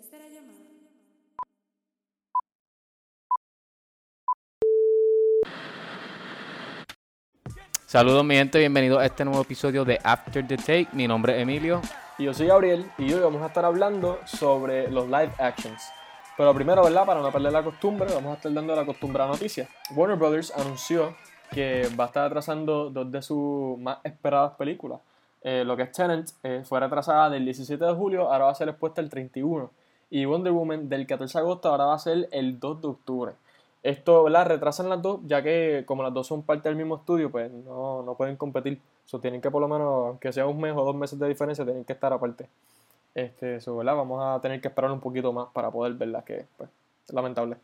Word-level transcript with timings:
Tercera 0.00 0.28
llamada. 0.28 0.58
Saludos 7.84 8.24
mi 8.24 8.34
gente, 8.36 8.58
bienvenidos 8.58 8.98
a 8.98 9.04
este 9.04 9.26
nuevo 9.26 9.42
episodio 9.42 9.84
de 9.84 10.00
After 10.02 10.46
the 10.46 10.56
Take. 10.56 10.88
Mi 10.92 11.06
nombre 11.06 11.36
es 11.36 11.42
Emilio. 11.42 11.82
Y 12.16 12.24
yo 12.24 12.32
soy 12.32 12.46
Gabriel 12.46 12.90
y 12.96 13.12
hoy 13.12 13.20
vamos 13.20 13.42
a 13.42 13.48
estar 13.48 13.66
hablando 13.66 14.20
sobre 14.24 14.90
los 14.90 15.04
live 15.04 15.32
actions. 15.36 15.82
Pero 16.34 16.54
primero, 16.54 16.82
¿verdad? 16.82 17.04
Para 17.04 17.20
no 17.20 17.30
perder 17.30 17.52
la 17.52 17.62
costumbre, 17.62 18.10
vamos 18.14 18.32
a 18.32 18.36
estar 18.36 18.50
dando 18.54 18.74
la 18.74 18.82
acostumbrada 18.82 19.30
noticia. 19.30 19.68
Warner 19.94 20.16
Brothers 20.16 20.50
anunció 20.56 21.14
que 21.50 21.90
va 22.00 22.04
a 22.04 22.06
estar 22.06 22.24
atrasando 22.24 22.88
dos 22.88 23.12
de 23.12 23.20
sus 23.20 23.78
más 23.78 23.98
esperadas 24.02 24.52
películas. 24.52 25.00
Eh, 25.42 25.62
lo 25.66 25.76
que 25.76 25.82
es 25.82 25.92
Tenant 25.92 26.30
eh, 26.42 26.62
fue 26.64 26.80
retrasada 26.80 27.28
del 27.28 27.44
17 27.44 27.84
de 27.84 27.92
julio, 27.92 28.32
ahora 28.32 28.46
va 28.46 28.50
a 28.50 28.54
ser 28.54 28.70
expuesta 28.70 29.02
el 29.02 29.10
31. 29.10 29.70
Y 30.10 30.24
Wonder 30.24 30.52
Woman 30.52 30.88
del 30.88 31.06
14 31.06 31.38
de 31.38 31.42
agosto 31.42 31.68
ahora 31.68 31.86
va 31.86 31.94
a 31.94 31.98
ser 31.98 32.28
el 32.32 32.58
2 32.58 32.82
de 32.82 32.88
octubre. 32.88 33.32
Esto, 33.82 34.24
¿verdad? 34.24 34.46
Retrasan 34.46 34.90
las 34.90 35.00
dos, 35.00 35.20
ya 35.24 35.42
que 35.42 35.84
como 35.86 36.02
las 36.02 36.12
dos 36.12 36.26
son 36.26 36.42
parte 36.42 36.68
del 36.68 36.76
mismo 36.76 36.96
estudio, 36.96 37.30
pues 37.30 37.50
no, 37.50 38.02
no 38.02 38.14
pueden 38.14 38.36
competir. 38.36 38.78
So, 39.06 39.20
tienen 39.20 39.40
que 39.40 39.50
por 39.50 39.62
lo 39.62 39.68
menos, 39.68 40.08
aunque 40.08 40.32
sea 40.32 40.46
un 40.46 40.60
mes 40.60 40.74
o 40.76 40.84
dos 40.84 40.94
meses 40.94 41.18
de 41.18 41.28
diferencia, 41.28 41.64
tienen 41.64 41.84
que 41.84 41.94
estar 41.94 42.12
aparte. 42.12 42.48
Este, 43.14 43.60
so, 43.60 43.76
¿verdad? 43.76 43.96
Vamos 43.96 44.22
a 44.22 44.40
tener 44.40 44.60
que 44.60 44.68
esperar 44.68 44.90
un 44.90 45.00
poquito 45.00 45.32
más 45.32 45.48
para 45.52 45.70
poder 45.70 45.94
verla, 45.94 46.22
que 46.22 46.44
pues, 46.56 46.68
es 47.08 47.14
lamentable. 47.14 47.56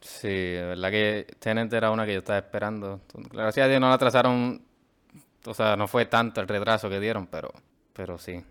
Sí, 0.00 0.28
de 0.28 0.62
verdad 0.62 0.90
que 0.90 1.26
Tenet 1.38 1.72
era 1.72 1.90
una 1.90 2.06
que 2.06 2.12
yo 2.12 2.18
estaba 2.18 2.38
esperando. 2.38 3.00
Gracias 3.32 3.64
a 3.64 3.68
Dios 3.68 3.80
no 3.80 3.88
la 3.88 3.94
atrasaron, 3.94 4.62
o 5.46 5.54
sea, 5.54 5.74
no 5.76 5.88
fue 5.88 6.06
tanto 6.06 6.40
el 6.40 6.48
retraso 6.48 6.88
que 6.88 7.00
dieron, 7.00 7.26
pero, 7.26 7.50
pero 7.92 8.18
sí. 8.18 8.44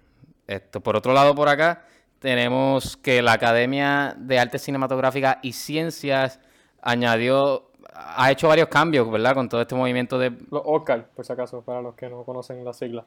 Esto, 0.48 0.82
por 0.82 0.98
otro 0.98 1.14
lado, 1.14 1.34
por 1.34 1.48
acá, 1.48 1.86
tenemos 2.22 2.96
que 2.98 3.22
la 3.22 3.34
Academia 3.34 4.16
de 4.18 4.40
Artes 4.40 4.62
Cinematográficas 4.62 5.38
y 5.42 5.54
Ciencias 5.54 6.40
añadió, 6.82 7.72
ha 7.94 8.32
hecho 8.32 8.48
varios 8.48 8.70
cambios, 8.70 9.12
¿verdad? 9.12 9.34
Con 9.34 9.50
todo 9.50 9.62
este 9.62 9.76
movimiento 9.76 10.20
de... 10.20 10.30
Los 10.52 10.62
Oscar, 10.66 11.08
por 11.16 11.26
si 11.26 11.34
acaso, 11.34 11.62
para 11.64 11.82
los 11.82 11.96
que 11.96 12.10
no 12.10 12.24
conocen 12.24 12.64
la 12.64 12.74
sigla. 12.74 13.06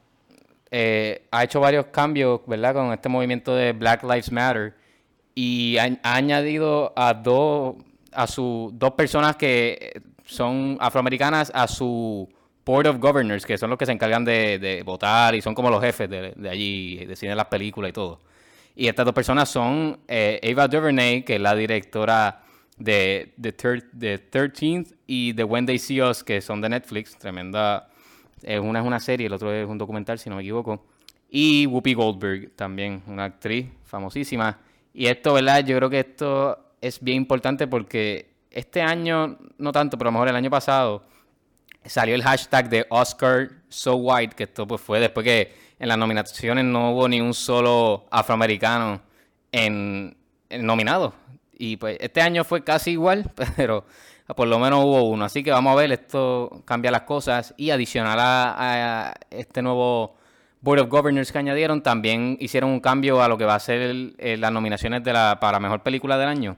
eh, 0.71 1.27
ha 1.31 1.43
hecho 1.43 1.59
varios 1.59 1.85
cambios, 1.87 2.41
¿verdad? 2.47 2.73
Con 2.73 2.91
este 2.93 3.09
movimiento 3.09 3.55
de 3.55 3.73
Black 3.73 4.03
Lives 4.03 4.31
Matter 4.31 4.73
y 5.33 5.77
ha, 5.77 5.85
ha 6.03 6.15
añadido 6.15 6.93
a 6.95 7.13
dos 7.13 7.75
a 8.11 8.27
su 8.27 8.71
dos 8.73 8.91
personas 8.91 9.35
que 9.35 10.01
son 10.25 10.77
afroamericanas 10.79 11.51
a 11.53 11.67
su 11.67 12.27
Board 12.65 12.87
of 12.87 12.97
Governors, 12.99 13.45
que 13.45 13.57
son 13.57 13.69
los 13.69 13.77
que 13.77 13.85
se 13.85 13.91
encargan 13.91 14.25
de, 14.25 14.57
de 14.59 14.83
votar 14.83 15.35
y 15.35 15.41
son 15.41 15.53
como 15.53 15.69
los 15.69 15.81
jefes 15.81 16.09
de, 16.09 16.33
de 16.35 16.49
allí, 16.49 17.05
deciden 17.05 17.37
las 17.37 17.47
películas 17.47 17.89
y 17.89 17.93
todo. 17.93 18.19
Y 18.75 18.87
estas 18.87 19.05
dos 19.05 19.13
personas 19.15 19.49
son 19.49 19.99
eh, 20.07 20.39
Ava 20.51 20.67
DuVernay, 20.67 21.23
que 21.23 21.35
es 21.35 21.41
la 21.41 21.55
directora 21.55 22.43
de 22.77 23.33
The, 23.39 23.53
de 23.93 24.31
13th, 24.31 24.95
y 25.07 25.33
The 25.33 25.43
When 25.43 25.65
They 25.65 25.79
See 25.79 26.01
Us, 26.01 26.23
que 26.23 26.41
son 26.41 26.59
de 26.61 26.69
Netflix, 26.69 27.17
tremenda. 27.17 27.87
eh, 28.43 28.59
una 28.59 28.79
es 28.79 28.85
una 28.85 28.99
serie, 28.99 29.27
el 29.27 29.33
otro 29.33 29.53
es 29.53 29.67
un 29.67 29.77
documental, 29.77 30.19
si 30.19 30.29
no 30.29 30.35
me 30.35 30.41
equivoco. 30.41 30.85
Y 31.29 31.65
Whoopi 31.67 31.93
Goldberg, 31.93 32.51
también 32.55 33.01
una 33.07 33.25
actriz 33.25 33.67
famosísima. 33.85 34.59
Y 34.93 35.07
esto, 35.07 35.33
¿verdad? 35.33 35.65
Yo 35.65 35.77
creo 35.77 35.89
que 35.89 35.99
esto 35.99 36.73
es 36.81 37.01
bien 37.01 37.17
importante 37.17 37.67
porque 37.67 38.29
este 38.51 38.81
año, 38.81 39.37
no 39.57 39.71
tanto, 39.71 39.97
pero 39.97 40.09
a 40.09 40.11
lo 40.11 40.13
mejor 40.13 40.27
el 40.29 40.35
año 40.35 40.49
pasado, 40.49 41.03
salió 41.85 42.15
el 42.15 42.23
hashtag 42.23 42.69
de 42.69 42.85
Oscar 42.89 43.49
So 43.69 43.95
White, 43.95 44.35
que 44.35 44.43
esto 44.43 44.67
pues 44.67 44.81
fue 44.81 44.99
después 44.99 45.23
que 45.23 45.64
en 45.79 45.87
las 45.87 45.97
nominaciones 45.97 46.63
no 46.65 46.91
hubo 46.91 47.07
ni 47.07 47.21
un 47.21 47.33
solo 47.33 48.05
afroamericano 48.09 49.01
en, 49.51 50.15
nominado. 50.49 51.13
Y 51.57 51.77
pues 51.77 51.97
este 51.99 52.21
año 52.21 52.43
fue 52.43 52.63
casi 52.63 52.91
igual, 52.91 53.31
pero 53.55 53.85
por 54.35 54.47
lo 54.47 54.59
menos 54.59 54.83
hubo 54.83 55.03
uno. 55.03 55.25
Así 55.25 55.43
que 55.43 55.51
vamos 55.51 55.73
a 55.73 55.75
ver, 55.75 55.91
esto 55.91 56.63
cambia 56.65 56.91
las 56.91 57.01
cosas. 57.01 57.53
Y 57.57 57.69
adicional 57.69 58.17
a, 58.19 59.13
este 59.29 59.61
nuevo 59.61 60.15
Board 60.61 60.81
of 60.81 60.89
Governors 60.89 61.31
que 61.31 61.37
añadieron, 61.37 61.83
también 61.83 62.37
hicieron 62.39 62.71
un 62.71 62.79
cambio 62.79 63.21
a 63.21 63.27
lo 63.27 63.37
que 63.37 63.45
va 63.45 63.55
a 63.55 63.59
ser 63.59 64.13
las 64.17 64.51
nominaciones 64.51 65.03
de 65.03 65.13
la, 65.13 65.37
para 65.39 65.59
Mejor 65.59 65.83
Película 65.83 66.17
del 66.17 66.29
Año. 66.29 66.57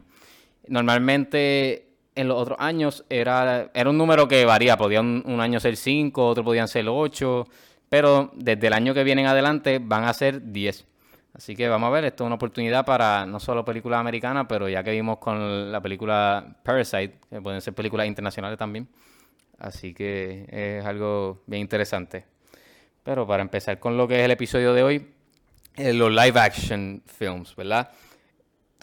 Normalmente 0.68 1.88
en 2.16 2.28
los 2.28 2.38
otros 2.42 2.58
años 2.60 3.06
era, 3.10 3.70
era 3.74 3.90
un 3.90 3.98
número 3.98 4.28
que 4.28 4.44
varía, 4.46 4.76
podía 4.76 5.02
un, 5.02 5.24
un 5.26 5.40
año 5.40 5.60
ser 5.60 5.78
5, 5.78 6.28
otro 6.28 6.44
podían 6.44 6.68
ser 6.68 6.88
8, 6.90 7.48
pero 7.90 8.32
desde 8.36 8.68
el 8.68 8.74
año 8.74 8.94
que 8.94 9.04
viene 9.04 9.22
en 9.22 9.28
adelante 9.28 9.80
van 9.82 10.04
a 10.04 10.14
ser 10.14 10.52
10. 10.52 10.86
Así 11.34 11.56
que 11.56 11.70
vamos 11.70 11.88
a 11.88 11.92
ver, 11.92 12.06
esto 12.06 12.24
es 12.24 12.26
una 12.26 12.36
oportunidad 12.36 12.84
para 12.84 13.26
no 13.26 13.40
solo 13.40 13.64
películas 13.64 14.00
americanas, 14.00 14.48
pero 14.50 14.68
ya 14.68 14.84
que 14.84 14.92
vimos 14.92 15.20
con 15.20 15.72
la 15.72 15.80
película 15.82 16.58
Parasite, 16.64 17.20
que 17.30 17.42
pueden 17.42 17.62
ser 17.62 17.76
películas 17.76 18.08
internacionales 18.08 18.58
también. 18.58 18.88
Así 19.60 19.94
que 19.94 20.46
es 20.50 20.86
algo 20.86 21.44
bien 21.46 21.62
interesante. 21.62 22.26
Pero 23.04 23.28
para 23.28 23.44
empezar 23.44 23.80
con 23.80 23.98
lo 23.98 24.08
que 24.08 24.20
es 24.20 24.26
el 24.26 24.32
episodio 24.32 24.74
de 24.74 24.84
hoy, 24.84 25.08
eh, 25.76 25.94
los 25.94 26.12
live 26.12 26.40
action 26.40 27.04
films, 27.06 27.56
¿verdad? 27.56 27.92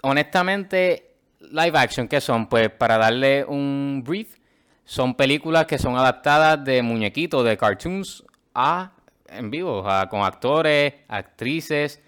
Honestamente, 0.03 1.17
live 1.41 1.77
action, 1.77 2.07
¿qué 2.07 2.21
son? 2.21 2.49
Pues 2.49 2.71
para 2.71 2.99
darle 2.99 3.45
un 3.45 4.03
brief, 4.05 4.39
son 4.85 5.15
películas 5.15 5.67
que 5.67 5.79
son 5.79 5.97
adaptadas 5.97 6.65
de 6.65 6.83
muñequitos, 6.83 7.45
de 7.45 7.57
cartoons, 7.57 8.25
a 8.55 8.93
en 9.37 9.51
vivo, 9.51 9.89
a- 9.89 10.09
con 10.09 10.23
actores, 10.23 10.95
actrices 11.09 12.01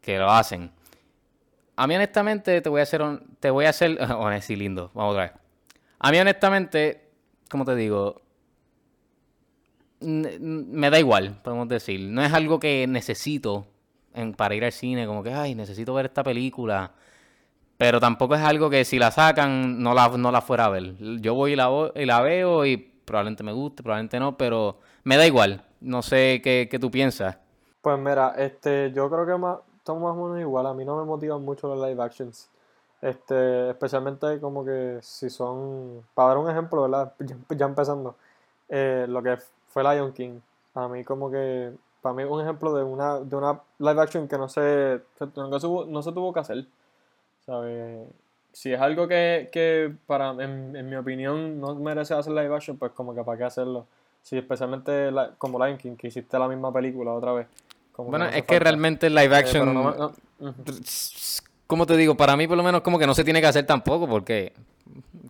que 0.00 0.18
lo 0.18 0.30
hacen. 0.30 0.70
A 1.76 1.86
mí 1.86 1.94
honestamente, 1.94 2.60
te 2.60 2.68
voy 2.68 2.80
a 2.80 2.84
hacer, 2.84 3.02
te 3.40 3.50
voy 3.50 3.66
a 3.66 3.70
hacer, 3.70 3.98
lindo, 4.58 4.90
vamos 4.94 5.12
otra 5.12 5.24
vez. 5.24 5.32
A 5.98 6.10
mí 6.10 6.18
honestamente, 6.18 7.08
como 7.50 7.64
te 7.64 7.74
digo, 7.74 8.22
me 10.00 10.90
da 10.90 10.98
igual, 10.98 11.40
podemos 11.42 11.68
decir. 11.68 12.00
No 12.00 12.22
es 12.22 12.32
algo 12.32 12.60
que 12.60 12.86
necesito 12.86 13.66
para 14.36 14.54
ir 14.54 14.64
al 14.64 14.72
cine, 14.72 15.06
como 15.06 15.22
que, 15.22 15.32
ay, 15.32 15.54
necesito 15.54 15.92
ver 15.94 16.06
esta 16.06 16.22
película. 16.22 16.92
Pero 17.78 18.00
tampoco 18.00 18.34
es 18.34 18.40
algo 18.42 18.70
que 18.70 18.84
si 18.84 18.98
la 18.98 19.10
sacan, 19.10 19.82
no 19.82 19.92
la, 19.94 20.08
no 20.08 20.32
la 20.32 20.40
fuera 20.40 20.66
a 20.66 20.68
ver. 20.70 20.94
Yo 21.20 21.34
voy 21.34 21.52
y 21.52 21.56
la, 21.56 21.70
y 21.94 22.06
la 22.06 22.20
veo 22.22 22.64
y 22.64 22.76
probablemente 22.78 23.42
me 23.42 23.52
guste, 23.52 23.82
probablemente 23.82 24.18
no, 24.18 24.36
pero 24.38 24.80
me 25.04 25.16
da 25.16 25.26
igual. 25.26 25.62
No 25.80 26.02
sé 26.02 26.40
qué, 26.42 26.68
qué 26.70 26.78
tú 26.78 26.90
piensas. 26.90 27.36
Pues 27.82 27.98
mira, 27.98 28.34
este, 28.36 28.90
yo 28.92 29.08
creo 29.08 29.26
que 29.26 29.36
más, 29.36 29.58
estamos 29.78 30.02
más 30.02 30.12
o 30.12 30.26
menos 30.26 30.40
igual. 30.40 30.66
A 30.66 30.74
mí 30.74 30.84
no 30.84 30.96
me 30.96 31.04
motivan 31.04 31.42
mucho 31.42 31.72
los 31.72 31.88
live 31.88 32.02
actions. 32.02 32.50
Este, 33.00 33.70
especialmente 33.70 34.40
como 34.40 34.64
que 34.64 34.98
si 35.02 35.30
son, 35.30 36.02
para 36.14 36.30
dar 36.30 36.38
un 36.38 36.50
ejemplo, 36.50 36.82
¿verdad? 36.82 37.12
Ya, 37.56 37.66
empezando, 37.66 38.16
eh, 38.68 39.06
lo 39.08 39.22
que 39.22 39.38
fue 39.68 39.84
Lion 39.84 40.12
King. 40.12 40.40
A 40.74 40.88
mí 40.88 41.04
como 41.04 41.30
que, 41.30 41.72
para 42.02 42.14
mí 42.14 42.24
un 42.24 42.40
ejemplo 42.40 42.74
de 42.74 42.82
una, 42.82 43.20
de 43.20 43.36
una 43.36 43.60
live 43.78 44.00
action 44.02 44.26
que 44.26 44.38
no 44.38 44.48
se, 44.48 45.02
no 45.36 45.60
se, 45.60 45.68
no 45.68 46.02
se 46.02 46.12
tuvo 46.12 46.32
que 46.32 46.40
hacer. 46.40 46.66
¿Sabes? 47.44 48.08
Si 48.52 48.72
es 48.72 48.80
algo 48.80 49.06
que, 49.06 49.48
que 49.52 49.94
para, 50.06 50.30
en, 50.30 50.74
en 50.74 50.88
mi 50.90 50.96
opinión, 50.96 51.60
no 51.60 51.74
merece 51.76 52.14
hacer 52.14 52.32
live 52.32 52.54
action, 52.56 52.78
pues 52.78 52.90
como 52.92 53.14
que 53.14 53.22
para 53.22 53.38
qué 53.38 53.44
hacerlo. 53.44 53.86
Sí, 54.26 54.36
especialmente 54.36 55.12
la- 55.12 55.30
como 55.38 55.64
Lion 55.64 55.78
King, 55.78 55.94
que 55.94 56.08
hiciste 56.08 56.36
la 56.36 56.48
misma 56.48 56.72
película 56.72 57.12
otra 57.12 57.32
vez. 57.32 57.46
Como 57.92 58.10
Bueno, 58.10 58.24
no 58.24 58.30
es 58.32 58.42
que 58.42 58.54
falta. 58.54 58.64
realmente 58.64 59.06
el 59.06 59.14
live 59.14 59.32
Eh, 59.36 59.38
action, 59.38 59.72
no 59.72 60.10
como 61.68 61.86
te 61.86 61.96
digo, 61.96 62.16
para 62.16 62.36
mí 62.36 62.48
por 62.48 62.56
lo 62.56 62.64
menos 62.64 62.80
como 62.80 62.98
que 62.98 63.06
no 63.06 63.14
se 63.14 63.22
tiene 63.22 63.40
que 63.40 63.46
hacer 63.46 63.64
tampoco, 63.66 64.08
porque 64.08 64.52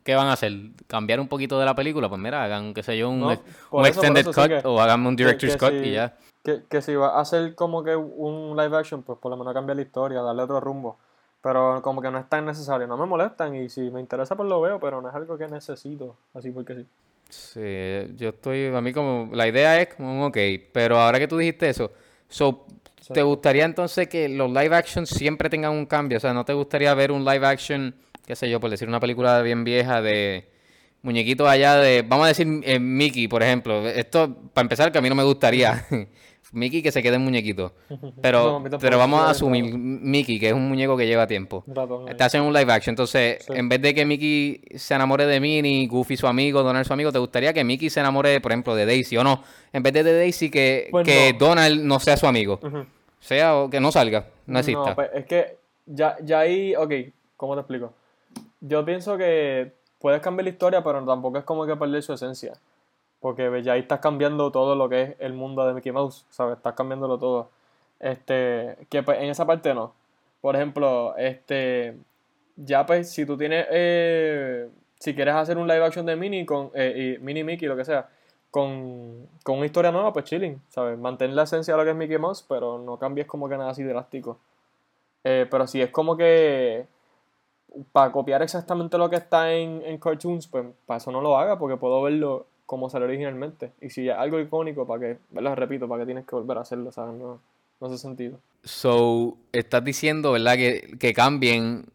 ¿qué 0.02 0.14
van 0.14 0.28
a 0.28 0.32
hacer? 0.32 0.50
¿Cambiar 0.86 1.20
un 1.20 1.28
poquito 1.28 1.58
de 1.58 1.66
la 1.66 1.74
película? 1.74 2.08
Pues 2.08 2.18
mira, 2.18 2.42
hagan, 2.42 2.72
qué 2.72 2.82
sé 2.82 2.96
yo, 2.96 3.10
un, 3.10 3.30
eso, 3.30 3.42
extended 3.84 4.24
sí 4.24 4.32
cut 4.32 4.48
que- 4.48 4.62
o 4.64 4.80
hagan 4.80 5.06
un 5.06 5.14
director's 5.14 5.58
cut 5.58 5.72
si- 5.72 5.88
y 5.88 5.92
ya. 5.92 6.16
Que, 6.42 6.62
que 6.66 6.80
si 6.80 6.94
va 6.94 7.18
a 7.18 7.20
hacer 7.20 7.54
como 7.54 7.84
que 7.84 7.94
un 7.96 8.56
live 8.56 8.78
action, 8.78 9.02
pues 9.02 9.18
por 9.18 9.30
lo 9.30 9.36
menos 9.36 9.52
cambiar 9.52 9.76
la 9.76 9.82
historia, 9.82 10.22
darle 10.22 10.42
otro 10.42 10.58
rumbo. 10.58 10.96
Pero 11.42 11.82
como 11.82 12.00
que 12.00 12.10
no 12.10 12.16
es 12.18 12.26
tan 12.30 12.46
necesario. 12.46 12.86
No 12.86 12.96
me 12.96 13.04
molestan 13.04 13.54
y 13.56 13.68
si 13.68 13.90
me 13.90 14.00
interesa 14.00 14.36
pues 14.36 14.48
lo 14.48 14.58
veo, 14.62 14.80
pero 14.80 15.02
no 15.02 15.10
es 15.10 15.14
algo 15.14 15.36
que 15.36 15.48
necesito. 15.48 16.16
Así 16.32 16.50
porque 16.50 16.74
sí. 16.76 16.86
Sí, 17.28 17.60
yo 18.16 18.28
estoy, 18.28 18.66
a 18.66 18.80
mí 18.80 18.92
como, 18.92 19.34
la 19.34 19.48
idea 19.48 19.80
es 19.80 19.88
como 19.94 20.12
un 20.12 20.22
ok, 20.24 20.38
pero 20.72 20.98
ahora 20.98 21.18
que 21.18 21.26
tú 21.26 21.36
dijiste 21.36 21.68
eso, 21.68 21.92
so, 22.28 22.66
¿te 23.12 23.22
gustaría 23.22 23.64
entonces 23.64 24.08
que 24.08 24.28
los 24.28 24.48
live 24.50 24.74
action 24.74 25.06
siempre 25.06 25.50
tengan 25.50 25.72
un 25.72 25.86
cambio? 25.86 26.18
O 26.18 26.20
sea, 26.20 26.32
¿no 26.32 26.44
te 26.44 26.52
gustaría 26.52 26.94
ver 26.94 27.10
un 27.10 27.24
live 27.24 27.46
action, 27.46 27.94
qué 28.26 28.36
sé 28.36 28.48
yo, 28.48 28.60
por 28.60 28.70
decir 28.70 28.88
una 28.88 29.00
película 29.00 29.42
bien 29.42 29.64
vieja 29.64 30.00
de 30.00 30.48
muñequitos 31.02 31.48
allá 31.48 31.76
de, 31.76 32.02
vamos 32.02 32.26
a 32.26 32.28
decir 32.28 32.46
eh, 32.64 32.78
Mickey, 32.78 33.28
por 33.28 33.42
ejemplo? 33.42 33.88
Esto, 33.88 34.36
para 34.52 34.64
empezar, 34.64 34.92
que 34.92 34.98
a 34.98 35.00
mí 35.00 35.08
no 35.08 35.14
me 35.16 35.24
gustaría. 35.24 35.84
Mickey 36.52 36.82
que 36.82 36.92
se 36.92 37.02
quede 37.02 37.16
en 37.16 37.22
muñequito. 37.24 37.72
Pero, 38.22 38.60
No, 38.60 38.78
pero 38.78 38.98
vamos 38.98 39.20
a 39.20 39.30
asumir 39.30 39.64
Mickey, 39.76 40.38
que 40.38 40.48
es 40.48 40.54
un 40.54 40.68
muñeco 40.68 40.96
que 40.96 41.06
lleva 41.06 41.26
tiempo. 41.26 41.64
Ahí. 42.08 42.14
Te 42.16 42.24
hacen 42.24 42.42
un 42.42 42.52
live 42.52 42.72
action. 42.72 42.92
Entonces, 42.92 43.44
Sí. 43.44 43.52
en 43.54 43.68
vez 43.68 43.80
de 43.82 43.94
que 43.94 44.04
Mickey 44.06 44.62
se 44.76 44.94
enamore 44.94 45.26
de 45.26 45.40
Minnie, 45.40 45.86
Goofy 45.86 46.16
su 46.16 46.26
amigo, 46.26 46.62
Donald 46.62 46.86
su 46.86 46.92
amigo, 46.92 47.10
¿te 47.12 47.18
gustaría 47.18 47.52
que 47.52 47.64
Mickey 47.64 47.90
se 47.90 48.00
enamore, 48.00 48.40
por 48.40 48.52
ejemplo, 48.52 48.74
de 48.74 48.86
Daisy? 48.86 49.16
O 49.16 49.24
no, 49.24 49.42
en 49.72 49.82
vez 49.82 49.92
de 49.92 50.02
de 50.04 50.16
Daisy, 50.16 50.50
que, 50.50 50.88
Pues 50.90 51.04
que 51.04 51.32
no. 51.32 51.38
Donald 51.46 51.82
no 51.82 51.98
sea 52.00 52.16
su 52.16 52.26
amigo. 52.26 52.60
Sea 53.20 53.56
o 53.56 53.70
que 53.70 53.80
no 53.80 53.90
salga, 53.90 54.26
no 54.46 54.58
exista. 54.58 54.90
No, 54.90 54.94
pues 54.94 55.10
es 55.14 55.24
que 55.26 55.56
ya, 55.86 56.16
ya 56.22 56.40
ahí, 56.40 56.74
ok, 56.76 56.92
¿cómo 57.36 57.54
te 57.54 57.60
explico? 57.60 57.92
Yo 58.60 58.84
pienso 58.84 59.16
que 59.16 59.72
puedes 59.98 60.20
cambiar 60.20 60.44
la 60.44 60.50
historia, 60.50 60.82
pero 60.84 61.04
tampoco 61.04 61.38
es 61.38 61.44
como 61.44 61.66
que 61.66 61.74
perder 61.76 62.02
su 62.02 62.12
esencia. 62.12 62.52
Porque 63.26 63.60
ya 63.60 63.72
ahí 63.72 63.80
estás 63.80 63.98
cambiando 63.98 64.52
todo 64.52 64.76
lo 64.76 64.88
que 64.88 65.02
es 65.02 65.16
el 65.18 65.32
mundo 65.32 65.66
de 65.66 65.74
Mickey 65.74 65.90
Mouse, 65.90 66.24
¿sabes? 66.30 66.58
Estás 66.58 66.74
cambiándolo 66.74 67.18
todo. 67.18 67.50
Este, 67.98 68.76
que 68.88 69.02
pues, 69.02 69.18
en 69.18 69.24
esa 69.24 69.44
parte 69.44 69.74
no. 69.74 69.94
Por 70.40 70.54
ejemplo, 70.54 71.12
este, 71.16 71.96
ya 72.54 72.86
pues 72.86 73.10
si 73.10 73.26
tú 73.26 73.36
tienes, 73.36 73.66
eh, 73.68 74.68
si 75.00 75.12
quieres 75.12 75.34
hacer 75.34 75.58
un 75.58 75.66
live 75.66 75.84
action 75.84 76.06
de 76.06 76.14
Mini 76.14 76.46
con, 76.46 76.70
eh, 76.74 77.18
Mini 77.20 77.42
Mickey, 77.42 77.66
lo 77.66 77.76
que 77.76 77.84
sea, 77.84 78.08
con, 78.48 79.26
con 79.42 79.56
una 79.56 79.66
historia 79.66 79.90
nueva, 79.90 80.12
pues 80.12 80.26
chilling, 80.26 80.62
¿sabes? 80.68 80.96
Mantén 80.96 81.34
la 81.34 81.42
esencia 81.42 81.74
de 81.74 81.78
lo 81.78 81.84
que 81.84 81.90
es 81.90 81.96
Mickey 81.96 82.18
Mouse, 82.18 82.44
pero 82.48 82.78
no 82.78 82.96
cambies 82.96 83.26
como 83.26 83.48
que 83.48 83.56
nada 83.56 83.70
así 83.70 83.82
drástico. 83.82 84.38
Eh, 85.24 85.48
pero 85.50 85.66
si 85.66 85.82
es 85.82 85.90
como 85.90 86.16
que 86.16 86.86
para 87.90 88.12
copiar 88.12 88.42
exactamente 88.42 88.96
lo 88.96 89.10
que 89.10 89.16
está 89.16 89.52
en, 89.52 89.82
en 89.84 89.98
cartoons, 89.98 90.46
pues 90.46 90.64
para 90.86 90.98
eso 90.98 91.10
no 91.10 91.20
lo 91.20 91.36
haga, 91.36 91.58
porque 91.58 91.76
puedo 91.76 92.00
verlo 92.02 92.46
como 92.66 92.90
salió 92.90 93.06
originalmente. 93.06 93.72
Y 93.80 93.90
si 93.90 94.08
es 94.08 94.16
algo 94.16 94.40
icónico, 94.40 94.86
para 94.86 95.00
que, 95.00 95.18
lo 95.40 95.54
repito, 95.54 95.88
para 95.88 96.02
que 96.02 96.06
tienes 96.06 96.26
que 96.26 96.34
volver 96.34 96.58
a 96.58 96.62
hacerlo, 96.62 96.92
¿sabes? 96.92 97.14
No, 97.14 97.40
no 97.80 97.86
hace 97.86 97.98
sentido. 97.98 98.40
So, 98.64 99.38
estás 99.52 99.84
diciendo, 99.84 100.32
¿verdad? 100.32 100.56
Que, 100.56 100.96
que 100.98 101.14
cambien, 101.14 101.86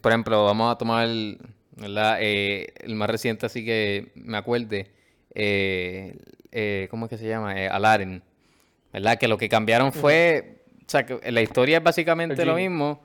por 0.00 0.12
ejemplo, 0.12 0.44
vamos 0.44 0.72
a 0.72 0.76
tomar, 0.76 1.08
¿verdad? 1.76 2.18
Eh, 2.20 2.74
el 2.80 2.96
más 2.96 3.08
reciente, 3.08 3.46
así 3.46 3.64
que 3.64 4.10
me 4.16 4.36
acuerde, 4.36 4.90
eh, 5.34 6.18
eh, 6.50 6.88
¿cómo 6.90 7.06
es 7.06 7.10
que 7.10 7.18
se 7.18 7.28
llama? 7.28 7.52
Aladdin, 7.52 8.22
¿verdad? 8.92 9.18
Que 9.18 9.28
lo 9.28 9.38
que 9.38 9.48
cambiaron 9.48 9.92
fue, 9.92 10.64
o 10.80 10.90
sea, 10.90 11.06
que 11.06 11.30
la 11.30 11.42
historia 11.42 11.78
es 11.78 11.84
básicamente 11.84 12.44
lo 12.44 12.56
mismo, 12.56 13.00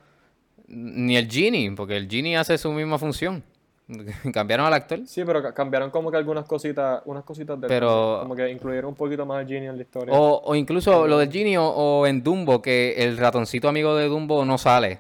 ni 0.67 1.15
el 1.15 1.29
Genie, 1.29 1.71
porque 1.75 1.95
el 1.95 2.09
Genie 2.09 2.37
hace 2.37 2.57
su 2.57 2.71
misma 2.71 2.97
función. 2.97 3.43
¿Cambiaron 4.33 4.65
al 4.65 4.73
actor? 4.73 4.99
Sí, 5.05 5.23
pero 5.25 5.53
cambiaron 5.53 5.91
como 5.91 6.09
que 6.09 6.17
algunas 6.17 6.45
cositas, 6.45 7.01
unas 7.05 7.23
cositas 7.23 7.59
de 7.59 7.67
pero, 7.67 8.19
como 8.21 8.35
que 8.35 8.49
incluyeron 8.49 8.89
un 8.89 8.95
poquito 8.95 9.25
más 9.25 9.39
al 9.39 9.47
Genie 9.47 9.69
en 9.69 9.77
la 9.77 9.83
historia. 9.83 10.13
O, 10.17 10.55
incluso 10.55 11.07
lo 11.07 11.19
del 11.19 11.31
Genie 11.31 11.57
o, 11.59 12.07
en 12.07 12.23
Dumbo, 12.23 12.61
que 12.61 12.95
el 12.97 13.17
ratoncito 13.17 13.69
amigo 13.69 13.95
de 13.95 14.07
Dumbo 14.07 14.43
no 14.45 14.57
sale. 14.57 14.99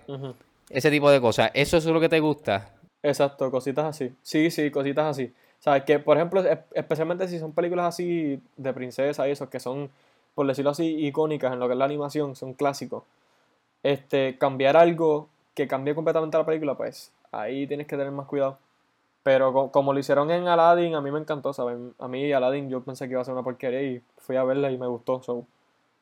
Ese 0.69 0.91
tipo 0.91 1.09
de 1.09 1.21
cosas. 1.21 1.51
¿Eso 1.53 1.77
es 1.77 1.85
lo 1.85 1.99
que 1.99 2.09
te 2.09 2.19
gusta? 2.19 2.73
Exacto, 3.01 3.49
cositas 3.51 3.85
así. 3.85 4.13
Sí, 4.21 4.51
sí, 4.51 4.71
cositas 4.71 5.05
así. 5.05 5.31
O 5.59 5.63
sea, 5.63 5.83
que 5.83 5.99
por 5.99 6.17
ejemplo, 6.17 6.43
especialmente 6.73 7.27
si 7.27 7.39
son 7.39 7.53
películas 7.53 7.87
así 7.87 8.39
de 8.57 8.73
princesa 8.73 9.27
y 9.27 9.31
esos 9.31 9.49
que 9.49 9.59
son, 9.59 9.89
por 10.35 10.45
decirlo 10.45 10.71
así, 10.71 11.05
icónicas 11.05 11.53
en 11.53 11.59
lo 11.59 11.67
que 11.67 11.73
es 11.73 11.79
la 11.79 11.85
animación, 11.85 12.35
son 12.35 12.53
clásicos. 12.53 13.03
Este, 13.81 14.37
cambiar 14.37 14.77
algo 14.77 15.29
que 15.53 15.67
cambie 15.67 15.95
completamente 15.95 16.37
la 16.37 16.45
película, 16.45 16.75
pues 16.75 17.11
ahí 17.31 17.67
tienes 17.67 17.87
que 17.87 17.95
tener 17.95 18.11
más 18.11 18.27
cuidado. 18.27 18.57
Pero 19.25 19.71
como 19.71 19.91
lo 19.91 19.97
hicieron 19.97 20.29
en 20.29 20.47
Aladdin, 20.47 20.93
a 20.93 21.01
mí 21.01 21.09
me 21.09 21.17
encantó, 21.17 21.51
¿saben? 21.51 21.95
A 21.97 22.07
mí 22.07 22.31
Aladdin 22.31 22.69
yo 22.69 22.83
pensé 22.83 23.07
que 23.07 23.13
iba 23.13 23.21
a 23.21 23.25
ser 23.25 23.33
una 23.33 23.41
porquería 23.41 23.81
y 23.81 23.99
fui 24.19 24.35
a 24.35 24.43
verla 24.43 24.69
y 24.69 24.77
me 24.77 24.85
gustó. 24.85 25.23
So, 25.23 25.47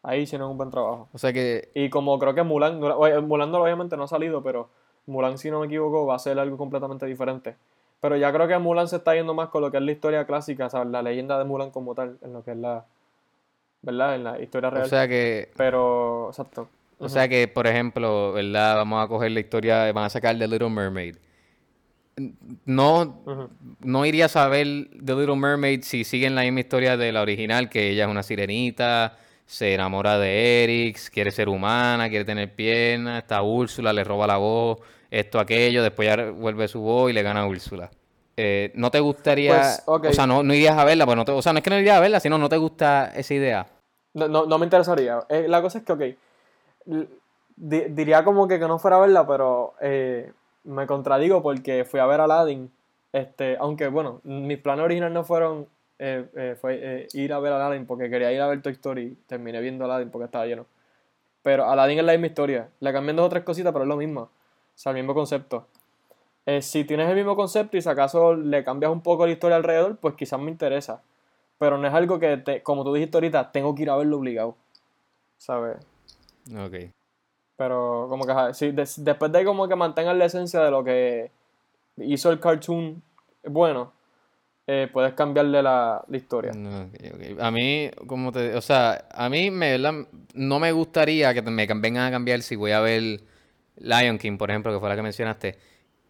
ahí 0.02 0.24
hicieron 0.24 0.52
un 0.52 0.58
buen 0.58 0.70
trabajo. 0.70 1.08
O 1.14 1.18
sea 1.18 1.31
que... 1.31 1.70
Y 1.74 1.90
como 1.90 2.20
creo 2.20 2.36
que 2.36 2.44
Mulan, 2.44 2.81
Mulan 2.81 3.56
obviamente 3.56 3.96
no 3.96 4.04
ha 4.04 4.08
salido, 4.10 4.44
pero 4.44 4.68
Mulan, 5.06 5.38
si 5.38 5.50
no 5.50 5.62
me 5.62 5.68
equivoco, 5.68 6.06
va 6.06 6.16
a 6.16 6.20
ser 6.20 6.38
algo 6.38 6.58
completamente 6.58 7.06
diferente. 7.06 7.56
Pero 8.02 8.18
ya 8.18 8.30
creo 8.34 8.46
que 8.46 8.58
Mulan 8.58 8.90
se 8.90 8.98
está 8.98 9.16
yendo 9.16 9.34
más 9.34 9.48
con 9.48 9.62
lo 9.62 9.72
que 9.72 9.78
es 9.78 9.84
la 9.84 9.94
historia 9.94 10.25
clásica, 10.25 10.70
¿sabes? 10.70 10.90
La 10.90 11.02
leyenda 11.02 11.38
de 11.40 11.46
Mulan 11.46 11.72
como 11.72 11.96
tal, 11.96 12.18
en 12.24 12.34
lo 12.34 12.44
que 12.44 12.52
es 12.52 12.58
la... 12.58 12.84
¿Verdad? 13.84 14.16
En 14.16 14.25
la 14.25 14.42
historia 14.42 14.70
real. 14.70 14.84
O 14.84 14.90
sea 14.90 15.08
que... 15.08 15.50
Pero, 15.56 16.28
exacto. 16.28 16.68
O 17.00 17.08
sea 17.08 17.30
que, 17.30 17.48
por 17.48 17.68
ejemplo, 17.68 18.34
¿verdad? 18.34 18.75
Vamos 18.75 19.02
a 19.02 19.08
coger 19.08 19.31
la 19.31 19.40
historia, 19.40 19.90
van 19.94 20.04
a 20.04 20.10
sacar 20.10 20.38
The 20.38 20.46
Little 20.46 20.70
Mermaid 20.70 21.16
no, 22.65 23.50
no 23.80 24.06
irías 24.06 24.36
a 24.36 24.48
ver 24.48 24.65
The 25.04 25.15
Little 25.15 25.36
Mermaid 25.36 25.83
si 25.83 26.04
siguen 26.04 26.36
la 26.36 26.42
misma 26.42 26.60
historia 26.60 26.98
de 26.98 27.12
la 27.12 27.21
original, 27.21 27.69
que 27.69 27.89
ella 27.89 28.06
es 28.06 28.10
una 28.10 28.24
sirenita, 28.24 29.18
se 29.45 29.74
enamora 29.74 30.18
de 30.19 30.63
Eric, 30.63 31.00
quiere 31.12 31.31
ser 31.31 31.50
humana, 31.50 32.10
quiere 32.10 32.25
tener 32.25 32.54
piernas, 32.54 33.24
está 33.24 33.42
Úrsula, 33.42 33.94
le 33.94 34.04
roba 34.04 34.27
la 34.27 34.38
voz, 34.38 34.80
esto, 35.10 35.39
aquello, 35.39 35.83
después 35.83 36.07
ya 36.07 36.31
vuelve 36.31 36.68
su 36.68 36.81
voz 36.81 37.10
y 37.10 37.13
le 37.13 37.24
gana 37.24 37.42
a 37.42 37.48
Úrsula. 37.48 37.89
Eh, 38.36 38.71
¿No 38.75 38.89
te 38.89 39.00
gustaría, 39.00 39.56
pues, 39.56 39.83
o 39.86 40.13
sea, 40.13 40.25
no, 40.25 40.42
no, 40.42 40.54
irías 40.54 40.77
a 40.77 40.86
verla, 40.86 41.06
pues 41.06 41.18
no 41.18 41.24
o 41.24 41.42
sea, 41.42 41.54
no 41.54 41.60
es 41.60 41.63
que 41.63 41.69
no 41.69 41.77
irías 41.77 41.98
a 41.98 42.01
verla, 42.01 42.19
sino 42.19 42.38
no 42.38 42.50
te 42.50 42.57
gusta 42.57 43.12
esa 43.15 43.33
idea? 43.33 43.68
No, 44.13 44.27
no, 44.27 44.57
me 44.57 44.65
interesaría. 44.65 45.24
Eh, 45.30 45.45
la 45.48 45.62
cosa 45.62 45.80
es 45.80 45.83
que, 45.83 45.94
ok, 45.94 46.04
diría 47.56 48.24
como 48.24 48.48
que, 48.48 48.60
que 48.60 48.68
no 48.68 48.77
fuera 48.77 48.98
a 48.98 49.01
verla, 49.01 49.25
pero... 49.25 49.74
Eh, 49.81 50.31
me 50.63 50.88
contradigo 50.88 51.42
porque 51.42 51.86
fui 51.86 52.00
a 52.00 52.06
ver 52.06 52.21
Aladdin. 52.21 52.71
Este, 53.12 53.57
aunque 53.60 53.88
bueno, 53.88 54.21
mis 54.24 54.57
planes 54.57 54.86
originales 54.86 55.13
no 55.13 55.24
fueron 55.24 55.68
eh, 56.00 56.27
eh, 56.36 56.57
fue, 56.60 56.80
eh, 56.81 57.07
ir 57.13 57.31
a 57.31 57.39
ver 57.39 57.54
Aladdin 57.54 57.86
porque 57.86 58.10
quería 58.10 58.31
ir 58.31 58.42
a 58.42 58.48
ver 58.48 58.62
Toy 58.62 58.74
Story 58.74 59.15
terminé 59.27 59.62
viendo 59.62 59.86
Aladdin 59.86 60.10
porque 60.10 60.25
estaba 60.25 60.45
lleno. 60.45 60.65
Pero 61.42 61.69
Aladdin 61.69 62.00
es 62.00 62.06
la 62.06 62.13
misma 62.13 62.27
historia. 62.27 62.69
Le 62.80 62.92
cambian 62.92 63.15
dos 63.15 63.27
o 63.27 63.30
tres 63.30 63.44
cositas, 63.44 63.71
pero 63.71 63.83
es 63.83 63.89
lo 63.89 63.98
mismo. 63.98 64.21
O 64.21 64.30
sea, 64.75 64.92
el 64.92 64.98
mismo 64.98 65.13
concepto. 65.13 65.68
si 66.62 66.83
tienes 66.86 67.10
el 67.10 67.15
mismo 67.15 67.36
concepto 67.36 67.77
y 67.77 67.81
si 67.81 67.89
acaso 67.89 68.33
le 68.36 68.63
cambias 68.63 68.92
un 68.92 69.01
poco 69.01 69.25
la 69.25 69.33
historia 69.33 69.57
alrededor, 69.57 69.98
pues 69.98 70.15
quizás 70.15 70.39
me 70.39 70.51
interesa. 70.51 71.01
Pero 71.57 71.77
no 71.77 71.88
es 71.88 71.94
algo 71.94 72.19
que, 72.19 72.38
te, 72.38 72.63
como 72.63 72.83
tú 72.83 72.94
dijiste 72.94 73.18
ahorita, 73.18 73.51
tengo 73.51 73.75
que 73.75 73.83
ir 73.83 73.89
a 73.89 73.95
verlo 73.95 74.18
obligado. 74.18 74.56
¿Sabes? 75.38 75.77
Ok. 76.54 76.92
Pero 77.55 78.07
como 78.09 78.25
que 78.25 78.33
sí, 78.53 78.71
después 78.71 79.31
de 79.31 79.45
como 79.45 79.67
que 79.67 79.75
mantengan 79.75 80.17
la 80.17 80.25
esencia 80.25 80.61
de 80.61 80.71
lo 80.71 80.83
que 80.83 81.31
hizo 81.97 82.31
el 82.31 82.39
cartoon 82.39 83.01
bueno, 83.45 83.91
eh, 84.65 84.88
puedes 84.91 85.13
cambiarle 85.13 85.61
la, 85.61 86.03
la 86.07 86.17
historia. 86.17 86.51
A 87.39 87.51
mí, 87.51 87.91
como 88.07 88.31
te, 88.31 88.55
o 88.55 88.61
sea, 88.61 89.05
a 89.11 89.29
mí 89.29 89.51
me, 89.51 89.77
no 90.33 90.59
me 90.59 90.71
gustaría 90.71 91.33
que 91.33 91.41
me 91.41 91.65
vengan 91.65 92.07
a 92.07 92.11
cambiar 92.11 92.41
si 92.41 92.55
voy 92.55 92.71
a 92.71 92.79
ver 92.79 93.21
Lion 93.77 94.17
King, 94.17 94.38
por 94.38 94.50
ejemplo, 94.50 94.71
que 94.73 94.79
fue 94.79 94.89
la 94.89 94.95
que 94.95 95.01
mencionaste, 95.01 95.57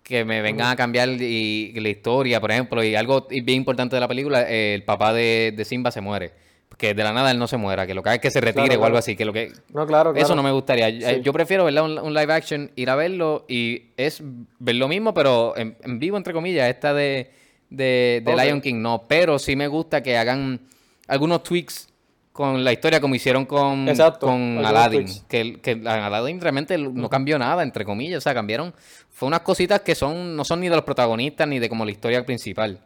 que 0.04 0.24
me 0.26 0.42
vengan 0.42 0.72
a 0.72 0.76
cambiar 0.76 1.10
y, 1.10 1.74
la 1.80 1.90
historia, 1.90 2.40
por 2.40 2.52
ejemplo, 2.52 2.84
y 2.84 2.96
algo 2.96 3.28
bien 3.30 3.58
importante 3.58 3.96
de 3.96 4.00
la 4.00 4.08
película, 4.08 4.44
el 4.44 4.84
papá 4.84 5.14
de, 5.14 5.54
de 5.56 5.66
Simba 5.66 5.92
se 5.92 6.02
muere 6.02 6.44
que 6.78 6.94
de 6.94 7.04
la 7.04 7.14
nada 7.14 7.32
él 7.32 7.40
no 7.40 7.48
se 7.48 7.58
muera, 7.58 7.86
que 7.86 7.94
lo 7.94 8.04
que 8.04 8.10
haga 8.10 8.16
es 8.16 8.22
que 8.22 8.32
se 8.32 8.42
retire 8.42 8.76
o 8.78 8.86
algo 8.86 8.98
así, 8.98 9.16
que 9.16 9.26
lo 9.26 9.34
que... 9.34 9.52
No, 9.74 9.86
claro, 9.86 10.14
Eso 10.16 10.36
no 10.36 10.44
me 10.44 10.52
gustaría. 10.52 10.90
Yo 11.20 11.34
prefiero, 11.34 11.66
¿verdad? 11.66 11.84
Un, 11.84 12.14
live 12.14 12.34
action, 12.34 12.72
ir 12.76 12.90
a 12.90 12.96
verlo 12.96 13.46
y 13.48 13.92
es 13.98 14.22
ver 14.60 14.76
lo 14.76 14.88
mismo, 14.88 15.14
pero 15.14 15.54
en, 15.56 16.00
vivo, 16.00 16.18
entre 16.18 16.34
comillas, 16.34 16.70
esta 16.70 16.94
de, 16.94 17.32
de, 17.70 18.24
Lion 18.26 18.62
King 18.62 18.82
no, 18.82 19.06
pero 19.08 19.40
sí 19.40 19.56
me 19.56 19.68
gusta 19.68 20.02
que 20.02 20.18
hagan 20.18 20.60
algunos 21.08 21.44
tweaks 21.44 21.90
con 22.32 22.64
la 22.64 22.74
historia 22.74 23.00
como 23.00 23.14
hicieron 23.14 23.46
con, 23.46 23.88
con 24.20 24.66
Aladdin, 24.66 25.06
que, 25.30 25.62
que 25.62 25.72
Aladdin 25.86 26.42
realmente 26.42 26.78
no 26.78 27.08
cambió 27.08 27.38
nada, 27.38 27.62
entre 27.62 27.86
comillas, 27.86 28.18
o 28.18 28.22
sea, 28.22 28.34
cambiaron, 28.34 28.74
fue 29.12 29.28
unas 29.28 29.42
cositas 29.42 29.82
que 29.82 29.94
son 29.94 30.36
no 30.36 30.44
son 30.44 30.60
ni 30.60 30.70
de 30.70 30.76
los 30.76 30.84
protagonistas 30.84 31.48
ni 31.48 31.60
de 31.60 31.70
como 31.70 31.86
la 31.86 31.92
historia 31.92 32.26
principal. 32.26 32.80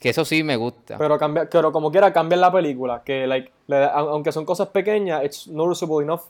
Que 0.00 0.08
eso 0.08 0.24
sí 0.24 0.42
me 0.42 0.56
gusta. 0.56 0.96
Pero, 0.96 1.18
cambia, 1.18 1.48
pero 1.48 1.70
como 1.70 1.92
quiera, 1.92 2.10
cambian 2.12 2.40
la 2.40 2.50
película. 2.50 3.02
Que, 3.04 3.26
like, 3.26 3.52
aunque 3.92 4.32
son 4.32 4.46
cosas 4.46 4.68
pequeñas, 4.68 5.22
it's 5.24 5.46
noticeable 5.46 6.02
enough 6.02 6.22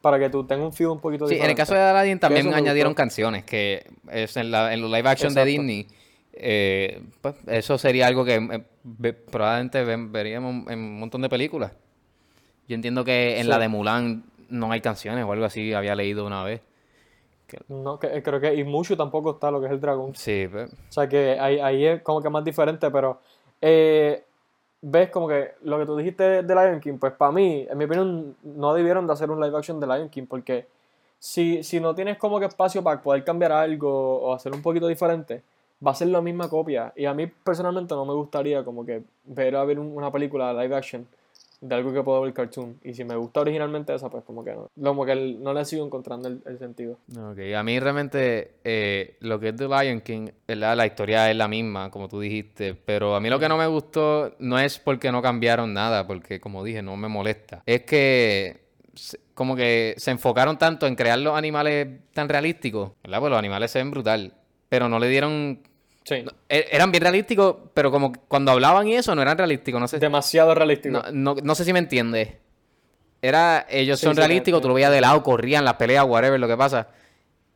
para 0.00 0.18
que 0.18 0.30
tú 0.30 0.44
tengas 0.44 0.64
un 0.64 0.72
feel 0.72 0.90
un 0.90 1.00
poquito 1.00 1.26
sí, 1.26 1.36
en 1.36 1.50
el 1.50 1.56
caso 1.56 1.74
de 1.74 1.80
Aladdin 1.80 2.20
también 2.20 2.54
añadieron 2.54 2.94
canciones, 2.94 3.44
que 3.44 3.84
es 4.10 4.36
en, 4.36 4.50
la, 4.50 4.72
en 4.72 4.80
los 4.80 4.90
live 4.90 5.08
action 5.08 5.34
de 5.34 5.44
Disney. 5.44 5.86
Eh, 6.32 7.02
pues 7.20 7.34
eso 7.48 7.78
sería 7.78 8.06
algo 8.06 8.24
que 8.24 8.36
eh, 8.36 9.12
probablemente 9.12 9.84
veríamos 9.84 10.68
en 10.70 10.78
un 10.78 11.00
montón 11.00 11.20
de 11.20 11.28
películas. 11.28 11.72
Yo 12.68 12.76
entiendo 12.76 13.04
que 13.04 13.40
en 13.40 13.48
la 13.48 13.58
de 13.58 13.68
Mulan 13.68 14.24
no 14.48 14.70
hay 14.70 14.80
canciones 14.80 15.24
o 15.24 15.32
algo 15.32 15.44
así, 15.44 15.72
había 15.72 15.94
leído 15.94 16.24
una 16.26 16.44
vez. 16.44 16.60
No, 17.68 17.98
que, 17.98 18.22
creo 18.22 18.40
que 18.40 18.54
y 18.54 18.64
mucho 18.64 18.96
tampoco 18.96 19.32
está 19.32 19.50
lo 19.50 19.60
que 19.60 19.66
es 19.66 19.72
el 19.72 19.80
dragón. 19.80 20.14
Sí, 20.14 20.48
pues. 20.50 20.72
O 20.72 20.92
sea 20.92 21.08
que 21.08 21.38
ahí, 21.38 21.58
ahí 21.58 21.86
es 21.86 22.02
como 22.02 22.20
que 22.22 22.28
más 22.28 22.44
diferente, 22.44 22.90
pero 22.90 23.20
eh, 23.60 24.24
ves 24.82 25.10
como 25.10 25.28
que 25.28 25.52
lo 25.62 25.78
que 25.78 25.86
tú 25.86 25.96
dijiste 25.96 26.42
de 26.42 26.54
Lion 26.54 26.80
King, 26.80 26.98
pues 26.98 27.12
para 27.12 27.32
mí, 27.32 27.66
en 27.68 27.78
mi 27.78 27.84
opinión, 27.84 28.36
no 28.42 28.74
debieron 28.74 29.06
de 29.06 29.12
hacer 29.12 29.30
un 29.30 29.40
live 29.40 29.56
action 29.56 29.80
de 29.80 29.86
Lion 29.86 30.08
King, 30.08 30.26
porque 30.28 30.66
si, 31.18 31.62
si 31.62 31.80
no 31.80 31.94
tienes 31.94 32.18
como 32.18 32.38
que 32.38 32.46
espacio 32.46 32.82
para 32.82 33.02
poder 33.02 33.24
cambiar 33.24 33.52
algo 33.52 34.20
o 34.20 34.34
hacer 34.34 34.52
un 34.52 34.62
poquito 34.62 34.86
diferente, 34.86 35.42
va 35.84 35.92
a 35.92 35.94
ser 35.94 36.08
la 36.08 36.20
misma 36.20 36.48
copia. 36.48 36.92
Y 36.96 37.06
a 37.06 37.14
mí 37.14 37.26
personalmente 37.26 37.94
no 37.94 38.04
me 38.04 38.14
gustaría 38.14 38.64
como 38.64 38.84
que 38.84 39.02
ver 39.24 39.56
a 39.56 39.64
ver 39.64 39.78
una 39.78 40.12
película 40.12 40.52
live 40.52 40.76
action 40.76 41.06
de 41.60 41.74
algo 41.74 41.92
que 41.92 42.02
puedo 42.02 42.20
ver 42.22 42.32
cartoon. 42.32 42.78
Y 42.82 42.94
si 42.94 43.04
me 43.04 43.16
gusta 43.16 43.40
originalmente 43.40 43.94
esa, 43.94 44.08
pues 44.08 44.24
como 44.24 44.44
que 44.44 44.52
no. 44.52 44.70
Como 44.82 45.04
que 45.04 45.14
no 45.14 45.52
le 45.52 45.64
sigo 45.64 45.84
encontrando 45.84 46.28
el, 46.28 46.58
sentido. 46.58 46.98
Ok, 47.16 47.38
a 47.56 47.62
mí 47.62 47.78
realmente 47.80 48.54
eh, 48.64 49.16
lo 49.20 49.40
que 49.40 49.48
es 49.48 49.56
The 49.56 49.68
Lion 49.68 50.00
King, 50.00 50.28
la 50.46 50.86
historia 50.86 51.30
es 51.30 51.36
la 51.36 51.48
misma, 51.48 51.90
como 51.90 52.08
tú 52.08 52.20
dijiste. 52.20 52.74
Pero 52.74 53.14
a 53.14 53.20
mí 53.20 53.28
lo 53.28 53.38
que 53.38 53.48
no 53.48 53.56
me 53.56 53.66
gustó 53.66 54.34
no 54.38 54.58
es 54.58 54.78
porque 54.78 55.12
no 55.12 55.22
cambiaron 55.22 55.72
nada, 55.72 56.06
porque 56.06 56.40
como 56.40 56.64
dije, 56.64 56.82
no 56.82 56.96
me 56.96 57.08
molesta. 57.08 57.62
Es 57.66 57.82
que 57.82 58.68
como 59.34 59.54
que 59.54 59.94
se 59.98 60.10
enfocaron 60.10 60.58
tanto 60.58 60.86
en 60.86 60.96
crear 60.96 61.18
los 61.18 61.36
animales 61.36 61.88
tan 62.12 62.28
realísticos, 62.28 62.92
¿verdad? 63.02 63.20
Pues 63.20 63.30
los 63.30 63.38
animales 63.38 63.70
se 63.70 63.78
ven 63.78 63.90
brutal, 63.90 64.34
pero 64.68 64.88
no 64.88 64.98
le 64.98 65.08
dieron... 65.08 65.62
Sí. 66.08 66.22
no, 66.22 66.30
e- 66.48 66.66
eran 66.72 66.90
bien 66.90 67.02
realísticos, 67.02 67.56
pero 67.74 67.90
como 67.90 68.12
cuando 68.28 68.50
hablaban 68.52 68.88
y 68.88 68.94
eso 68.94 69.14
no 69.14 69.22
eran 69.22 69.36
realísticos, 69.36 69.80
no 69.80 69.88
sé, 69.88 69.98
Demasiado 69.98 70.54
realístico. 70.54 71.02
no, 71.12 71.34
no, 71.34 71.40
no 71.42 71.54
sé 71.54 71.64
si 71.64 71.72
me 71.72 71.78
entiendes. 71.80 72.30
Era, 73.20 73.66
ellos 73.68 73.98
Sí, 73.98 74.06
son 74.06 74.14
sí, 74.14 74.20
realísticos, 74.20 74.62
tú 74.62 74.68
lo 74.68 74.74
veías 74.74 74.92
de 74.92 75.00
lado, 75.00 75.22
corrían 75.22 75.64
las 75.64 75.74
peleas, 75.74 76.04
whatever, 76.06 76.38
lo 76.38 76.46
que 76.48 76.56
pasa. 76.56 76.88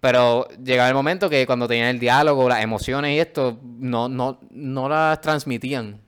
Pero 0.00 0.48
llegaba 0.62 0.88
el 0.88 0.94
momento 0.94 1.30
que 1.30 1.46
cuando 1.46 1.68
tenían 1.68 1.86
el 1.88 2.00
diálogo, 2.00 2.48
las 2.48 2.62
emociones 2.62 3.14
y 3.16 3.20
esto, 3.20 3.58
no, 3.62 4.08
no, 4.08 4.40
no 4.50 4.88
las 4.88 5.20
transmitían. 5.20 6.00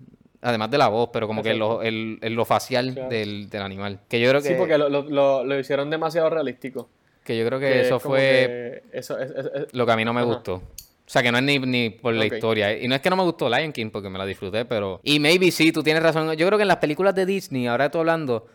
Además 0.42 0.70
de 0.70 0.78
la 0.78 0.88
voz, 0.88 1.08
pero 1.12 1.26
como 1.28 1.42
que 1.42 1.54
lo, 1.54 1.80
el, 1.82 2.18
el- 2.20 2.34
lo 2.34 2.44
facial 2.44 2.92
Claro. 2.92 3.08
del, 3.08 3.48
del 3.48 3.62
animal. 3.62 4.00
Que 4.08 4.20
yo 4.20 4.28
creo 4.28 4.42
que, 4.42 4.48
Sí, 4.48 4.54
porque 4.58 4.76
lo, 4.76 4.88
lo, 4.88 5.44
lo, 5.44 5.58
hicieron 5.58 5.88
demasiado 5.88 6.28
realístico. 6.28 6.90
que 7.24 7.38
yo 7.38 7.46
creo 7.46 7.58
que 7.60 7.66
Que 7.68 7.80
eso 7.82 7.98
fue 8.00 8.82
que 8.90 8.98
eso 8.98 9.18
es- 9.18 9.30
es- 9.30 9.46
es- 9.54 9.66
lo 9.72 9.86
que 9.86 9.92
a 9.92 9.96
mí 9.96 10.04
no 10.04 10.12
me 10.12 10.20
Ajá. 10.20 10.28
gustó. 10.28 10.62
O 11.06 11.10
sea, 11.10 11.22
que 11.22 11.30
no 11.30 11.38
es 11.38 11.44
ni, 11.44 11.58
ni 11.58 11.90
por 11.90 12.14
la 12.14 12.24
historia. 12.24 12.78
Y 12.78 12.88
no 12.88 12.94
es 12.94 13.00
que 13.02 13.10
no 13.10 13.16
me 13.16 13.22
gustó 13.24 13.48
Lion 13.48 13.72
King 13.72 13.90
porque 13.90 14.08
me 14.08 14.18
la 14.18 14.24
disfruté, 14.24 14.64
pero... 14.64 15.00
Y 15.02 15.20
maybe 15.20 15.50
sí, 15.50 15.70
tú 15.70 15.82
tienes 15.82 16.02
razón. 16.02 16.34
Yo 16.34 16.46
creo 16.46 16.58
que 16.58 16.62
en 16.62 16.68
las 16.68 16.78
películas 16.78 17.14
de 17.14 17.26
Disney, 17.26 17.66
ahora 17.66 17.86
estoy 17.86 18.00
hablando 18.00 18.46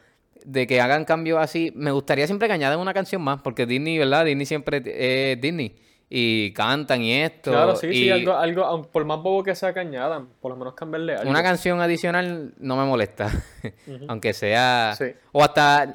de 0.44 0.66
que 0.66 0.82
hagan 0.82 1.06
cambios 1.06 1.40
así, 1.40 1.72
me 1.76 1.92
gustaría 1.92 2.26
siempre 2.26 2.48
que 2.48 2.54
añaden 2.54 2.80
una 2.80 2.94
canción 2.94 3.22
más, 3.22 3.42
porque 3.42 3.66
Disney, 3.66 3.98
¿verdad? 3.98 4.26
Disney 4.26 4.46
siempre 4.46 4.82
es 4.86 5.40
Disney. 5.40 5.76
Y 6.12 6.52
cantan 6.54 7.04
y 7.04 7.14
esto. 7.14 7.52
Claro, 7.52 7.76
sí, 7.76 7.94
sí, 7.94 8.10
algo, 8.10 8.36
algo, 8.36 8.82
por 8.92 9.06
más 9.06 9.22
bobo 9.22 9.44
que 9.44 9.54
sea 9.54 9.72
que 9.72 9.82
añadan, 9.82 10.28
por 10.42 10.52
lo 10.52 10.58
menos 10.58 10.74
cambiarle 10.74 11.16
algo. 11.16 11.30
Una 11.30 11.44
canción 11.44 11.80
adicional 11.82 12.56
no 12.58 12.78
me 12.78 12.84
molesta. 12.84 13.30
Aunque 14.08 14.34
sea... 14.34 14.96
Sí. 14.98 15.06
O 15.32 15.44
hasta, 15.44 15.94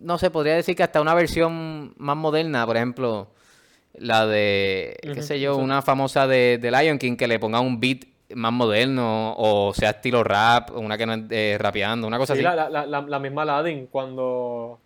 no 0.00 0.18
sé, 0.18 0.30
podría 0.30 0.54
decir 0.54 0.76
que 0.76 0.82
hasta 0.82 1.00
una 1.00 1.14
versión 1.14 1.94
más 1.96 2.14
moderna, 2.14 2.66
por 2.66 2.76
ejemplo, 2.76 3.30
la 3.94 4.26
de, 4.26 4.96
qué 5.02 5.22
sé 5.22 5.38
yo, 5.40 5.56
una 5.56 5.80
famosa 5.82 6.26
de, 6.26 6.58
de 6.58 6.70
Lion 6.70 6.98
King 6.98 7.16
que 7.16 7.28
le 7.28 7.38
ponga 7.38 7.60
un 7.60 7.78
beat 7.80 8.04
más 8.34 8.52
moderno 8.52 9.34
o 9.36 9.72
sea 9.74 9.90
estilo 9.90 10.24
rap, 10.24 10.70
una 10.76 10.98
que 10.98 11.06
no 11.06 11.12
es 11.14 11.20
eh, 11.30 11.56
rapeando, 11.60 12.06
una 12.06 12.18
cosa 12.18 12.34
Sí, 12.34 12.44
así. 12.44 12.56
la, 12.56 12.68
la, 12.68 12.86
la, 12.86 13.00
la- 13.02 13.18
misma 13.18 13.42
Aladdin, 13.42 13.86
cuando 13.86 14.78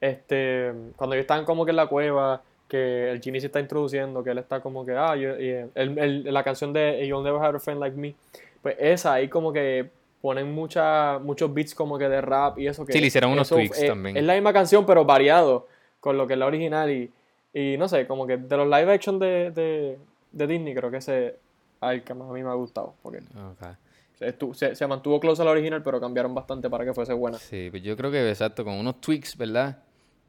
este 0.00 0.72
cuando 0.96 1.14
ellos 1.14 1.22
están 1.24 1.44
como 1.44 1.64
que 1.64 1.70
en 1.70 1.76
la 1.76 1.86
cueva, 1.86 2.42
que 2.68 3.10
el 3.10 3.20
genie 3.22 3.40
se 3.40 3.46
está 3.46 3.60
introduciendo, 3.60 4.22
que 4.24 4.30
él 4.30 4.38
está 4.38 4.60
como 4.60 4.84
que, 4.84 4.92
ah, 4.92 5.14
yo, 5.16 5.38
y 5.38 5.48
el- 5.74 5.98
el- 5.98 6.24
la 6.34 6.42
canción 6.42 6.72
de 6.72 7.06
You'll 7.06 7.22
Never 7.22 7.40
Have 7.42 7.56
a 7.56 7.60
Friend 7.60 7.80
Like 7.80 7.96
Me, 7.96 8.14
pues 8.60 8.76
esa 8.78 9.14
ahí 9.14 9.28
como 9.28 9.52
que 9.52 9.88
ponen 10.20 10.52
mucha, 10.52 11.18
muchos 11.18 11.52
beats 11.52 11.74
como 11.74 11.98
que 11.98 12.08
de 12.08 12.20
rap 12.20 12.58
y 12.58 12.66
eso 12.66 12.84
que 12.86 12.92
Sí, 12.92 13.00
le 13.00 13.06
hicieron 13.06 13.32
unos 13.32 13.48
tweaks 13.48 13.86
también. 13.86 14.16
Es 14.16 14.24
la 14.24 14.34
misma 14.34 14.52
canción 14.52 14.84
pero 14.86 15.04
variado 15.04 15.66
con 16.00 16.16
lo 16.16 16.26
que 16.26 16.34
es 16.34 16.38
la 16.38 16.46
original 16.46 16.90
y, 16.90 17.10
y 17.52 17.76
no 17.76 17.88
sé, 17.88 18.06
como 18.06 18.26
que 18.26 18.36
de 18.36 18.56
los 18.56 18.66
live 18.66 18.92
action 18.92 19.18
de, 19.18 19.50
de, 19.50 19.98
de 20.32 20.46
Disney 20.46 20.74
creo 20.74 20.90
que 20.90 20.98
ese 20.98 21.26
es 21.28 21.34
el 21.82 22.02
que 22.02 22.14
más 22.14 22.28
a 22.28 22.32
mí 22.32 22.42
me 22.42 22.50
ha 22.50 22.54
gustado, 22.54 22.94
porque 23.02 23.18
Ok. 23.18 23.76
se, 24.18 24.34
se, 24.54 24.74
se 24.76 24.86
mantuvo 24.86 25.18
close 25.20 25.42
a 25.42 25.44
la 25.44 25.50
original 25.50 25.82
pero 25.82 26.00
cambiaron 26.00 26.34
bastante 26.34 26.70
para 26.70 26.84
que 26.84 26.94
fuese 26.94 27.12
buena. 27.12 27.38
Sí, 27.38 27.68
pues 27.70 27.82
yo 27.82 27.96
creo 27.96 28.10
que 28.10 28.28
exacto, 28.28 28.64
con 28.64 28.74
unos 28.74 29.00
tweaks, 29.00 29.36
¿verdad? 29.36 29.78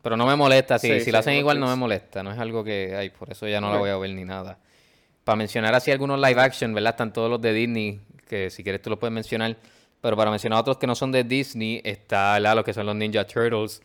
Pero 0.02 0.18
no 0.18 0.26
me 0.26 0.36
molesta, 0.36 0.78
si, 0.80 0.88
Sí, 0.88 1.00
si 1.00 1.06
sí, 1.06 1.12
lo 1.12 1.20
hacen 1.20 1.36
igual 1.36 1.60
no 1.60 1.66
me 1.68 1.72
tweaks. 1.72 1.80
molesta, 1.80 2.24
no 2.24 2.32
es 2.32 2.40
algo 2.40 2.64
que, 2.64 2.96
ay, 2.96 3.10
por 3.12 3.32
eso 3.32 3.48
ya 3.48 3.62
no 3.62 3.70
la 3.70 3.78
Ok. 3.78 3.82
voy 3.82 3.90
a 3.92 3.98
ver 3.98 4.10
ni 4.12 4.26
nada. 4.26 4.58
Para 5.24 5.38
mencionar 5.38 5.74
así 5.74 5.92
algunos 5.92 6.20
live 6.20 6.42
action, 6.42 6.74
¿verdad? 6.74 6.92
Están 6.92 7.14
todos 7.14 7.30
los 7.30 7.40
de 7.40 7.54
Disney, 7.54 8.02
que 8.28 8.50
si 8.50 8.64
quieres 8.64 8.82
tú 8.82 8.90
los 8.90 9.00
puedes 9.00 9.14
mencionar, 9.14 9.56
pero 10.02 10.18
para 10.18 10.30
mencionar 10.32 10.60
otros 10.60 10.78
que 10.78 10.88
no 10.88 10.96
son 10.96 11.14
de 11.14 11.24
Disney, 11.24 11.80
está 11.86 12.34
¿verdad? 12.34 12.56
lo 12.56 12.64
que 12.66 12.74
son 12.74 12.86
los 12.86 12.96
Ninja 12.96 13.26
Turtles, 13.26 13.82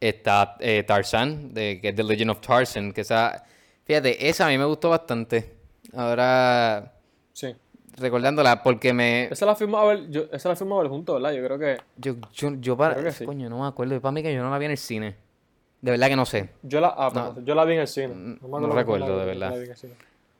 está 0.00 0.56
eh, 0.60 0.82
Tarzan, 0.86 1.52
de, 1.52 1.78
que 1.80 1.90
es 1.90 1.94
The 1.94 2.02
Legend 2.04 2.30
of 2.30 2.40
Tarzan, 2.40 2.92
que 2.92 3.02
esa, 3.02 3.44
fíjate, 3.84 4.28
esa 4.28 4.46
a 4.46 4.48
mí 4.48 4.56
me 4.58 4.64
gustó 4.64 4.88
bastante. 4.90 5.54
Ahora, 5.94 6.92
Sí. 7.32 7.54
recordándola, 7.96 8.62
porque 8.62 8.92
me... 8.92 9.24
Esa 9.24 9.46
la 9.46 9.54
fuimos 9.54 9.80
a 9.82 9.84
ver, 9.86 10.08
yo, 10.10 10.24
esa 10.32 10.48
la 10.48 10.56
fuimos 10.56 10.78
a 10.78 10.82
ver 10.82 10.90
juntos, 10.90 11.20
¿verdad? 11.20 11.36
Yo 11.36 11.44
creo 11.44 11.58
que. 11.58 11.76
Yo, 11.96 12.14
yo, 12.32 12.52
yo 12.60 12.76
para... 12.76 13.02
Que 13.02 13.12
sí. 13.12 13.24
Coño, 13.24 13.48
no 13.50 13.60
me 13.60 13.66
acuerdo, 13.68 14.00
para 14.00 14.12
mí 14.12 14.22
que 14.22 14.32
yo 14.34 14.42
no 14.42 14.50
la 14.50 14.58
vi 14.58 14.64
en 14.66 14.70
el 14.72 14.78
cine. 14.78 15.16
De 15.80 15.90
verdad 15.90 16.08
que 16.08 16.16
no 16.16 16.26
sé. 16.26 16.50
Yo 16.62 16.80
la, 16.80 16.94
ah, 16.96 17.10
No. 17.14 17.44
yo 17.44 17.54
la 17.54 17.64
vi 17.64 17.74
en 17.74 17.80
el 17.80 17.88
cine. 17.88 18.08
Mm, 18.08 18.38
me 18.42 18.48
no 18.48 18.56
acuerdo 18.56 18.74
recuerdo, 18.74 19.18
de 19.18 19.24
verdad. 19.26 19.54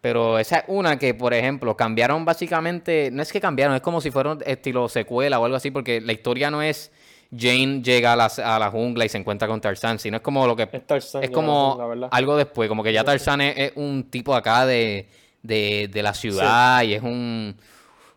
Pero 0.01 0.39
esa 0.39 0.61
es 0.61 0.65
una 0.69 0.99
que, 0.99 1.13
por 1.15 1.35
ejemplo, 1.35 1.77
cambiaron 1.77 2.25
básicamente, 2.25 3.11
no 3.13 3.23
es 3.23 3.31
que 3.33 3.41
cambiaron, 3.41 3.75
es 3.77 3.83
como 3.83 4.01
si 4.01 4.11
fuera 4.11 4.33
un 4.33 4.43
estilo 4.47 4.89
secuela 4.89 5.39
o 5.39 5.45
algo 5.45 5.57
así, 5.57 5.71
porque 5.71 6.01
la 6.01 6.13
historia 6.13 6.51
no 6.51 6.63
es 6.63 6.91
Jane 7.37 7.81
llega 7.83 8.13
a 8.15 8.17
la, 8.17 8.25
a 8.27 8.59
la 8.59 8.71
jungla 8.71 9.05
y 9.05 9.09
se 9.09 9.19
encuentra 9.19 9.47
con 9.47 9.61
Tarzan, 9.61 9.99
sino 9.99 10.17
es 10.17 10.23
como 10.23 10.47
lo 10.47 10.57
que... 10.57 10.69
Es 10.73 10.87
Tarzan, 10.87 11.23
es 11.23 11.31
como 11.31 11.95
la 11.97 12.09
algo 12.09 12.37
después, 12.37 12.69
como 12.69 12.83
que 12.83 12.93
ya 12.93 13.05
Tarzan 13.05 13.41
es, 13.43 13.57
es 13.57 13.73
un 13.77 14.11
tipo 14.11 14.35
acá 14.35 14.67
de, 14.67 15.09
de, 15.43 15.89
de 15.93 16.03
la 16.03 16.13
ciudad 16.13 16.83
y 16.83 16.95
es 16.95 17.03
un, 17.03 17.57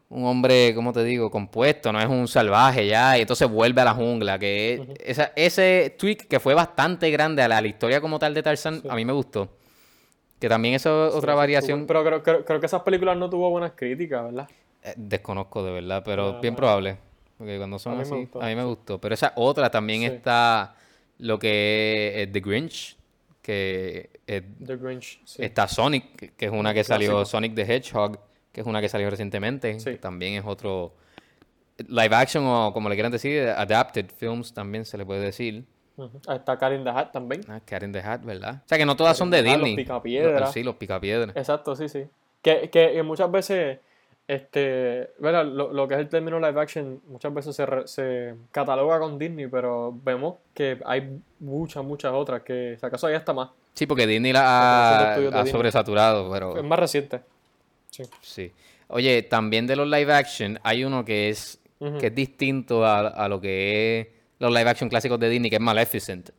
un 0.09 0.25
hombre, 0.25 0.73
¿cómo 0.73 0.91
te 0.93 1.03
digo?, 1.03 1.29
compuesto, 1.29 1.91
no 1.93 1.99
es 1.99 2.07
un 2.07 2.27
salvaje 2.27 2.87
ya, 2.87 3.17
y 3.17 3.21
entonces 3.21 3.47
vuelve 3.47 3.81
a 3.81 3.85
la 3.85 3.93
jungla, 3.93 4.39
que 4.39 4.73
es- 4.73 4.81
esa- 5.19 5.31
ese 5.35 5.95
tweak 5.97 6.27
que 6.27 6.39
fue 6.39 6.55
bastante 6.55 7.11
grande 7.11 7.43
a 7.43 7.47
la, 7.47 7.57
a 7.57 7.61
la 7.61 7.67
historia 7.67 8.01
como 8.01 8.17
tal 8.17 8.33
de 8.33 8.41
Tarzan, 8.41 8.81
Sí. 8.81 8.87
a 8.89 8.95
mí 8.95 9.05
me 9.05 9.13
gustó. 9.13 9.47
Que 10.39 10.49
también 10.49 10.73
eso 10.73 11.05
es 11.07 11.11
Sí, 11.13 11.17
otra 11.19 11.35
variación. 11.35 11.85
Pero 11.87 12.03
creo, 12.03 12.23
creo, 12.23 12.43
creo 12.45 12.59
que 12.59 12.65
esas 12.65 12.81
películas 12.81 13.15
no 13.15 13.29
tuvo 13.29 13.49
buenas 13.51 13.73
críticas, 13.75 14.23
¿verdad? 14.25 14.49
Eh, 14.83 14.93
Desconozco 14.97 15.63
de 15.63 15.71
verdad, 15.71 16.01
pero 16.03 16.35
Ah, 16.37 16.39
bien 16.41 16.55
probable. 16.55 16.97
Porque 17.43 17.57
cuando 17.57 17.77
son 17.79 17.93
a 17.93 17.95
mí 17.95 18.01
me 18.01 18.07
así, 18.07 18.15
gustó, 18.21 18.41
a 18.41 18.45
mí 18.47 18.55
me 18.55 18.61
sí. 18.61 18.67
gustó. 18.67 19.01
Pero 19.01 19.13
esa 19.15 19.33
otra 19.35 19.69
también 19.69 20.01
Sí. 20.01 20.07
está 20.07 20.75
lo 21.17 21.37
que 21.39 22.23
es 22.23 22.31
The 22.31 22.39
Grinch, 22.39 22.97
que 23.41 24.09
es- 24.25 24.43
The 24.65 24.77
Grinch. 24.77 25.19
Sí. 25.25 25.43
está 25.43 25.67
Sonic, 25.67 26.35
que- 26.35 26.45
es 26.45 26.51
una 26.51 26.73
que 26.73 26.83
salió. 26.83 27.25
Sonic 27.25 27.53
the 27.55 27.63
Hedgehog, 27.63 28.17
que 28.51 28.61
es 28.61 28.67
una 28.67 28.79
que 28.81 28.87
salió 28.89 29.09
recientemente. 29.09 29.79
Sí. 29.79 29.91
que 29.91 29.97
también 29.97 30.35
es 30.35 30.43
otro 30.45 30.93
live 31.87 32.15
action 32.15 32.45
o 32.45 32.71
como 32.73 32.87
le 32.87 32.95
quieran 32.95 33.11
decir, 33.11 33.47
adapted 33.49 34.05
films 34.15 34.53
también 34.53 34.85
se 34.85 34.97
le 34.97 35.05
puede 35.05 35.21
decir. 35.21 35.65
Ah, 36.27 36.35
Está 36.35 36.73
in 36.73 36.83
the 36.83 36.89
Hat 36.89 37.11
también. 37.11 37.41
Ah, 37.47 37.61
in 37.81 37.91
the 37.91 37.99
Hat, 37.99 38.21
¿verdad? 38.23 38.61
O 38.65 38.67
sea 38.67 38.77
que 38.77 38.85
no 38.85 38.95
todas 38.95 39.15
son 39.17 39.29
de 39.29 39.41
los 39.43 39.51
Disney. 39.53 39.85
Los- 39.85 40.51
sí, 40.53 40.63
los 40.63 40.75
picapiedras. 40.75 41.35
Exacto, 41.35 41.75
sí, 41.75 41.87
sí. 41.89 42.05
Que, 42.41 42.69
que, 42.71 42.91
que 42.93 43.03
muchas 43.03 43.29
veces, 43.31 43.79
este, 44.27 45.11
¿verdad? 45.19 45.45
Lo, 45.45 45.73
lo 45.73 45.87
que 45.87 45.95
es 45.95 45.99
el 45.99 46.09
término 46.09 46.39
live 46.39 46.59
action, 46.59 47.01
muchas 47.07 47.33
veces 47.33 47.55
se, 47.55 47.65
re- 47.65 47.87
se 47.87 48.35
cataloga 48.51 48.99
con 48.99 49.19
Disney, 49.19 49.47
pero 49.47 49.93
vemos 50.03 50.35
que 50.53 50.79
hay 50.85 51.19
muchas, 51.39 51.83
muchas 51.83 52.13
otras, 52.13 52.41
que 52.41 52.77
si 52.79 52.85
acaso 52.85 53.07
hay 53.07 53.15
hasta 53.15 53.33
más. 53.33 53.49
Sí, 53.73 53.85
porque 53.85 54.07
Disney 54.07 54.33
la 54.33 54.43
ha, 54.43 55.15
ha 55.41 55.45
sobresaturado, 55.45 56.31
pero... 56.31 56.55
Es 56.57 56.63
más 56.63 56.79
reciente. 56.79 57.21
Sí. 57.89 58.03
Sí. 58.21 58.51
Oye, 58.87 59.23
también 59.23 59.65
de 59.67 59.75
los 59.75 59.87
live 59.87 60.13
action 60.13 60.59
hay 60.63 60.83
uno 60.83 61.03
que 61.03 61.29
es, 61.29 61.59
que 61.99 62.07
es 62.07 62.15
distinto 62.15 62.85
a, 62.85 63.07
a 63.07 63.27
lo 63.27 63.41
que 63.41 63.99
es 63.99 64.07
los 64.39 64.51
live 64.51 64.69
action 64.69 64.89
clásicos 64.89 65.19
de 65.19 65.29
Disney, 65.29 65.49
que 65.49 65.55
es 65.57 65.61
Maleficent. 65.61 66.29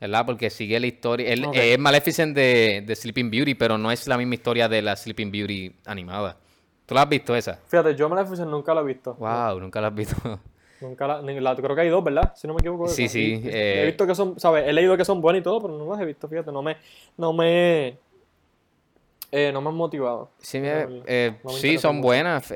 ¿Verdad? 0.00 0.26
Porque 0.26 0.50
sigue 0.50 0.78
la 0.78 0.86
historia. 0.86 1.34
Ok. 1.46 1.56
Es 1.56 1.78
Maleficent 1.78 2.36
de, 2.36 2.82
de 2.84 2.94
Sleeping 2.94 3.30
Beauty, 3.30 3.54
pero 3.54 3.78
no 3.78 3.90
es 3.90 4.06
la 4.06 4.18
misma 4.18 4.34
historia 4.34 4.68
de 4.68 4.82
la 4.82 4.96
Sleeping 4.96 5.30
Beauty 5.30 5.74
animada. 5.86 6.36
¿Tú 6.86 6.94
la 6.94 7.02
has 7.02 7.08
visto 7.08 7.34
esa? 7.34 7.58
Fíjate, 7.68 7.94
yo 7.94 8.08
Maleficent 8.08 8.50
nunca 8.50 8.74
la 8.74 8.82
he 8.82 8.84
visto. 8.84 9.14
Wow, 9.14 9.58
nunca 9.60 9.80
la 9.80 9.88
has 9.88 9.94
visto. 9.94 10.16
Nunca 10.80 11.06
la, 11.06 11.22
la- 11.22 11.56
creo 11.56 11.74
que 11.74 11.80
hay 11.80 11.88
dos, 11.88 12.04
¿verdad? 12.04 12.34
Si 12.36 12.46
no 12.46 12.52
me 12.52 12.58
equivoco. 12.60 12.88
Sí, 12.88 13.08
sí, 13.08 13.40
y- 13.42 13.48
eh. 13.48 13.82
He 13.82 13.86
visto 13.86 14.06
que 14.06 14.14
son, 14.14 14.38
¿sabes? 14.38 14.68
He 14.68 14.72
leído 14.72 14.96
que 14.98 15.04
son 15.04 15.20
buenas 15.22 15.40
y 15.40 15.42
todo, 15.42 15.62
pero 15.62 15.78
no 15.78 15.90
las 15.90 16.00
he 16.00 16.04
visto, 16.04 16.28
fíjate. 16.28 16.52
No 16.52 16.62
me, 16.62 16.76
no 17.16 17.32
me, 17.32 17.96
eh, 19.32 19.50
no 19.52 19.62
me 19.62 19.68
han 19.70 19.74
motivado. 19.76 20.30
Sí, 20.38 20.58
eh, 20.62 20.86
no, 20.88 21.02
eh, 21.06 21.36
me 21.42 21.50
sí, 21.52 21.78
son 21.78 21.96
mucho. 21.96 22.06
buenas, 22.08 22.50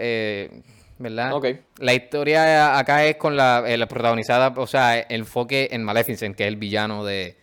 ¿verdad? 0.99 1.32
Ok. 1.32 1.47
La 1.78 1.94
historia 1.94 2.78
acá 2.78 3.04
es 3.06 3.16
con 3.16 3.35
la, 3.37 3.62
la 3.62 3.87
protagonizada, 3.88 4.52
o 4.56 4.66
sea, 4.66 4.99
el 4.99 5.20
enfoque 5.20 5.68
en 5.70 5.85
Maleficent, 5.85 6.37
que 6.37 6.42
es 6.42 6.49
el 6.49 6.56
villano 6.56 7.04
de, 7.04 7.37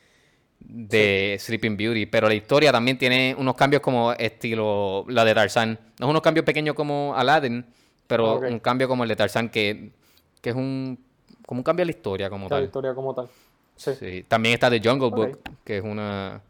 de 0.68 1.38
Sleeping 1.40 1.78
Beauty. 1.78 2.06
Pero 2.06 2.28
la 2.28 2.34
historia 2.36 2.72
también 2.72 2.98
tiene 2.98 3.36
unos 3.38 3.56
cambios 3.56 3.82
como 3.82 4.14
estilo 4.14 5.06
la 5.08 5.24
de 5.26 5.34
Tarzán. 5.34 5.80
No 6.00 6.08
es 6.08 6.10
unos 6.10 6.22
cambios 6.22 6.46
pequeños 6.46 6.76
como 6.76 7.14
Aladdin, 7.16 7.66
pero 8.08 8.36
Ok. 8.36 8.46
un 8.50 8.60
cambio 8.60 8.88
como 8.88 9.04
el 9.04 9.10
de 9.10 9.16
Tarzán, 9.16 9.50
que, 9.50 9.92
que 10.42 10.50
es 10.52 10.56
un 10.56 11.00
como 11.46 11.60
un 11.60 11.64
cambio 11.64 11.84
de 11.86 11.92
la 11.92 11.98
historia 11.98 12.30
como 12.30 12.46
La 12.46 12.50
tal. 12.56 12.64
historia 12.66 12.94
como 12.96 13.14
tal. 13.14 13.28
Sí. 13.76 13.92
Sí. 14.00 14.26
También 14.28 14.54
está 14.54 14.70
The 14.70 14.82
Jungle 14.84 15.08
Ok. 15.08 15.16
Book, 15.16 15.40
que 15.64 15.78
es 15.78 15.84
una... 15.84 16.42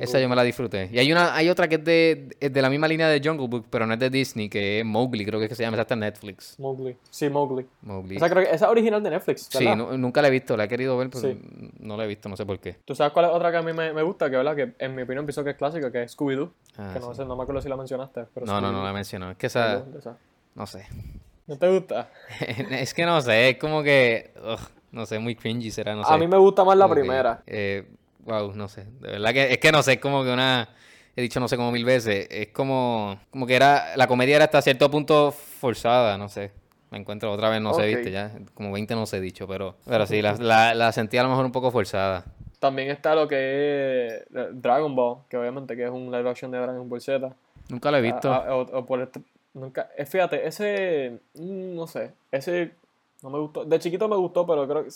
Esa 0.00 0.20
yo 0.20 0.28
me 0.28 0.36
la 0.36 0.42
disfruté. 0.44 0.88
Y 0.92 0.98
hay 0.98 1.10
una, 1.10 1.34
hay 1.34 1.48
otra 1.48 1.66
que 1.66 1.74
es 1.74 1.84
de, 1.84 2.28
es 2.38 2.52
de 2.52 2.62
la 2.62 2.70
misma 2.70 2.86
línea 2.86 3.08
de 3.08 3.20
Jungle 3.26 3.48
Book, 3.48 3.66
pero 3.68 3.84
no 3.86 3.94
es 3.94 3.98
de 3.98 4.10
Disney, 4.10 4.48
que 4.48 4.78
es 4.80 4.84
Mowgli, 4.84 5.24
creo 5.26 5.40
que 5.40 5.46
es 5.46 5.48
que 5.48 5.54
se 5.56 5.62
llama, 5.64 5.76
esa 5.76 5.82
está 5.82 5.94
en 5.94 6.00
Netflix. 6.00 6.58
Mowgli. 6.58 6.96
Sí, 7.10 7.28
Mowgli. 7.28 7.66
Mowgli. 7.82 8.16
Esa, 8.16 8.30
creo 8.30 8.44
que, 8.44 8.50
esa 8.54 8.66
es 8.66 8.70
original 8.70 9.02
de 9.02 9.10
Netflix, 9.10 9.48
Sí, 9.50 9.66
nunca 9.66 10.22
la 10.22 10.28
he 10.28 10.30
visto, 10.30 10.56
la 10.56 10.64
he 10.64 10.68
querido 10.68 10.96
ver, 10.96 11.10
pero 11.10 11.20
Sí. 11.22 11.40
no 11.80 11.96
la 11.96 12.04
he 12.04 12.06
visto, 12.06 12.28
no 12.28 12.36
sé 12.36 12.46
por 12.46 12.58
qué. 12.60 12.76
¿Tú 12.84 12.94
sabes 12.94 13.12
cuál 13.12 13.26
es 13.26 13.32
otra 13.32 13.50
que 13.50 13.56
a 13.56 13.62
mí 13.62 13.72
me, 13.72 13.92
me 13.92 14.02
gusta? 14.02 14.30
Que, 14.30 14.36
¿verdad? 14.36 14.54
que 14.54 14.72
en 14.78 14.94
mi 14.94 15.02
opinión 15.02 15.26
pienso 15.26 15.42
que 15.42 15.50
es 15.50 15.56
clásica, 15.56 15.90
que 15.90 16.04
es 16.04 16.16
Scooby-Doo. 16.16 16.50
Ah, 16.78 16.90
que 16.94 17.00
no, 17.00 17.10
sí. 17.12 17.16
sé, 17.16 17.24
no 17.24 17.34
me 17.36 17.42
acuerdo 17.42 17.60
si 17.60 17.68
la 17.68 17.76
mencionaste. 17.76 18.24
Pero 18.34 18.46
No, 18.46 18.60
no, 18.60 18.70
no 18.70 18.84
la 18.84 18.92
mencionado. 18.92 19.32
Es 19.32 19.38
que 19.38 19.46
esa, 19.46 19.84
no 20.54 20.66
sé. 20.66 20.86
¿No 21.48 21.56
te 21.58 21.68
gusta? 21.72 22.08
es 22.70 22.94
que 22.94 23.04
no 23.06 23.20
sé, 23.20 23.50
es 23.50 23.58
como 23.58 23.82
que, 23.82 24.32
ugh, 24.44 24.58
No 24.92 25.06
sé, 25.06 25.18
muy 25.18 25.34
cringy 25.36 25.70
será, 25.70 25.94
no 25.94 26.04
sé. 26.04 26.12
A 26.12 26.16
mí 26.18 26.26
me 26.26 26.38
gusta 26.38 26.64
más 26.64 26.76
la 26.76 26.86
que, 26.88 26.92
primera. 26.94 27.42
eh, 27.46 27.84
wow, 28.26 28.52
no 28.54 28.68
sé. 28.68 28.84
De 29.00 29.12
verdad 29.12 29.32
que 29.32 29.52
es 29.52 29.58
que 29.58 29.72
no 29.72 29.82
sé, 29.82 29.94
es 29.94 30.00
como 30.00 30.22
que 30.24 30.30
una. 30.32 30.68
He 31.16 31.22
dicho 31.22 31.40
no 31.40 31.48
sé 31.48 31.56
como 31.56 31.72
mil 31.72 31.84
veces. 31.84 32.26
Es 32.30 32.48
como. 32.48 33.18
Como 33.30 33.46
que 33.46 33.54
era. 33.56 33.96
La 33.96 34.06
comedia 34.06 34.36
era 34.36 34.44
hasta 34.44 34.60
cierto 34.60 34.90
punto 34.90 35.32
forzada, 35.32 36.18
no 36.18 36.28
sé. 36.28 36.50
Me 36.90 36.98
encuentro 36.98 37.32
otra 37.32 37.48
vez, 37.48 37.60
no 37.60 37.72
sé, 37.74 37.82
Ok. 37.82 37.86
viste, 37.96 38.10
ya. 38.12 38.30
Como 38.54 38.70
20 38.72 38.94
no 38.94 39.06
sé 39.06 39.20
dicho, 39.20 39.46
pero. 39.48 39.76
Pero 39.86 40.06
sí, 40.06 40.20
la, 40.20 40.34
la, 40.34 40.74
la 40.74 40.92
sentí 40.92 41.16
a 41.16 41.22
lo 41.22 41.30
mejor 41.30 41.44
un 41.46 41.52
poco 41.52 41.70
forzada. 41.70 42.24
También 42.58 42.90
está 42.90 43.14
lo 43.14 43.28
que 43.28 44.06
es 44.06 44.24
Dragon 44.30 44.94
Ball, 44.94 45.18
que 45.28 45.36
obviamente 45.36 45.76
que 45.76 45.84
es 45.84 45.90
un 45.90 46.10
live 46.10 46.28
action 46.28 46.50
de 46.50 46.58
Dragon 46.58 46.88
Ball 46.88 47.00
Z. 47.00 47.34
Nunca 47.68 47.90
lo 47.90 47.96
he 47.98 48.00
visto. 48.00 48.32
Ah, 48.32 48.44
ah, 48.48 48.54
o, 48.56 48.60
o 48.78 48.86
por 48.86 49.00
este- 49.02 49.20
nunca, 49.54 49.90
eh, 49.96 50.06
fíjate, 50.06 50.46
ese, 50.46 51.18
mm, 51.34 51.74
no 51.74 51.86
sé, 51.86 52.12
ese 52.30 52.72
no 53.22 53.30
me 53.30 53.38
gustó. 53.40 53.64
De 53.64 53.78
chiquito 53.78 54.08
me 54.08 54.16
gustó, 54.16 54.46
pero 54.46 54.66
creo 54.66 54.84
que 54.84 54.90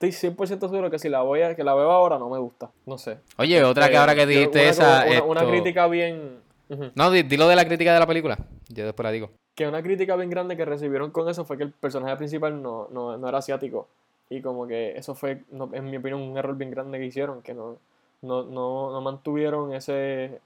estoy 0.00 0.30
100% 0.30 0.60
seguro 0.70 0.90
que 0.90 0.98
si 0.98 1.08
la 1.10 1.20
voy 1.22 1.42
a, 1.42 1.54
que 1.54 1.62
la 1.62 1.74
veo 1.74 1.90
ahora 1.90 2.18
no 2.18 2.30
me 2.30 2.38
gusta. 2.38 2.70
No 2.86 2.96
sé. 2.96 3.18
Oye, 3.36 3.62
otra 3.62 3.88
que 3.88 3.94
Eh, 3.94 3.98
ahora 3.98 4.14
que 4.14 4.26
dijiste 4.26 4.60
una, 4.60 4.68
esa. 5.06 5.24
una, 5.24 5.46
crítica 5.46 5.86
bien. 5.88 6.38
ujú. 6.70 6.90
No, 6.94 7.10
di- 7.10 7.22
dilo 7.24 7.46
de 7.48 7.56
la 7.56 7.66
crítica 7.66 7.92
de 7.92 8.00
la 8.00 8.06
película. 8.06 8.38
Yo 8.68 8.84
después 8.86 9.04
la 9.04 9.10
digo. 9.12 9.30
Que 9.54 9.66
una 9.68 9.82
crítica 9.82 10.16
bien 10.16 10.30
grande 10.30 10.56
que 10.56 10.64
recibieron 10.64 11.10
con 11.10 11.28
eso 11.28 11.44
fue 11.44 11.58
que 11.58 11.64
el 11.64 11.72
personaje 11.72 12.16
principal 12.16 12.62
no, 12.62 12.88
no, 12.90 13.18
no 13.18 13.28
era 13.28 13.38
asiático. 13.38 13.88
Y 14.30 14.40
como 14.40 14.66
que 14.66 14.96
eso 14.96 15.14
fue, 15.14 15.42
no, 15.50 15.68
en 15.72 15.90
mi 15.90 15.98
opinión, 15.98 16.20
un 16.22 16.38
error 16.38 16.56
bien 16.56 16.70
grande 16.70 16.98
que 16.98 17.04
hicieron, 17.06 17.42
que 17.42 17.52
no, 17.52 17.76
no, 18.22 18.44
no, 18.44 18.92
no 18.92 19.00
mantuvieron 19.02 19.74
ese 19.74 20.40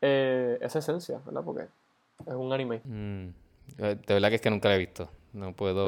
eh, 0.00 0.58
esa 0.60 0.78
esencia, 0.80 1.20
¿verdad? 1.24 1.42
Porque 1.44 1.62
es 2.26 2.34
un 2.34 2.52
anime. 2.52 2.80
Mm, 2.84 3.28
eh, 3.78 3.96
de 4.06 4.14
verdad 4.14 4.28
que 4.30 4.36
es 4.36 4.40
que 4.40 4.50
nunca 4.50 4.68
la 4.68 4.74
he 4.76 4.78
visto. 4.78 5.08
No 5.34 5.52
puedo. 5.52 5.84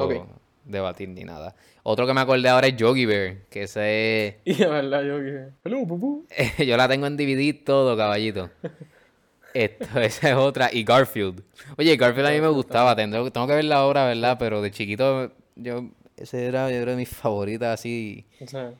Debatir 0.65 1.09
ni 1.09 1.23
nada. 1.23 1.55
Otro 1.83 2.07
que 2.07 2.13
me 2.13 2.21
acordé 2.21 2.47
ahora 2.49 2.67
es 2.67 2.75
Yogi 2.77 3.05
Bear, 3.05 3.37
que 3.49 3.63
ese 3.63 4.27
es- 4.27 4.35
Y 4.45 4.53
de 4.55 4.67
verdad 4.67 5.03
yo 5.03 5.17
que... 5.19 5.47
Hello, 5.63 5.85
pupú. 5.87 6.25
Yo 6.65 6.77
la 6.77 6.87
tengo 6.87 7.05
en 7.07 7.17
DVD 7.17 7.53
todo, 7.63 7.95
caballito. 7.97 8.49
Esto, 9.53 9.99
esa 9.99 10.29
es 10.31 10.35
otra. 10.35 10.69
Y 10.73 10.83
Garfield. 10.83 11.43
Oye, 11.77 11.95
Garfield 11.95 12.27
a 12.27 12.31
mí 12.31 12.41
me 12.41 12.47
gustaba. 12.47 12.95
Tengo, 12.95 13.31
tengo 13.31 13.45
que 13.45 13.53
verla 13.53 13.75
ahora, 13.77 14.07
¿verdad? 14.07 14.37
Pero 14.39 14.61
de 14.61 14.71
chiquito, 14.71 15.31
yo... 15.55 15.89
Ese 16.17 16.45
era, 16.45 16.69
yo 16.71 16.77
creo, 16.81 16.91
de 16.91 16.95
mis 16.97 17.09
favoritas 17.09 17.79
así. 17.79 18.25
O 18.39 18.47
sea, 18.47 18.71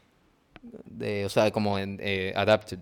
De, 0.85 1.25
o 1.25 1.29
sea, 1.29 1.49
como 1.51 1.77
en 1.79 1.97
eh, 2.01 2.31
Adapted. 2.35 2.77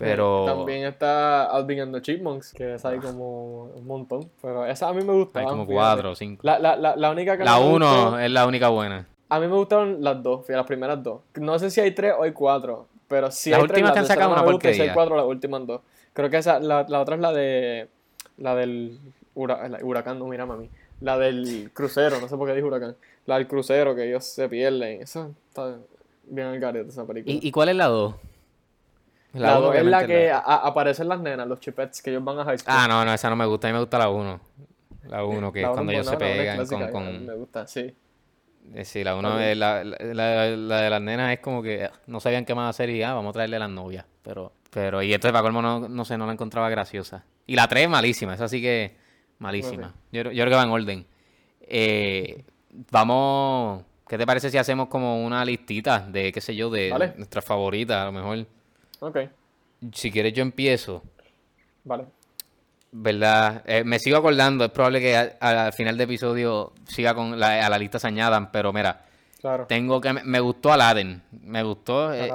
Pero... 0.00 0.44
También 0.46 0.84
está 0.86 1.44
Alvin 1.44 1.80
and 1.80 1.94
the 1.94 2.02
Chipmunks, 2.02 2.52
que 2.52 2.74
es 2.74 2.84
ahí 2.84 2.98
como 2.98 3.64
un 3.64 3.86
montón. 3.86 4.30
Pero 4.42 4.64
esa 4.66 4.88
a 4.88 4.92
mí 4.92 5.02
me 5.04 5.12
gusta. 5.12 5.40
Hay 5.40 5.46
como 5.46 5.66
cuatro 5.66 6.10
o 6.12 6.14
cinco. 6.14 6.40
La, 6.44 6.58
la, 6.58 6.76
la, 6.76 6.96
la 6.96 7.10
única 7.10 7.36
que 7.36 7.44
La 7.44 7.58
uno 7.58 7.86
gustó- 8.04 8.18
es 8.18 8.30
la 8.30 8.46
única 8.46 8.68
buena. 8.68 9.06
A 9.28 9.38
mí 9.38 9.46
me 9.46 9.54
gustaron 9.54 10.02
las 10.02 10.22
dos, 10.22 10.40
fíjate, 10.40 10.56
las 10.56 10.66
primeras 10.66 11.02
dos. 11.02 11.20
No 11.38 11.58
sé 11.58 11.70
si 11.70 11.80
hay 11.80 11.92
tres 11.92 12.14
o 12.18 12.24
hay 12.24 12.32
cuatro, 12.32 12.86
pero 13.06 13.30
si 13.30 13.50
Las 13.50 13.60
hay 13.60 13.66
tres, 13.66 13.70
últimas 13.76 13.90
la 13.90 13.94
te 13.94 13.98
han 14.00 14.06
sacado 14.06 14.28
no 14.30 14.34
una 14.36 14.42
me 14.44 14.52
gusta, 14.52 14.70
y 14.70 14.74
si 14.74 14.80
hay 14.80 14.88
porquería. 14.88 14.94
cuatro, 14.94 15.16
las 15.16 15.26
últimas 15.26 15.66
dos. 15.66 15.80
Creo 16.12 16.30
que 16.30 16.38
esa, 16.38 16.58
la, 16.58 16.84
la 16.88 17.00
otra 17.00 17.14
es 17.14 17.20
la 17.20 17.32
de, 17.32 17.88
la 18.38 18.54
del 18.56 18.98
hura- 19.36 19.68
la- 19.68 19.78
huracán, 19.84 20.18
no, 20.18 20.26
mira 20.26 20.46
mami. 20.46 20.68
La 21.00 21.16
del 21.16 21.70
crucero, 21.72 22.20
no 22.20 22.28
sé 22.28 22.36
por 22.36 22.48
qué 22.48 22.54
dije 22.54 22.66
huracán. 22.66 22.96
La 23.26 23.36
del 23.36 23.46
crucero, 23.46 23.94
que 23.94 24.08
ellos 24.08 24.24
se 24.24 24.48
pierden. 24.48 25.00
Eso 25.02 25.30
está 25.48 25.76
bien 26.24 26.48
al 26.48 26.58
garete, 26.58 26.88
esa 26.90 27.06
película. 27.06 27.32
¿Y, 27.34 27.46
y 27.46 27.52
cuál 27.52 27.68
es 27.68 27.76
la 27.76 27.86
dos? 27.86 28.14
La 29.32 29.54
dos 29.54 29.74
es 29.74 29.84
la 29.84 30.06
que 30.06 30.30
a- 30.30 30.38
aparecen 30.38 31.08
las 31.08 31.20
nenas, 31.20 31.46
los 31.46 31.60
chipettes, 31.60 32.02
que 32.02 32.10
ellos 32.10 32.24
van 32.24 32.38
a 32.40 32.44
high 32.44 32.58
school. 32.58 32.74
Ah, 32.76 32.86
no, 32.88 33.04
no, 33.04 33.12
esa 33.12 33.30
no 33.30 33.36
me 33.36 33.46
gusta. 33.46 33.68
A 33.68 33.70
mí 33.70 33.74
me 33.74 33.80
gusta 33.80 33.98
la 33.98 34.08
uno. 34.08 34.40
La 35.08 35.24
uno, 35.24 35.52
que 35.52 35.62
La 35.62 35.68
es 35.68 35.74
cuando 35.74 35.92
ellos 35.92 36.06
se 36.06 36.12
la 36.12 36.18
pegan 36.18 36.56
clásica, 36.56 36.90
con... 36.90 37.04
con... 37.04 37.26
Me 37.26 37.34
gusta, 37.34 37.66
sí. 37.66 37.94
Eh, 38.74 38.84
Sí, 38.84 39.02
la 39.02 39.16
uno 39.16 39.34
Ok. 39.36 39.40
es 39.40 39.56
la, 39.56 39.82
la, 39.84 39.96
la- 40.14 40.46
la 40.56 40.80
de 40.82 40.90
las 40.90 41.00
nenas 41.00 41.32
es 41.32 41.40
como 41.40 41.62
que 41.62 41.84
ah, 41.84 41.92
no 42.06 42.20
sabían 42.20 42.44
qué 42.44 42.54
más 42.54 42.70
hacer 42.70 42.90
y 42.90 43.02
ah, 43.02 43.14
vamos 43.14 43.30
a 43.30 43.32
traerle 43.34 43.56
a 43.56 43.60
las 43.60 43.70
novias. 43.70 44.04
Pero, 44.22 44.52
pero, 44.70 45.02
y 45.02 45.12
entonces 45.12 45.32
para 45.32 45.42
colmo 45.42 45.62
no, 45.62 45.88
no 45.88 46.04
sé, 46.04 46.18
no 46.18 46.26
la 46.26 46.32
encontraba 46.32 46.68
graciosa. 46.68 47.24
Y 47.46 47.56
la 47.56 47.66
3 47.68 47.88
malísima, 47.88 48.34
esa 48.34 48.48
sí 48.48 48.60
que 48.60 48.96
malísima. 49.38 49.94
Yo, 50.12 50.22
yo 50.24 50.30
creo 50.30 50.46
que 50.50 50.54
va 50.56 50.62
en 50.64 50.70
orden. 50.70 51.06
Eh, 51.62 52.44
vamos, 52.90 53.82
¿qué 54.06 54.18
te 54.18 54.26
parece 54.26 54.50
si 54.50 54.58
hacemos 54.58 54.88
como 54.88 55.24
una 55.24 55.44
listita 55.44 56.00
de, 56.00 56.30
qué 56.32 56.40
sé 56.40 56.54
yo, 56.54 56.70
de 56.70 56.90
Vale. 56.90 57.14
nuestras 57.16 57.44
favoritas? 57.44 57.96
A 58.02 58.04
lo 58.06 58.12
mejor, 58.12 58.46
Ok, 59.00 59.18
si 59.92 60.10
quieres 60.10 60.32
yo 60.32 60.42
empiezo. 60.42 61.02
vale. 61.84 62.04
¿Verdad? 62.92 63.62
Eh, 63.66 63.84
me 63.84 64.00
sigo 64.00 64.16
acordando, 64.16 64.64
es 64.64 64.70
probable 64.72 65.00
que 65.00 65.16
a- 65.16 65.36
al 65.40 65.72
final 65.72 65.96
de 65.96 66.04
episodio 66.04 66.72
siga 66.88 67.14
con 67.14 67.38
la, 67.38 67.64
a 67.64 67.70
la 67.70 67.78
lista 67.78 67.98
se 68.00 68.08
añadan, 68.08 68.50
pero 68.50 68.72
mira, 68.72 69.04
Claro. 69.40 69.64
tengo 69.66 70.00
que 70.00 70.12
me, 70.12 70.24
me 70.24 70.40
gustó 70.40 70.72
Aladdin, 70.72 71.22
me 71.44 71.62
gustó 71.62 72.12
eh, 72.12 72.30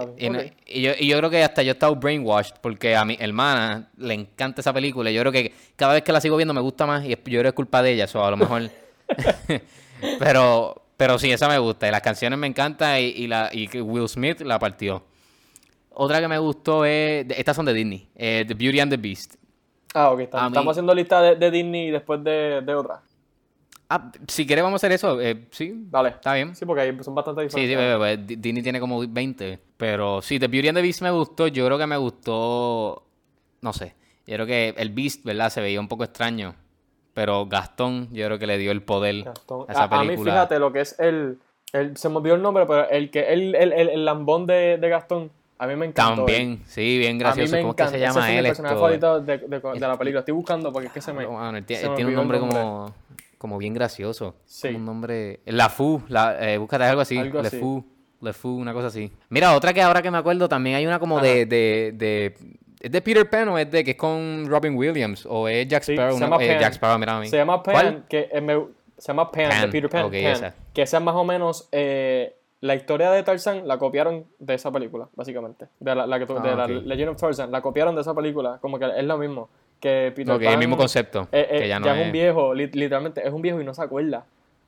y, 0.66 0.82
yo, 0.82 0.92
y 0.98 1.08
yo 1.10 1.18
creo 1.18 1.30
que 1.30 1.44
hasta 1.44 1.62
yo 1.62 1.72
he 1.72 1.74
estado 1.74 1.96
brainwashed 1.98 2.56
porque 2.62 2.96
a 2.96 3.04
mi 3.06 3.18
hermana 3.20 3.90
le 3.98 4.14
encanta 4.16 4.62
esa 4.62 4.72
película. 4.74 5.12
y 5.12 5.14
Yo 5.14 5.22
creo 5.22 5.32
que 5.34 5.54
cada 5.76 5.94
vez 5.94 6.04
que 6.04 6.12
la 6.14 6.22
sigo 6.22 6.38
viendo 6.38 6.54
me 6.54 6.62
gusta 6.62 6.86
más 6.88 7.04
y 7.06 7.10
yo 7.10 7.18
creo 7.22 7.42
que 7.44 7.48
es 7.50 7.54
culpa 7.54 7.84
de 7.84 7.92
ella, 7.92 8.08
o 8.14 8.24
a 8.24 8.32
lo 8.32 8.38
mejor. 8.38 8.72
pero 10.20 10.82
pero 10.98 11.20
sí, 11.20 11.30
esa 11.32 11.48
me 11.50 11.58
gusta 11.60 11.88
y 11.88 11.92
las 11.92 12.02
canciones 12.02 12.40
me 12.40 12.48
encantan 12.48 12.98
y, 13.02 13.04
y 13.08 13.28
la 13.28 13.50
y 13.52 13.68
Will 13.82 14.08
Smith 14.08 14.40
la 14.42 14.58
partió. 14.58 15.04
Otra 15.96 16.20
que 16.20 16.28
me 16.28 16.38
gustó 16.38 16.86
es 16.86 17.26
estas 17.30 17.56
son 17.56 17.66
de 17.66 17.74
Disney, 17.74 18.08
eh, 18.16 18.46
The 18.48 18.54
Beauty 18.54 18.80
and 18.80 18.92
the 18.92 18.98
Beast. 18.98 19.36
Ah, 19.94 20.12
ok, 20.12 20.20
está- 20.22 20.40
A 20.40 20.42
mí- 20.44 20.48
estamos 20.54 20.72
haciendo 20.72 20.94
lista 20.94 21.22
de, 21.22 21.36
de 21.36 21.52
Disney 21.52 21.90
después 21.92 22.24
de, 22.24 22.62
de 22.62 22.76
otra. 22.76 23.02
Ah, 23.88 24.12
si 24.28 24.46
quieres 24.48 24.64
vamos 24.64 24.78
a 24.78 24.82
hacer 24.82 24.92
eso, 24.92 25.22
eh, 25.22 25.46
sí, 25.52 25.72
Dale. 25.92 26.10
está 26.10 26.34
bien. 26.34 26.56
Sí, 26.56 26.66
porque 26.66 26.82
ahí 26.82 26.98
son 27.04 27.14
bastante 27.16 27.44
Sí, 27.44 27.50
sí, 27.52 27.62
diferentes. 27.68 27.78
bebé, 28.00 28.18
pues, 28.18 28.28
Di- 28.28 28.36
Disney 28.38 28.64
tiene 28.64 28.80
como 28.80 29.06
20. 29.08 29.60
Pero 29.78 30.22
sí, 30.22 30.40
The 30.40 30.48
Beauty 30.48 30.70
and 30.70 30.78
the 30.78 30.82
Beast 30.82 31.02
me 31.02 31.12
gustó. 31.12 31.48
Yo 31.48 31.66
creo 31.66 31.78
que 31.78 31.86
me 31.88 31.98
gustó. 31.98 33.04
No 33.62 33.74
sé. 33.74 33.94
Yo 34.26 34.34
creo 34.36 34.46
que 34.48 34.74
el 34.78 34.90
Beast, 34.90 35.24
¿verdad? 35.24 35.50
Se 35.52 35.62
veía 35.62 35.80
un 35.80 35.88
poco 35.88 36.04
extraño. 36.04 36.56
Pero 37.14 37.46
Gastón, 37.46 38.10
yo 38.12 38.26
creo 38.26 38.40
que 38.40 38.48
le 38.48 38.58
dio 38.58 38.72
el 38.72 38.82
poder 38.82 39.24
Gastón. 39.24 39.66
a 39.70 39.72
esa 39.72 39.84
A, 39.84 39.86
a 39.86 40.02
mí, 40.02 40.08
película. 40.08 40.32
fíjate, 40.34 40.60
lo 40.60 40.74
que 40.74 40.82
es 40.82 41.00
el, 41.00 41.38
el- 41.72 41.96
Se 41.96 42.10
me 42.10 42.18
olvidó 42.18 42.36
el 42.36 42.42
nombre, 42.42 42.66
pero 42.66 42.90
el 42.90 43.10
que 43.12 43.32
el, 43.32 43.54
el, 43.56 43.72
el, 43.72 43.90
el 43.90 44.04
lambón 44.04 44.48
de, 44.48 44.78
de 44.78 44.90
Gastón, 44.90 45.32
a 45.58 45.68
mí 45.68 45.76
me 45.76 45.86
encantó. 45.86 46.26
También, 46.26 46.62
sí, 46.68 46.98
bien 46.98 47.12
A 47.12 47.14
mí 47.14 47.20
gracioso. 47.20 47.56
me 47.56 47.62
¿Cómo 47.62 47.72
es 47.72 47.76
que 47.78 47.88
se 47.88 48.00
llama 48.00 48.20
Ese 48.30 48.40
es 48.50 48.60
él? 48.60 48.64
mi 48.64 48.70
favorito 48.70 49.22
de, 49.22 49.38
de- 49.38 49.60
de 49.60 49.80
la 49.80 49.98
película. 49.98 50.20
Estoy 50.20 50.34
buscando 50.34 50.72
porque 50.72 50.88
es 50.88 50.94
que 50.94 51.02
se 51.02 51.14
me. 51.14 51.26
Bueno, 51.26 51.56
él 51.58 51.66
tiene, 51.66 51.80
se 51.82 51.86
él 51.86 51.92
me 51.92 51.96
tiene 51.96 52.10
un 52.12 52.16
nombre 52.18 52.40
nombre. 52.40 52.60
como, 52.60 52.94
como 53.38 53.58
bien 53.58 53.74
gracioso. 53.74 54.36
Sí. 54.46 54.68
Como 54.68 54.80
un 54.80 54.86
nombre. 54.86 55.40
La 55.46 55.70
Fu, 55.70 56.02
la, 56.10 56.38
eh, 56.52 56.58
búscate 56.58 56.84
algo 56.86 57.02
así. 57.02 57.18
Algo 57.18 57.42
Le 57.42 57.48
así. 57.48 57.58
Fu, 57.60 57.86
Le 58.22 58.34
Fu, 58.34 58.50
una 58.58 58.74
cosa 58.74 58.88
así. 58.88 59.12
Mira, 59.30 59.56
otra 59.56 59.74
que 59.74 59.82
ahora 59.82 60.02
que 60.02 60.12
me 60.12 60.18
acuerdo 60.18 60.50
también 60.50 60.76
hay 60.76 60.86
una 60.86 61.00
como 61.00 61.20
de, 61.20 61.46
de, 61.46 61.92
de. 61.96 62.36
¿Es 62.82 62.92
de 62.92 63.02
Peter 63.02 63.28
Pan 63.30 63.48
o 63.50 63.58
es 63.58 63.72
de 63.72 63.84
que 63.84 63.92
es 63.92 63.98
con 63.98 64.46
Robin 64.48 64.76
Williams? 64.76 65.26
¿O 65.28 65.48
es 65.48 65.68
Jack 65.68 65.84
Sí, 65.84 65.94
Sparrow? 65.94 66.18
se 66.18 66.24
Una- 66.24 66.26
llama 66.36 66.44
eh, 66.44 66.48
Pan. 66.50 66.60
Jack 66.60 66.74
Sparrow, 66.74 67.00
mira 67.00 67.18
a 67.18 67.20
mí. 67.20 67.28
Se 67.28 67.38
llama 67.38 67.64
Pan, 67.64 67.74
¿Cuál? 67.74 68.04
que 68.08 68.30
eh, 68.32 68.42
me- 68.42 68.66
se 68.98 69.08
llama 69.08 69.32
Pan, 69.32 69.50
Pan, 69.50 69.62
de 69.62 69.68
Peter 69.70 69.90
Pan. 69.90 70.06
ok, 70.06 70.14
Pan. 70.42 70.54
Que 70.74 70.82
es 70.84 71.02
más 71.02 71.16
o 71.16 71.24
menos 71.24 71.68
eh, 71.72 72.36
la 72.62 72.76
historia 72.76 73.12
de 73.12 73.22
Tarzan 73.24 73.68
la 73.68 73.78
copiaron 73.78 74.26
de 74.40 74.54
esa 74.56 74.72
película, 74.72 75.08
básicamente. 75.16 75.68
De 75.80 75.94
la, 75.96 76.08
la 76.08 76.20
que 76.20 76.26
de 76.26 76.40
Ah, 76.40 76.56
la. 76.56 76.68
Legend 76.68 77.10
of 77.10 77.18
Tarzan, 77.22 77.52
la 77.52 77.62
copiaron 77.62 77.96
de 77.96 78.02
esa 78.02 78.14
película. 78.14 78.58
Como 78.62 78.80
que 78.80 78.86
es 78.98 79.04
lo 79.04 79.18
mismo. 79.18 79.50
Que 79.80 80.12
Peter 80.16 80.34
Ok, 80.36 80.44
Pan. 80.44 80.54
el 80.54 80.60
mismo 80.60 80.78
concepto. 80.78 81.28
eh, 81.32 81.48
eh, 81.50 81.60
que 81.60 81.68
ya 81.68 81.80
ya, 81.80 81.80
no 81.80 81.94
es 81.94 82.06
un 82.06 82.12
viejo, 82.12 82.54
li- 82.54 82.72
literalmente 82.72 83.28
es 83.28 83.34
un 83.34 83.42
viejo 83.42 83.60
y 83.62 83.64
no 83.66 83.74
se 83.74 83.84
acuerda 83.84 84.26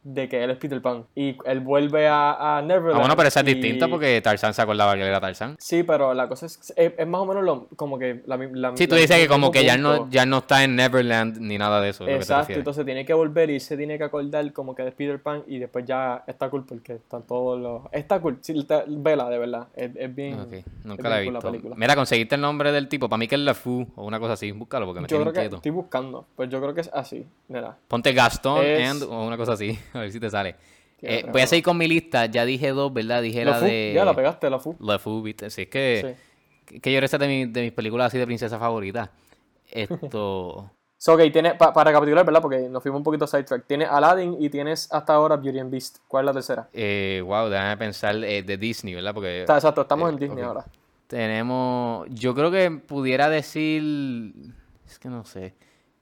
de 0.10 0.30
que 0.30 0.42
él 0.44 0.50
es 0.52 0.58
Peter 0.58 0.82
Pan. 0.82 1.06
Y 1.16 1.36
él 1.46 1.60
vuelve 1.60 2.08
a, 2.08 2.58
a 2.58 2.62
Neverland. 2.62 2.96
Ah, 2.96 3.00
bueno, 3.00 3.16
pero 3.18 3.28
esa 3.28 3.42
es 3.42 3.48
y- 3.48 3.54
distinta 3.56 3.88
porque 3.90 4.22
Tarzan 4.22 4.54
se 4.54 4.62
acordaba 4.62 4.94
que 4.96 5.02
él 5.02 5.08
era 5.08 5.20
Tarzan. 5.20 5.56
Sí, 5.60 5.84
pero 5.84 6.14
la 6.14 6.28
cosa 6.30 6.46
es, 6.46 6.74
es, 6.76 6.94
es 6.98 7.08
más 7.08 7.22
o 7.22 7.26
menos 7.26 7.44
lo, 7.44 7.68
como 7.76 8.00
que 8.00 8.22
la, 8.26 8.38
mi- 8.38 8.58
la 8.58 8.76
Sí, 8.78 8.88
tú 8.88 8.96
la- 8.96 9.02
dices 9.02 9.18
que 9.18 9.28
como 9.28 9.52
que 9.52 9.66
ya 9.66 9.78
no, 9.78 10.10
ya 10.10 10.26
no 10.26 10.38
está 10.38 10.64
en 10.64 10.76
Neverland 10.78 11.38
ni 11.40 11.58
nada 11.58 11.82
de 11.82 11.90
eso. 11.90 12.08
es 12.08 12.16
Exacto, 12.16 12.54
entonces 12.54 12.86
tiene 12.86 13.06
que 13.06 13.14
volver 13.14 13.50
y 13.50 13.60
se 13.60 13.76
tiene 13.76 13.98
que 13.98 14.06
acordar 14.06 14.52
como 14.54 14.74
que 14.76 14.84
de 14.84 14.92
Peter 14.92 15.22
Pan 15.22 15.44
y 15.48 15.60
después 15.60 15.86
ya 15.86 16.24
está 16.26 16.50
cool 16.50 16.66
porque 16.66 16.94
están 16.94 17.24
todos 17.24 17.60
los... 17.60 17.82
Está 17.92 18.20
cool, 18.22 18.38
sí, 18.42 18.64
te- 18.64 18.84
vela, 18.88 19.30
de 19.30 19.38
verdad, 19.40 19.68
es, 19.76 19.92
es 19.96 20.16
bien... 20.16 20.40
Ok, 20.40 20.54
es 20.54 20.66
nunca 20.86 21.10
la 21.10 21.22
he 21.22 21.26
cool 21.26 21.34
visto. 21.52 21.76
Mira, 21.76 21.96
conseguiste 21.96 22.36
el 22.36 22.42
nombre 22.42 22.72
del 22.72 22.88
tipo. 22.88 23.10
Para 23.10 23.18
mí 23.18 23.28
que 23.28 23.36
es 23.36 23.42
LeFou 23.42 23.88
o 23.96 24.06
una 24.06 24.20
cosa 24.20 24.34
así. 24.34 24.52
Búscalo 24.52 24.86
porque 24.86 25.02
me 25.02 25.08
Yo 25.08 25.18
tiene 25.18 25.32
creo 25.32 25.50
que 25.50 25.56
estoy 25.56 25.72
buscando, 25.72 26.26
pues 26.36 26.50
yo 26.50 26.62
creo 26.62 26.74
que 26.74 26.82
es 26.82 26.90
así, 26.94 27.26
mira. 27.50 27.76
Ponte 27.88 28.14
Gaston 28.14 28.64
Es- 28.66 28.90
and 28.90 29.04
o 29.04 29.26
una 29.28 29.36
cosa 29.38 29.54
así. 29.54 29.78
A 29.98 30.02
ver 30.02 30.12
si 30.12 30.20
te 30.20 30.30
sale. 30.30 30.56
Eh, 31.02 31.26
voy 31.32 31.42
a 31.42 31.48
seguir 31.48 31.64
con 31.64 31.78
mi 31.78 31.88
lista. 31.88 32.26
Ya 32.26 32.44
dije 32.46 32.70
dos, 32.70 32.92
¿verdad? 32.94 33.22
Dije 33.22 33.46
La 33.46 33.52
la 33.52 33.58
Fu, 33.60 33.66
de 33.66 33.92
ya 33.96 34.06
la 34.06 34.16
pegaste, 34.16 34.50
la 34.50 34.60
Fu. 34.60 34.76
LeFou, 34.80 35.22
¿viste? 35.22 35.50
Sí, 35.50 35.64
es 35.64 35.68
que, 35.70 36.16
Sí. 36.68 36.80
que 36.80 36.92
yo 36.92 37.00
esa 37.00 37.18
de, 37.18 37.28
mi- 37.28 37.46
de 37.46 37.62
mis 37.62 37.72
películas 37.72 38.08
así 38.08 38.18
de 38.18 38.26
princesa 38.26 38.58
favorita. 38.60 39.12
Esto... 39.72 40.72
So, 41.00 41.14
ok, 41.14 41.32
tiene, 41.32 41.54
pa- 41.54 41.72
para 41.72 41.92
recapitular, 41.92 42.26
¿verdad? 42.26 42.42
Porque 42.42 42.58
nos 42.70 42.82
fuimos 42.82 42.98
un 42.98 43.04
poquito 43.04 43.28
sidetrack. 43.28 43.68
Tienes 43.68 43.88
Aladdin 43.88 44.36
y 44.40 44.50
tienes 44.50 44.92
hasta 44.92 45.14
ahora 45.14 45.36
Beauty 45.38 45.60
and 45.60 45.70
Beast. 45.70 46.00
¿Cuál 46.08 46.24
es 46.24 46.26
la 46.26 46.34
tercera? 46.34 46.70
eh, 46.74 47.22
wow, 47.24 47.50
déjame 47.50 47.78
pensar 47.78 48.16
eh, 48.24 48.42
de 48.42 48.58
Disney, 48.58 48.96
¿verdad? 48.96 49.14
Porque 49.14 49.42
Está, 49.42 49.58
exacto, 49.58 49.82
estamos 49.82 50.10
eh, 50.10 50.14
en 50.14 50.18
Disney 50.20 50.44
ahora. 50.44 50.66
Tenemos, 51.06 52.08
yo 52.10 52.34
creo 52.34 52.50
que 52.50 52.72
pudiera 52.72 53.30
decir, 53.30 54.34
es 54.88 54.98
que 54.98 55.08
no 55.10 55.24
sé, 55.24 55.54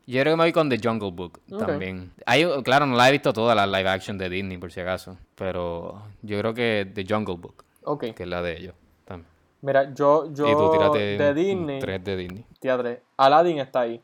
Yo 0.07 0.21
creo 0.21 0.33
que 0.33 0.37
me 0.37 0.43
voy 0.43 0.51
con 0.53 0.69
The 0.69 0.79
Jungle 0.81 1.11
Book 1.11 1.39
Ok. 1.51 1.57
también. 1.59 2.11
Hay, 2.25 2.45
claro, 2.63 2.85
no 2.85 2.95
la 2.95 3.09
he 3.09 3.11
visto 3.11 3.33
toda 3.33 3.55
la 3.55 3.65
live 3.65 3.89
action 3.89 4.17
de 4.17 4.29
Disney, 4.29 4.57
por 4.57 4.71
si 4.71 4.79
acaso. 4.81 5.17
Pero 5.35 6.01
yo 6.21 6.37
creo 6.39 6.53
que 6.53 6.89
The 6.93 7.05
Jungle 7.09 7.35
Book, 7.37 7.63
Ok. 7.83 8.13
que 8.15 8.23
es 8.23 8.29
la 8.29 8.41
de 8.41 8.57
ellos. 8.57 8.75
también. 9.05 9.27
Mira, 9.61 9.93
yo, 9.93 10.31
yo 10.33 10.47
y 10.47 10.55
tú 10.55 10.69
tírate 10.69 10.99
de 11.17 11.33
Disney, 11.33 11.79
tres 11.79 12.03
de 12.03 12.15
Disney. 12.17 12.45
teatro, 12.59 12.89
Aladdin 13.17 13.59
está 13.59 13.81
ahí. 13.81 13.99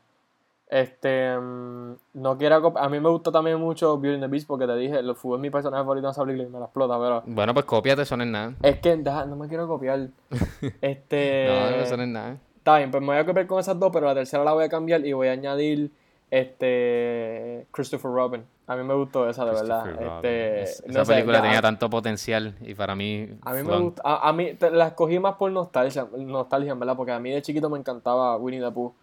Este, 0.68 1.38
mm, 1.38 1.94
no 2.14 2.38
quiero 2.38 2.74
a 2.78 2.88
mí 2.88 3.00
me 3.02 3.10
gusta 3.10 3.30
también 3.30 3.60
mucho 3.60 3.98
Beauty 4.00 4.16
and 4.16 4.24
the 4.24 4.28
Beast 4.30 4.48
porque 4.48 4.66
te 4.66 4.76
dije, 4.78 5.04
lo 5.04 5.16
fue 5.16 5.38
mi 5.38 5.50
personaje 5.50 5.84
favorito 5.84 6.08
en 6.08 6.12
esa 6.12 6.24
película 6.24 6.48
y 6.48 6.52
me 6.52 6.60
la 6.60 6.66
explota, 6.66 6.98
pero 6.98 7.24
Bueno, 7.26 7.54
pues 7.54 7.66
cópiate, 7.66 8.06
son 8.06 8.22
en 8.22 8.32
nada. 8.32 8.54
es 8.64 8.80
que 8.80 8.96
deja, 8.96 9.26
no 9.26 9.36
me 9.36 9.48
quiero 9.50 9.68
copiar. 9.68 10.08
Este, 10.82 11.46
No, 11.48 11.78
no 11.78 11.86
son 11.86 12.02
en 12.02 12.14
nada. 12.14 12.38
Está 12.62 12.78
bien, 12.78 12.92
pues 12.92 13.02
me 13.02 13.08
voy 13.08 13.18
a 13.18 13.26
copiar 13.26 13.48
con 13.48 13.60
esas 13.60 13.80
dos, 13.80 13.90
pero 13.92 14.06
la 14.06 14.14
tercera 14.14 14.44
la 14.44 14.54
voy 14.54 14.64
a 14.64 14.70
cambiar 14.70 15.04
y 15.04 15.14
voy 15.14 15.30
a 15.30 15.32
añadir 15.32 15.90
este 16.30 17.66
Christopher 17.72 18.12
Robin. 18.12 18.44
A 18.68 18.76
mí 18.76 18.84
me 18.84 18.94
gustó 18.94 19.28
esa, 19.28 19.46
de 19.46 19.52
verdad. 19.52 19.90
Este, 20.00 20.62
Es- 20.62 20.84
no 20.86 20.92
esa 20.94 21.06
sé, 21.06 21.14
película 21.14 21.38
ya, 21.40 21.42
tenía 21.44 21.62
tanto 21.62 21.90
potencial 21.90 22.56
y 22.62 22.76
para 22.76 22.96
mí. 22.96 23.28
A 23.42 23.54
mí 23.56 23.64
me 23.64 23.80
gusta, 23.80 24.04
a, 24.06 24.30
a 24.30 24.34
mí 24.34 24.54
te- 24.54 24.70
la 24.70 24.90
escogí 24.90 25.18
más 25.18 25.36
por 25.38 25.52
nostalgia, 25.52 26.08
nostalgia, 26.16 26.76
verdad, 26.76 26.96
porque 26.96 27.12
a 27.14 27.20
mí 27.20 27.32
de 27.32 27.42
chiquito 27.42 27.68
me 27.68 27.80
encantaba 27.80 28.38
Winnie 28.38 28.62
the 28.62 28.72
Pooh. 28.72 28.94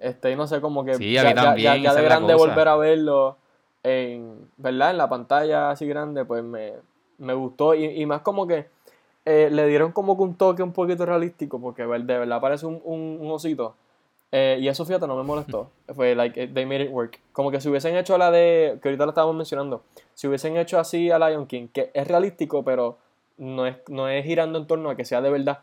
Este, 0.00 0.32
y 0.32 0.36
no 0.36 0.48
sé, 0.48 0.60
como 0.60 0.84
que 0.84 0.94
Sí, 0.94 1.16
a 1.16 1.22
ya, 1.22 1.28
mí 1.28 1.34
ya- 1.36 1.42
también, 1.42 1.74
ya- 1.76 1.82
ya 1.90 1.94
de 1.94 2.02
grande 2.02 2.34
volver 2.34 2.66
a 2.66 2.74
verlo 2.76 3.36
en, 3.84 4.48
¿verdad? 4.56 4.90
En 4.90 4.98
la 4.98 5.08
pantalla 5.08 5.70
así 5.70 5.86
grande, 5.86 6.24
pues 6.24 6.42
me, 6.42 6.72
me 7.18 7.32
gustó. 7.32 7.74
Y, 7.76 7.84
y 7.86 8.04
más 8.06 8.22
como 8.22 8.46
que 8.48 8.66
eh, 9.24 9.48
le 9.50 9.66
dieron 9.66 9.92
como 9.92 10.16
que 10.16 10.22
un 10.22 10.34
toque 10.34 10.62
un 10.62 10.72
poquito 10.72 11.06
realístico, 11.06 11.60
porque 11.60 11.82
de 11.82 12.18
verdad 12.18 12.40
parece 12.40 12.66
un, 12.66 12.80
un, 12.84 13.18
un 13.20 13.30
osito. 13.30 13.74
Eh, 14.36 14.58
y 14.60 14.66
eso, 14.66 14.84
fíjate, 14.84 15.06
no 15.06 15.16
me 15.16 15.22
molestó. 15.22 15.70
Fue 15.94 16.14
like, 16.14 16.42
eh, 16.42 16.48
they 16.48 16.66
made 16.66 16.82
it 16.82 16.90
work. 16.90 17.20
Como 17.32 17.50
que 17.52 17.60
si 17.60 17.68
hubiesen 17.68 17.96
hecho 17.96 18.18
la 18.18 18.32
de, 18.32 18.78
que 18.82 18.88
ahorita 18.88 19.04
lo 19.04 19.10
estábamos 19.12 19.36
mencionando, 19.36 19.82
si 20.14 20.26
hubiesen 20.26 20.56
hecho 20.56 20.78
así 20.80 21.10
a 21.10 21.18
Lion 21.18 21.46
King, 21.46 21.68
que 21.72 21.90
es 21.94 22.08
realístico, 22.08 22.64
pero 22.64 22.98
no 23.38 23.66
es, 23.66 23.76
no 23.88 24.08
es 24.08 24.24
girando 24.24 24.58
en 24.58 24.66
torno 24.66 24.90
a 24.90 24.96
que 24.96 25.04
sea 25.04 25.20
de 25.20 25.30
verdad, 25.30 25.60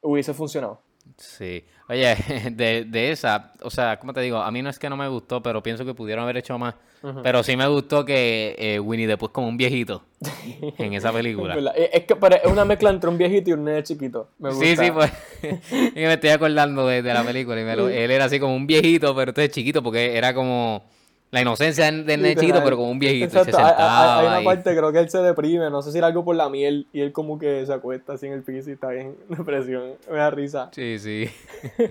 hubiese 0.00 0.32
funcionado. 0.32 0.78
Sí. 1.16 1.64
Oye, 1.88 2.14
de, 2.52 2.84
de 2.84 3.10
esa, 3.12 3.52
o 3.62 3.70
sea, 3.70 3.98
¿cómo 3.98 4.12
te 4.12 4.20
digo? 4.20 4.38
A 4.38 4.50
mí 4.50 4.62
no 4.62 4.70
es 4.70 4.78
que 4.78 4.90
no 4.90 4.96
me 4.96 5.08
gustó, 5.08 5.42
pero 5.42 5.62
pienso 5.62 5.84
que 5.84 5.94
pudieron 5.94 6.24
haber 6.24 6.36
hecho 6.36 6.58
más. 6.58 6.74
Pero 7.22 7.44
sí 7.44 7.56
me 7.56 7.66
gustó 7.68 8.04
que 8.04 8.56
eh, 8.58 8.80
Winnie 8.80 9.06
después 9.06 9.30
como 9.30 9.46
un 9.46 9.56
viejito 9.56 10.04
en 10.78 10.94
esa 10.94 11.12
película. 11.12 11.54
Es 11.76 11.90
es 11.92 12.04
que 12.06 12.14
es 12.14 12.50
una 12.50 12.64
mezcla 12.64 12.90
entre 12.90 13.08
un 13.08 13.16
viejito 13.16 13.50
y 13.50 13.52
un 13.52 13.62
nene 13.64 13.84
chiquito. 13.84 14.30
Me 14.40 14.48
gusta. 14.50 14.64
Sí, 14.66 14.76
sí, 14.76 14.90
pues. 14.90 15.12
y 15.94 16.00
me 16.00 16.14
estoy 16.14 16.30
acordando 16.30 16.88
de, 16.88 17.02
de 17.02 17.14
la 17.14 17.22
película. 17.22 17.60
y 17.60 17.64
me 17.64 17.76
lo- 17.76 17.88
él 17.88 18.10
era 18.10 18.24
así 18.24 18.40
como 18.40 18.56
un 18.56 18.66
viejito, 18.66 19.14
pero 19.14 19.30
entonces 19.30 19.52
chiquito, 19.52 19.80
porque 19.80 20.16
era 20.18 20.34
como 20.34 20.90
la 21.30 21.42
inocencia 21.42 21.90
nene 21.90 22.16
Literal. 22.16 22.36
chiquito, 22.36 22.60
pero 22.64 22.76
como 22.76 22.90
un 22.90 22.98
viejito. 22.98 23.26
y 23.26 23.30
se 23.30 23.38
Exacto, 23.38 23.58
hay- 23.58 23.64
hay, 23.64 23.70
sentaba 23.72 24.20
hay 24.20 24.26
una 24.28 24.44
parte, 24.44 24.76
creo 24.76 24.92
que 24.92 24.98
él 25.00 25.10
se 25.10 25.18
deprime, 25.18 25.68
no 25.70 25.82
sé 25.82 25.92
si 25.92 25.98
era 25.98 26.06
algo 26.06 26.24
por 26.24 26.36
la 26.36 26.48
miel, 26.48 26.86
y 26.92 27.00
él 27.00 27.12
como 27.12 27.38
que 27.38 27.66
se 27.66 27.72
acuesta 27.72 28.14
así 28.14 28.26
en 28.26 28.32
el 28.32 28.42
piso 28.42 28.70
y 28.70 28.74
está 28.74 28.88
bien 28.88 29.14
depresión. 29.28 29.92
Me 30.10 30.16
da 30.16 30.30
risa. 30.30 30.70
Sí, 30.72 30.98
sí. 30.98 31.28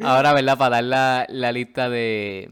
Ahora, 0.00 0.32
¿verdad? 0.34 0.58
Para 0.58 0.76
dar 0.76 0.84
la, 0.84 1.26
la 1.30 1.52
lista 1.52 1.88
de, 1.88 2.50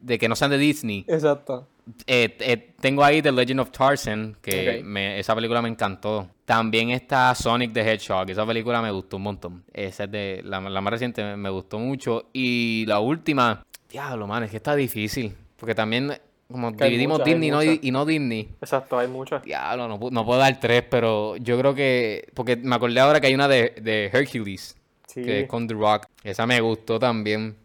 de 0.00 0.18
que 0.18 0.28
no 0.28 0.36
sean 0.36 0.50
de 0.50 0.58
Disney. 0.58 1.04
Exacto. 1.08 1.66
Eh, 2.06 2.36
eh, 2.40 2.74
tengo 2.80 3.04
ahí 3.04 3.20
The 3.22 3.32
Legend 3.32 3.60
of 3.60 3.70
Tarzan, 3.70 4.36
que 4.40 4.82
me- 4.84 5.18
esa 5.18 5.34
película 5.34 5.60
me 5.62 5.68
encantó. 5.68 6.28
También 6.44 6.90
está 6.90 7.34
Sonic 7.34 7.72
the 7.72 7.80
Hedgehog, 7.80 8.30
esa 8.30 8.46
película 8.46 8.80
me 8.82 8.90
gustó 8.90 9.16
un 9.16 9.22
montón. 9.24 9.64
Esa 9.72 10.04
es 10.04 10.10
de 10.10 10.40
la, 10.44 10.60
la 10.60 10.80
más 10.80 10.90
reciente, 10.92 11.22
me, 11.22 11.36
me 11.36 11.50
gustó 11.50 11.78
mucho. 11.78 12.28
Y 12.32 12.84
la 12.86 13.00
última, 13.00 13.64
diablo, 13.90 14.26
man, 14.26 14.44
es 14.44 14.50
que 14.50 14.58
está 14.58 14.74
difícil. 14.74 15.34
Porque 15.56 15.74
también, 15.74 16.12
como 16.50 16.76
Que 16.76 16.84
dividimos 16.84 17.18
muchas, 17.20 17.26
Disney 17.26 17.48
y 17.48 17.50
no, 17.50 17.56
muchas. 17.58 17.78
y 17.82 17.90
no 17.90 18.04
Disney. 18.04 18.48
Exacto, 18.60 18.98
hay 18.98 19.08
muchas. 19.08 19.42
Diablo, 19.42 19.88
no, 19.88 19.98
no 20.10 20.24
puedo 20.26 20.38
dar 20.38 20.58
tres, 20.60 20.84
pero 20.90 21.36
yo 21.38 21.58
creo 21.58 21.74
que. 21.74 22.28
Porque 22.34 22.56
me 22.56 22.74
acordé 22.76 23.00
ahora 23.00 23.20
que 23.20 23.28
hay 23.28 23.34
una 23.34 23.48
de, 23.48 23.74
de 23.80 24.10
Hercules, 24.12 24.76
Sí. 25.06 25.22
que 25.22 25.40
es 25.42 25.48
con 25.48 25.66
The 25.68 25.74
Rock. 25.74 26.06
Esa 26.22 26.44
me 26.46 26.60
gustó 26.60 26.98
también. 26.98 27.56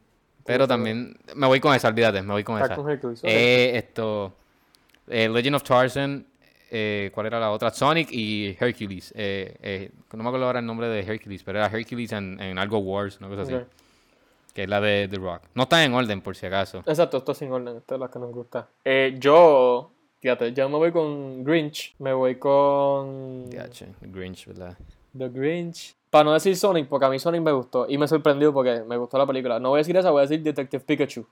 Pero 0.53 0.67
también. 0.67 1.17
Me 1.35 1.47
voy 1.47 1.59
con 1.59 1.73
esa, 1.75 1.87
olvídate, 1.87 2.21
me 2.21 2.33
voy 2.33 2.43
con 2.43 2.61
Está 2.61 2.73
esa. 2.73 2.91
Hercules. 2.91 3.21
Eh, 3.23 3.71
esto. 3.75 4.33
eh, 5.07 5.29
Legend 5.29 5.55
of 5.55 5.63
Tarzan. 5.63 6.25
eh, 6.71 7.09
¿Cuál 7.13 7.27
era 7.27 7.39
la 7.39 7.51
otra? 7.51 7.69
Sonic 7.71 8.09
y 8.11 8.55
Hercules. 8.59 9.13
Eh, 9.15 9.55
eh, 9.61 9.91
no 10.13 10.23
me 10.23 10.29
acuerdo 10.29 10.45
ahora 10.47 10.59
el 10.59 10.65
nombre 10.65 10.87
de 10.87 10.99
Hercules, 11.01 11.41
pero 11.43 11.59
era 11.59 11.67
Hercules 11.67 12.11
en, 12.11 12.39
en 12.41 12.57
algo 12.57 12.79
Wars, 12.79 13.17
una 13.19 13.29
cosa 13.29 13.41
así. 13.43 13.55
Que 14.53 14.63
es 14.63 14.69
la 14.69 14.81
de 14.81 15.07
The 15.07 15.17
Rock. 15.17 15.43
No 15.53 15.63
está 15.63 15.83
en 15.83 15.93
orden, 15.93 16.21
por 16.21 16.35
si 16.35 16.45
acaso. 16.47 16.79
Exacto, 16.79 17.17
esto 17.17 17.31
es 17.31 17.37
sin 17.37 17.51
orden, 17.51 17.77
esto 17.77 17.95
es 17.95 18.01
la 18.01 18.09
que 18.09 18.19
nos 18.19 18.31
gusta. 18.31 18.67
Yo, 19.19 19.91
fíjate, 20.19 20.53
yo 20.53 20.67
me 20.69 20.77
voy 20.77 20.91
con 20.91 21.43
Grinch, 21.43 21.95
me 21.99 22.13
voy 22.13 22.35
con 22.35 23.49
DH, 23.49 23.85
Grinch, 24.01 24.47
¿verdad? 24.47 24.77
The 25.17 25.29
Grinch. 25.29 25.95
Para 26.09 26.23
no 26.23 26.33
decir 26.33 26.55
Sonic, 26.57 26.87
porque 26.87 27.05
a 27.05 27.09
mí 27.09 27.19
Sonic 27.19 27.41
me 27.41 27.51
gustó 27.51 27.85
y 27.87 27.97
me 27.97 28.07
sorprendió 28.07 28.51
porque 28.53 28.81
me 28.87 28.97
gustó 28.97 29.17
la 29.17 29.27
película. 29.27 29.59
No 29.59 29.69
voy 29.69 29.77
a 29.77 29.81
decir 29.81 29.95
esa, 29.95 30.09
voy 30.11 30.19
a 30.19 30.21
decir 30.23 30.41
Detective 30.41 30.83
Pikachu. 30.83 31.25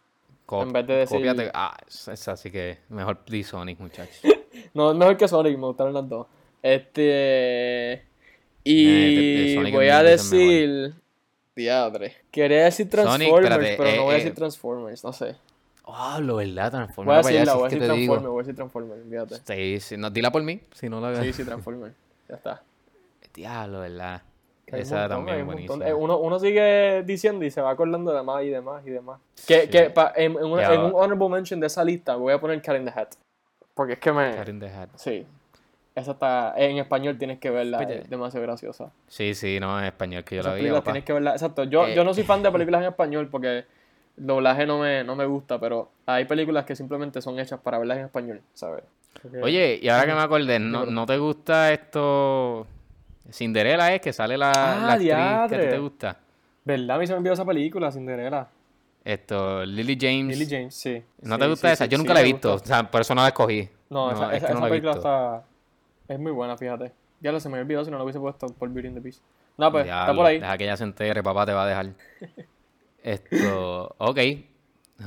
Co- 0.45 0.61
En 0.63 0.71
vez 0.71 0.85
de 0.87 0.93
decir- 0.93 1.17
Cópiate. 1.17 1.51
Ah, 1.53 1.75
esa 1.87 2.13
esa 2.13 2.37
sí 2.37 2.51
que 2.51 2.77
mejor 2.89 3.17
please 3.19 3.49
Sonic, 3.49 3.79
muchachos. 3.79 4.19
No, 4.73 4.91
es 4.91 4.97
mejor 4.97 5.17
que 5.17 5.27
Sonic, 5.27 5.57
me 5.57 5.65
gustaron 5.67 5.93
las 5.93 6.07
dos. 6.09 6.27
Este. 6.63 7.93
Eh, 7.93 8.03
Y 8.63 8.85
de- 8.85 9.43
de 9.49 9.55
Sonic 9.55 9.73
voy 9.73 9.87
es 9.87 9.93
a 9.93 10.03
decir. 10.03 10.93
Diadre. 11.55 12.15
Quería 12.31 12.65
decir 12.65 12.87
Sonic, 12.89 13.05
Transformers, 13.29 13.43
espérate, 13.51 13.75
pero 13.77 13.89
no 13.89 13.95
eh, 13.95 13.99
voy 14.05 14.13
a 14.13 14.15
eh, 14.17 14.19
decir 14.19 14.35
Transformers, 14.35 15.03
no 15.03 15.13
sé. 15.13 15.35
Ah, 15.85 16.19
lo 16.21 16.35
verdad, 16.35 16.53
Voy 16.53 16.67
a 16.67 16.71
Transformers. 16.71 17.15
para 17.23 17.29
allá, 17.29 17.39
decirla, 17.39 17.53
voy 17.55 17.63
a 17.63 17.67
es 17.67 17.71
decir 17.71 17.79
te. 17.79 17.87
Transformers, 17.87 18.27
voy 18.27 18.37
a 18.39 18.43
decir 18.43 18.55
Transformers, 18.55 19.01
fíjate. 19.09 19.55
Sí, 19.55 19.79
sí, 19.79 19.97
no, 19.97 20.09
dila 20.11 20.31
por 20.31 20.43
mí, 20.43 20.59
si 20.73 20.89
no 20.89 21.01
la 21.01 21.21
Sí, 21.23 21.33
sí, 21.33 21.43
Transformers. 21.45 21.95
Ya 22.29 22.35
está. 22.35 22.61
Diablo, 23.33 23.79
¿verdad? 23.79 24.21
Hay 24.71 24.81
Esa 24.81 24.95
montón, 24.95 25.09
también 25.17 25.37
hay 25.37 25.43
buenísima. 25.43 25.87
Eh, 25.87 25.93
uno, 25.93 26.17
uno 26.19 26.39
sigue 26.39 27.03
diciendo 27.05 27.45
y 27.45 27.51
se 27.51 27.61
va 27.61 27.71
acordando 27.71 28.13
de 28.13 28.21
más 28.21 28.43
y 28.43 28.49
de 28.49 28.59
más 28.61 28.85
y 28.85 28.89
de 28.89 28.99
más. 29.01 29.19
Que, 29.47 29.61
Sí. 29.61 29.67
que 29.69 29.89
pa- 29.91 30.11
en, 30.15 30.33
en 30.33 30.43
una- 30.45 30.71
un 30.71 30.91
honorable 30.93 31.29
mention 31.29 31.59
de 31.59 31.67
esa 31.67 31.83
lista 31.85 32.15
voy 32.17 32.33
a 32.33 32.39
poner 32.41 32.61
Cat 32.61 32.75
in 32.77 32.83
the 32.85 32.91
Hat. 32.91 33.09
Porque 33.73 33.93
es 33.93 33.99
que 33.99 34.11
me. 34.11 34.35
Cat 34.35 34.49
in 34.49 34.59
the 34.59 34.67
Hat. 34.69 34.89
Sí. 34.95 35.25
Esa 35.95 36.11
está. 36.11 36.53
En 36.57 36.77
español 36.79 37.17
tienes 37.17 37.39
que 37.39 37.49
verla. 37.49 37.79
Oye. 37.79 37.99
Es 38.01 38.09
demasiado 38.09 38.45
graciosa. 38.45 38.91
Sí, 39.07 39.33
sí, 39.33 39.57
no, 39.59 39.79
en 39.79 39.85
español 39.85 40.23
que 40.25 40.35
yo 40.35 40.41
Esas 40.41 40.61
la 40.61 40.75
vi. 40.75 40.81
tienes 40.83 41.03
que 41.05 41.13
verla. 41.13 41.31
Exacto. 41.31 41.63
Yo, 41.63 41.87
Eh. 41.87 41.95
yo 41.95 42.03
no 42.03 42.13
soy 42.13 42.23
fan 42.23 42.43
de 42.43 42.51
películas 42.51 42.81
en 42.81 42.89
español 42.89 43.29
porque 43.31 43.59
el 43.59 43.65
doblaje 44.27 44.65
no 44.65 44.79
me, 44.79 45.03
no 45.03 45.15
me 45.15 45.25
gusta, 45.25 45.59
pero 45.59 45.89
hay 46.05 46.25
películas 46.25 46.65
que 46.65 46.75
simplemente 46.75 47.21
son 47.21 47.39
hechas 47.39 47.59
para 47.61 47.77
verlas 47.79 47.99
en 47.99 48.05
español, 48.05 48.41
¿sabes? 48.53 48.83
Porque- 49.21 49.41
Oye, 49.41 49.79
y 49.81 49.87
ahora 49.89 50.05
que 50.05 50.13
me 50.13 50.21
acordé, 50.21 50.59
¿no. 50.59 50.85
¿no 50.85 51.05
te 51.05 51.17
gusta 51.17 51.71
esto? 51.73 52.67
Cinderella 53.31 53.93
es 53.93 54.01
que 54.01 54.13
sale 54.13 54.37
la, 54.37 54.51
Ah, 54.51 54.79
la 54.87 54.93
actriz 54.93 55.07
que 55.09 55.13
a 55.13 55.47
ti 55.47 55.55
diadre. 55.55 55.67
te 55.69 55.77
gusta. 55.79 56.17
¿Verdad? 56.65 56.95
A 56.97 56.99
mí 56.99 57.07
se 57.07 57.13
me 57.13 57.19
olvidó 57.19 57.33
esa 57.33 57.45
película, 57.45 57.91
Cinderella. 57.91 58.47
Esto, 59.05 59.65
Lily 59.65 59.97
James. 59.99 60.37
Lily 60.37 60.49
James, 60.49 60.75
sí. 60.75 61.01
¿No 61.21 61.35
Sí, 61.35 61.41
te 61.41 61.47
gusta 61.47 61.67
sí, 61.69 61.73
esa? 61.73 61.85
sí, 61.85 61.91
Yo 61.91 61.97
nunca 61.97 62.13
la 62.13 62.19
he 62.21 62.23
visto, 62.23 62.53
o 62.55 62.59
sea, 62.59 62.89
por 62.91 63.01
eso 63.01 63.15
no 63.15 63.21
la 63.21 63.29
escogí. 63.29 63.69
No, 63.89 64.11
esa, 64.11 64.31
es 64.31 64.37
esa, 64.43 64.47
que 64.47 64.53
no 64.53 64.59
esa 64.59 64.61
la 64.61 64.67
he 64.67 64.69
película 64.69 64.91
está. 64.93 65.43
Es 66.13 66.19
muy 66.19 66.31
buena, 66.33 66.57
fíjate. 66.57 66.91
Ya 67.21 67.31
lo 67.31 67.39
se 67.39 67.47
me 67.49 67.59
olvidado 67.59 67.85
si 67.85 67.91
no 67.91 67.97
lo 67.97 68.03
hubiese 68.03 68.19
puesto 68.19 68.47
por 68.47 68.69
Beauty 68.69 68.87
and 68.89 68.97
the 68.97 69.01
Beast. 69.01 69.21
No, 69.57 69.71
pues, 69.71 69.85
está 69.85 70.13
por 70.13 70.25
ahí. 70.25 70.39
Deja 70.39 70.57
que 70.57 70.63
ella 70.65 70.77
se 70.77 70.83
entere, 70.83 71.23
papá 71.23 71.45
te 71.45 71.53
va 71.53 71.63
a 71.63 71.67
dejar. 71.67 71.87
Esto, 73.03 73.95
ok. 73.97 74.19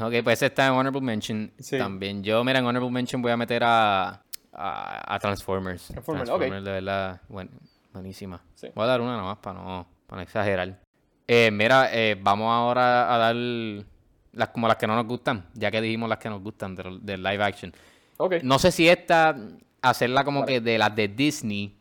Ok, 0.00 0.14
pues 0.22 0.38
ese 0.38 0.46
está 0.46 0.66
en 0.68 0.72
Honorable 0.72 1.00
Mention. 1.00 1.50
Sí. 1.58 1.76
También 1.76 2.22
yo, 2.22 2.42
mira, 2.44 2.60
en 2.60 2.64
Honorable 2.66 2.90
Mention 2.92 3.20
voy 3.20 3.32
a 3.32 3.36
meter 3.36 3.62
a, 3.64 4.22
a, 4.52 5.14
a 5.14 5.18
Transformers. 5.18 5.88
Transformers, 5.88 6.30
ok. 6.30 6.40
de 6.42 6.60
verdad, 6.60 7.20
buen- 7.28 7.50
buenísima. 7.92 8.42
Sí. 8.54 8.68
Voy 8.74 8.84
a 8.84 8.88
dar 8.88 9.00
una 9.00 9.16
nomás 9.16 9.38
para 9.38 9.60
no, 9.60 9.86
para 10.06 10.18
no 10.18 10.22
exagerar. 10.22 10.78
Eh, 11.26 11.50
mira, 11.52 11.88
eh, 11.92 12.18
vamos 12.20 12.50
ahora 12.50 13.14
a 13.14 13.18
dar 13.18 13.34
las 13.34 14.48
como 14.48 14.68
las 14.68 14.76
que 14.76 14.86
no 14.86 14.96
nos 14.96 15.06
gustan, 15.06 15.46
ya 15.54 15.70
que 15.70 15.80
dijimos 15.80 16.08
las 16.08 16.18
que 16.18 16.28
nos 16.28 16.42
gustan 16.42 16.74
del, 16.74 17.22
live 17.22 17.42
action. 17.42 17.72
Ok. 18.16 18.34
No 18.42 18.58
sé 18.58 18.72
si 18.72 18.88
esta, 18.88 19.36
hacerla 19.82 20.24
como 20.24 20.40
Vale. 20.40 20.52
que 20.54 20.60
de 20.60 20.78
las 20.78 20.94
de 20.94 21.08
Disney 21.08 21.76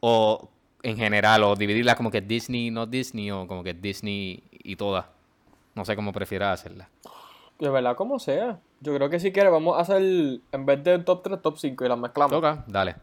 o 0.00 0.50
en 0.82 0.96
general, 0.96 1.44
o 1.44 1.56
dividirla 1.56 1.94
como 1.94 2.10
que 2.10 2.20
Disney, 2.20 2.70
no 2.70 2.86
Disney, 2.86 3.30
o 3.30 3.46
como 3.46 3.62
que 3.62 3.72
Disney 3.72 4.42
y 4.50 4.76
todas. 4.76 5.06
No 5.74 5.84
sé 5.84 5.96
cómo 5.96 6.12
prefieras 6.12 6.60
hacerla. 6.60 6.88
De 7.58 7.68
verdad, 7.70 7.96
como 7.96 8.18
sea. 8.18 8.58
Yo 8.80 8.94
creo 8.94 9.08
que 9.08 9.20
si 9.20 9.32
quieres, 9.32 9.52
vamos 9.52 9.78
a 9.78 9.82
hacer, 9.82 10.02
en 10.02 10.66
vez 10.66 10.82
de 10.82 10.98
top 10.98 11.22
3, 11.22 11.40
top 11.40 11.56
5 11.56 11.84
y 11.84 11.88
las 11.88 11.98
mezclamos. 11.98 12.32
Toca, 12.32 12.64
dale. 12.66 12.96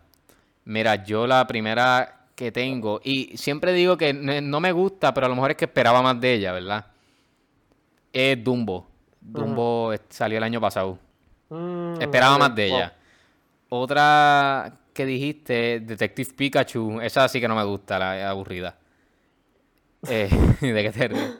Mira, 0.65 1.03
yo 1.03 1.25
la 1.25 1.47
primera 1.47 2.18
que 2.39 2.53
tengo, 2.53 3.01
y 3.03 3.35
siempre 3.35 3.73
digo 3.73 3.97
que 3.97 4.13
no 4.13 4.61
me 4.61 4.71
gusta, 4.71 5.13
pero 5.13 5.25
a 5.25 5.29
lo 5.29 5.35
mejor 5.35 5.51
es 5.51 5.57
que 5.57 5.65
esperaba 5.65 6.01
más 6.01 6.21
de 6.21 6.35
ella, 6.35 6.53
¿verdad? 6.53 6.85
Es 8.13 8.41
Dumbo. 8.41 8.87
Dumbo 9.19 9.93
salió 10.07 10.37
el 10.37 10.43
año 10.45 10.61
pasado. 10.61 10.97
Mm, 11.49 11.99
Esperaba 11.99 12.37
más 12.37 12.55
de 12.55 12.67
ella. 12.67 12.95
Otra 13.67 14.73
que 14.93 15.05
dijiste, 15.05 15.81
Detective 15.81 16.31
Pikachu, 16.33 17.01
esa 17.01 17.27
sí 17.27 17.41
que 17.41 17.47
no 17.49 17.55
me 17.57 17.63
gusta, 17.65 17.99
la 17.99 18.29
aburrida. 18.29 18.77
Eh, 20.09 20.29
¿De 20.61 20.81
qué 20.81 20.91
te 20.93 21.07
ríes? 21.09 21.37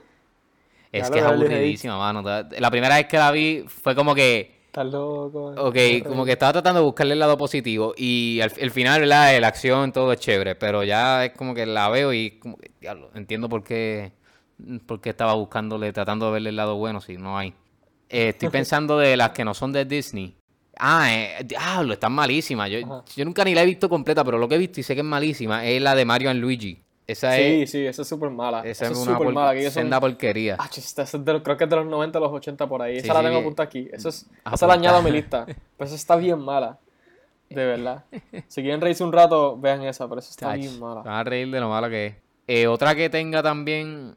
Es 0.92 1.08
Ya 1.08 1.14
que 1.14 1.20
es 1.20 1.26
aburridísima, 1.26 1.98
mano. 1.98 2.22
La 2.22 2.70
primera 2.70 2.98
vez 2.98 3.06
que 3.06 3.18
la 3.18 3.32
vi 3.32 3.64
fue 3.66 3.96
como 3.96 4.14
que. 4.14 4.59
Estás 4.70 4.86
loco. 4.86 5.56
Ok, 5.58 5.76
como 6.08 6.26
que 6.26 6.34
estaba 6.34 6.54
tratando 6.54 6.82
de 6.82 6.86
buscarle 6.86 7.14
el 7.14 7.20
lado 7.20 7.40
positivo. 7.40 7.96
Y 7.98 8.40
al, 8.40 8.54
el 8.56 8.70
final, 8.70 9.02
¿verdad? 9.02 9.40
La 9.42 9.48
acción, 9.48 9.92
todo 9.92 10.14
es 10.14 10.20
chévere. 10.20 10.54
Pero 10.54 10.84
ya 10.84 11.26
es 11.26 11.32
como 11.32 11.56
que 11.56 11.66
la 11.66 11.90
veo 11.90 12.14
y 12.14 12.38
como 12.38 12.56
que, 12.56 12.70
diablo, 12.80 13.10
entiendo 13.16 13.50
por 13.50 13.64
qué, 13.64 14.12
por 14.86 15.02
qué 15.02 15.10
estaba 15.10 15.34
buscándole, 15.34 15.92
tratando 15.92 16.28
de 16.28 16.34
verle 16.34 16.50
el 16.52 16.56
lado 16.56 16.76
bueno 16.76 17.02
si 17.02 17.18
no 17.18 17.36
hay. 17.36 17.56
Eh, 18.10 18.30
estoy 18.30 18.50
pensando 18.50 19.00
de 19.00 19.18
las 19.18 19.32
que 19.32 19.44
no 19.44 19.56
son 19.56 19.72
de 19.72 19.86
Disney. 19.86 20.36
Ah, 20.78 21.12
eh, 21.12 21.44
diablo, 21.44 21.94
están 21.94 22.14
malísimas. 22.14 22.70
Yo, 22.70 22.78
Ajá. 22.86 23.04
yo 23.16 23.26
nunca 23.26 23.44
ni 23.44 23.56
la 23.56 23.64
he 23.64 23.66
visto 23.66 23.90
completa, 23.90 24.24
pero 24.24 24.38
lo 24.38 24.48
que 24.48 24.54
he 24.54 24.60
visto 24.60 24.80
y 24.80 24.84
sé 24.84 24.94
que 24.94 25.02
es 25.02 25.06
malísima 25.06 25.66
es 25.66 25.82
la 25.82 25.96
de 25.96 26.06
Mario 26.06 26.30
and 26.30 26.42
Luigi. 26.42 26.84
Esa 27.12 27.36
Sí, 27.36 27.62
es, 27.64 27.72
sí, 27.72 27.86
esa 27.86 28.02
es 28.04 28.08
súper 28.08 28.30
mala. 28.30 28.60
esa 28.60 28.86
Esa 28.86 28.94
es 28.94 28.98
una 29.00 29.14
súper 29.14 29.26
por- 29.26 29.34
mala. 29.34 29.72
senda 29.72 30.00
porquería. 30.00 30.56
Ah, 30.60 30.70
es 30.76 30.96
de 30.96 31.34
los- 31.34 31.42
creo 31.42 31.58
que 31.58 31.64
es 31.64 31.70
de 31.70 31.76
los 31.76 31.86
90 31.88 32.18
a 32.20 32.22
los 32.22 32.32
80 32.32 32.68
por 32.68 32.82
ahí. 32.82 33.00
Sí, 33.00 33.06
Esa 33.06 33.14
la 33.16 33.24
tengo 33.28 33.40
apuntada 33.40 33.66
aquí. 33.68 33.88
Esa, 33.92 34.10
es, 34.10 34.24
Apunta. 34.26 34.56
esa 34.56 34.68
la 34.68 34.74
añado 34.74 34.98
a 34.98 35.02
mi 35.02 35.12
lista. 35.12 35.46
Pero 35.46 35.86
esa 35.88 35.96
está 35.96 36.16
bien 36.16 36.40
mala. 36.40 36.78
De 37.50 37.66
verdad. 37.66 38.04
Si 38.48 38.62
quieren 38.62 38.80
reírse 38.80 39.04
un 39.04 39.12
rato, 39.12 39.58
vean 39.58 39.82
esa, 39.84 40.08
pero 40.08 40.20
esa 40.20 40.30
está 40.30 40.54
bien 40.54 40.80
mala. 40.80 41.02
Van 41.02 41.16
a 41.16 41.24
reír 41.24 41.50
de 41.50 41.60
lo 41.60 41.70
mala 41.70 41.90
que 41.90 42.06
es. 42.06 42.16
Eh, 42.48 42.68
otra 42.68 42.94
que 42.96 43.10
tenga 43.10 43.42
también. 43.42 44.14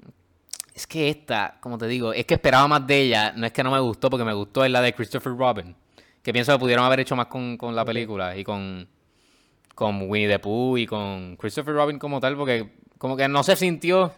Es 0.75 0.87
que 0.87 1.09
esta, 1.09 1.57
como 1.61 1.77
te 1.79 1.87
digo, 1.87 2.13
es 2.13 2.25
que 2.27 2.35
esperaba 2.35 2.67
más 2.69 2.87
de 2.87 3.01
ella. 3.01 3.33
No 3.37 3.47
es 3.47 3.53
que 3.53 3.63
no 3.63 3.71
me 3.71 3.81
gustó, 3.81 4.09
porque 4.11 4.25
me 4.25 4.33
gustó, 4.35 4.65
es 4.65 4.71
la 4.71 4.81
de 4.81 4.95
Christopher 4.95 5.35
Robin. 5.37 5.75
Que 6.23 6.33
pienso 6.33 6.53
que 6.53 6.59
pudieron 6.59 6.85
haber 6.85 7.01
hecho 7.01 7.17
más 7.17 7.27
con, 7.27 7.57
con 7.57 7.75
la 7.75 7.85
película 7.85 8.37
y 8.37 8.45
con, 8.45 8.87
con 9.75 10.09
Winnie 10.11 10.29
the 10.29 10.39
Pooh 10.39 10.77
y 10.79 10.87
con 10.87 11.37
Christopher 11.37 11.75
Robin 11.75 11.99
como 11.99 12.21
tal, 12.21 12.37
porque 12.37 12.71
como 13.03 13.17
que 13.17 13.27
no 13.27 13.43
se 13.43 13.57
sintió 13.57 14.15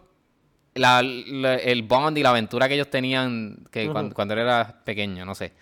la- 0.74 1.00
la- 1.02 1.54
el 1.54 1.84
bond 1.84 2.18
y 2.18 2.22
la 2.22 2.28
aventura 2.28 2.68
que 2.68 2.74
ellos 2.74 2.90
tenían 2.90 3.64
que 3.70 3.88
cuando, 3.88 4.34
era 4.34 4.82
pequeño, 4.84 5.24
no 5.24 5.34
sé. 5.34 5.52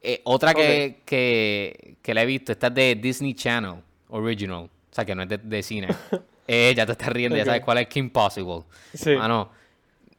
Eh, 0.00 0.20
otra 0.22 0.54
que, 0.54 1.00
que, 1.04 1.96
que 2.00 2.14
la 2.14 2.22
he 2.22 2.26
visto, 2.26 2.52
esta 2.52 2.68
es 2.68 2.74
de 2.74 2.94
Disney 2.94 3.34
Channel 3.34 3.74
Original. 4.10 4.66
O 4.66 4.70
sea, 4.94 5.04
que 5.04 5.16
no 5.16 5.24
es 5.24 5.28
de, 5.28 5.38
de 5.38 5.62
cine. 5.64 5.88
Eh, 6.50 6.72
ya 6.74 6.86
te 6.86 6.92
estás 6.92 7.08
riendo, 7.10 7.36
ya 7.36 7.44
sabes 7.44 7.60
cuál 7.62 7.76
es 7.76 7.88
Kim 7.88 8.08
Possible. 8.08 8.62
Sí. 8.94 9.10
Mano, 9.16 9.50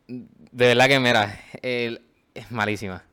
de 0.07 0.67
verdad 0.67 0.87
que, 0.87 0.99
mira, 0.99 1.39
es 1.63 2.51
malísima. 2.51 3.03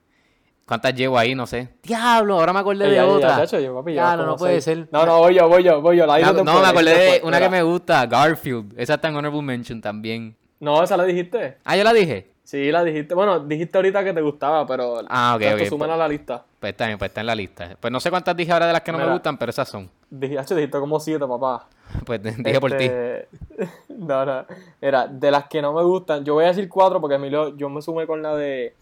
¿Cuántas 0.67 0.95
llevo 0.95 1.17
ahí? 1.17 1.35
No 1.35 1.47
sé. 1.47 1.69
Diablo, 1.83 2.41
ahora 2.41 2.53
me 2.53 2.59
acordé 2.59 2.89
de 2.89 3.01
otra. 3.01 3.37
chacho, 3.37 3.61
yo, 3.61 3.75
papi, 3.77 3.95
ya 3.95 4.17
como 4.17 4.25
no 4.25 4.37
puede 4.37 4.61
ser. 4.61 4.89
No, 4.91 5.07
no, 5.07 5.19
voy 5.19 5.35
yo, 5.35 5.49
voy 5.49 5.63
yo, 5.63 5.81
voy 5.81 5.97
yo. 5.97 6.07
La 6.07 6.19
No, 6.19 6.43
no, 6.43 6.61
me 6.61 6.67
acordé 6.67 6.95
de 6.95 7.21
una 7.23 7.39
que 7.39 7.49
me 7.49 7.63
gusta, 7.63 8.05
Garfield. 8.07 8.75
Esa 8.77 8.95
está 8.95 9.09
en 9.09 9.17
Honorable 9.17 9.43
Mention 9.43 9.81
también. 9.81 10.37
No, 10.59 10.83
esa 10.83 10.97
la 10.97 11.05
dijiste. 11.05 11.59
Ah, 11.65 11.77
yo 11.77 11.85
la 11.85 11.93
dije. 11.93 12.33
Sí, 12.43 12.71
la 12.71 12.85
dijiste. 12.85 13.15
Bueno, 13.15 13.41
dijiste 13.41 13.77
ahorita 13.77 14.05
que 14.05 14.13
te 14.13 14.21
gustaba, 14.21 14.67
pero. 14.67 15.03
Ah, 15.09 15.35
ok, 15.37 15.43
ok, 15.55 15.69
súmala 15.69 15.95
a 15.95 15.97
la 15.97 16.09
lista. 16.09 16.45
Pues 16.61 16.71
está 16.71 16.87
bien, 16.87 16.97
pues 16.97 17.11
está 17.11 17.21
en 17.21 17.27
la 17.27 17.35
lista. 17.35 17.77
Pues 17.81 17.93
no 17.93 17.99
sé 18.01 18.09
cuántas 18.09 18.37
dije 18.37 18.53
ahora 18.53 18.67
de 18.69 18.73
las 18.73 18.83
que 18.83 18.93
no 18.93 18.99
me 18.99 19.13
gustan, 19.13 19.37
pero 19.37 19.51
esas 19.51 19.69
son. 19.69 19.91
Dije, 20.09 20.39
hacho, 20.39 20.55
dijiste 20.55 20.79
como 20.79 20.99
siete, 21.01 21.27
papá. 21.27 21.69
Pues 22.05 22.23
dije 22.39 22.61
por 22.61 22.71
ti. 22.73 22.85
Este, 22.85 23.29
no, 23.89 24.25
no. 24.25 24.47
Era, 24.81 25.09
de 25.09 25.31
las 25.31 25.47
que 25.49 25.61
no 25.61 25.73
me 25.73 25.83
gustan, 25.83 26.25
yo 26.25 26.35
voy 26.35 26.45
a 26.45 26.49
decir 26.49 26.69
cuatro 26.69 27.01
porque 27.01 27.17
Emilio, 27.17 27.57
yo 27.57 27.69
me 27.69 27.83
sumé 27.83 28.07
con 28.07 28.23
la 28.23 28.35
de. 28.37 28.75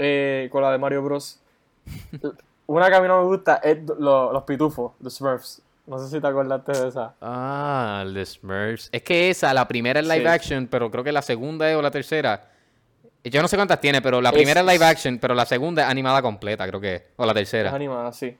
Eh, 0.00 0.48
con 0.50 0.62
la 0.62 0.72
de 0.72 0.78
Mario 0.78 1.02
Bros. 1.02 1.38
Una 2.66 2.88
que 2.88 2.94
a 2.94 3.00
mí 3.00 3.08
no 3.08 3.18
me 3.20 3.24
gusta 3.26 3.56
es 3.56 3.78
lo- 3.98 4.32
los 4.32 4.42
pitufos, 4.44 4.92
The 5.02 5.10
Smurfs. 5.10 5.62
No 5.86 5.98
sé 5.98 6.08
si 6.08 6.20
te 6.20 6.26
acordaste 6.26 6.72
de 6.72 6.88
esa. 6.88 7.14
Ah, 7.20 8.04
de 8.06 8.24
Smurfs. 8.24 8.88
Es 8.92 9.02
que 9.02 9.30
esa, 9.30 9.52
la 9.52 9.66
primera 9.66 9.98
es 10.00 10.06
live 10.06 10.20
Sí. 10.20 10.26
action, 10.26 10.68
pero 10.68 10.90
creo 10.90 11.02
que 11.02 11.10
la 11.10 11.22
segunda 11.22 11.68
es 11.68 11.76
o 11.76 11.82
la 11.82 11.90
tercera. 11.90 12.48
Yo 13.24 13.42
no 13.42 13.48
sé 13.48 13.56
cuántas 13.56 13.80
tiene, 13.80 14.00
pero 14.00 14.20
la 14.20 14.28
Es- 14.30 14.34
primera 14.34 14.60
es 14.60 14.66
live 14.66 14.84
action, 14.84 15.18
pero 15.18 15.34
la 15.34 15.44
segunda 15.46 15.82
es 15.82 15.88
animada 15.88 16.22
completa, 16.22 16.66
creo 16.68 16.80
que. 16.80 16.94
es. 16.94 17.02
O 17.16 17.24
la 17.24 17.32
Es 17.32 17.36
tercera. 17.36 17.74
animada, 17.74 18.12
sí. 18.12 18.36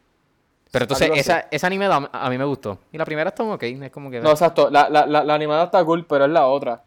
Pero 0.70 0.84
entonces, 0.84 1.10
esa, 1.16 1.48
esa 1.50 1.66
animada 1.66 2.08
a, 2.12 2.30
mí 2.30 2.38
me 2.38 2.44
gustó. 2.44 2.78
Y 2.92 2.98
la 2.98 3.04
primera 3.04 3.30
está 3.30 3.42
ok, 3.42 3.62
es 3.64 3.90
como 3.90 4.08
que. 4.12 4.20
No, 4.20 4.30
exacto. 4.30 4.70
La, 4.70 4.88
la, 4.88 5.04
la, 5.06 5.24
la 5.24 5.34
animada 5.34 5.64
está 5.64 5.84
cool, 5.84 6.06
pero 6.06 6.26
es 6.26 6.30
la 6.30 6.46
otra. 6.46 6.84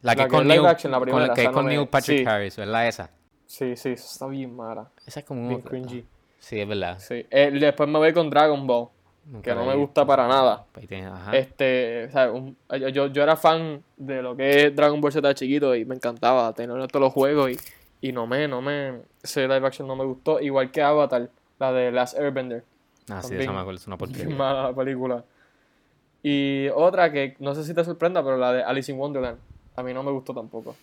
la 0.00 0.14
que 0.14 0.22
la 0.22 0.22
es 0.24 0.30
que 0.30 0.34
con 0.36 0.40
es 0.40 0.46
Neil, 0.46 0.66
action, 0.66 0.90
la 0.90 0.96
con- 0.98 1.04
primera, 1.04 1.26
que 1.34 1.40
esa 1.42 1.42
es 1.42 1.46
no 1.48 1.52
con 1.52 1.66
me- 1.66 1.76
Neil 1.76 1.88
Patrick 1.88 2.18
sí. 2.20 2.24
Harris, 2.26 2.56
¿verdad? 2.56 2.88
Esa. 2.88 3.10
Sí, 3.50 3.74
sí, 3.74 3.88
está 3.90 4.28
bien 4.28 4.54
mala. 4.54 4.92
Esa 5.04 5.18
es 5.20 5.26
como 5.26 5.40
Bien 5.48 5.54
un... 5.54 5.62
cringy. 5.62 6.06
Sí, 6.38 6.60
es 6.60 6.68
verdad. 6.68 7.00
Sí. 7.00 7.26
Eh, 7.28 7.50
después 7.50 7.88
me 7.88 7.98
voy 7.98 8.12
con 8.12 8.30
Dragon 8.30 8.64
Ball, 8.64 8.86
Nunca 9.24 9.50
que 9.50 9.54
no 9.56 9.66
la 9.66 9.72
me 9.72 9.76
gusta 9.76 10.06
para 10.06 10.28
nada. 10.28 10.66
Ahí 10.74 10.86
tienes- 10.86 11.10
ajá. 11.12 11.36
Este, 11.36 12.04
o 12.04 12.10
sea, 12.12 12.30
un- 12.30 12.56
yo, 12.78 12.88
yo, 12.90 13.06
yo 13.08 13.22
era 13.24 13.34
fan 13.34 13.82
de 13.96 14.22
lo 14.22 14.36
que 14.36 14.66
es 14.66 14.76
Dragon 14.76 15.00
Ball 15.00 15.10
Z 15.10 15.34
chiquito 15.34 15.74
y 15.74 15.84
me 15.84 15.96
encantaba 15.96 16.52
tener 16.52 16.76
todos 16.86 17.00
los 17.02 17.12
juegos 17.12 17.50
y, 17.50 18.08
y 18.08 18.12
no 18.12 18.28
me, 18.28 18.46
no 18.46 18.62
me, 18.62 19.00
ese 19.20 19.48
live 19.48 19.66
action 19.66 19.88
no 19.88 19.96
me 19.96 20.04
gustó, 20.04 20.38
igual 20.40 20.70
que 20.70 20.80
Avatar, 20.80 21.28
la 21.58 21.72
de 21.72 21.90
Last 21.90 22.16
Airbender, 22.16 22.62
ah, 23.10 23.16
sí, 23.20 23.30
también. 23.30 23.42
esa 23.42 23.52
me 23.52 23.58
acuerdo, 23.58 23.80
es 23.80 23.86
una 23.88 23.96
bien 23.96 24.10
porquería. 24.10 24.36
mala 24.36 24.62
la 24.70 24.74
película. 24.76 25.24
Y 26.22 26.68
otra 26.68 27.10
que 27.10 27.34
no 27.40 27.52
sé 27.56 27.64
si 27.64 27.74
te 27.74 27.84
sorprenda, 27.84 28.22
pero 28.22 28.36
la 28.36 28.52
de 28.52 28.62
Alice 28.62 28.92
in 28.92 28.96
Wonderland, 28.98 29.38
a 29.74 29.82
mí 29.82 29.92
no 29.92 30.04
me 30.04 30.12
gustó 30.12 30.32
tampoco. 30.32 30.76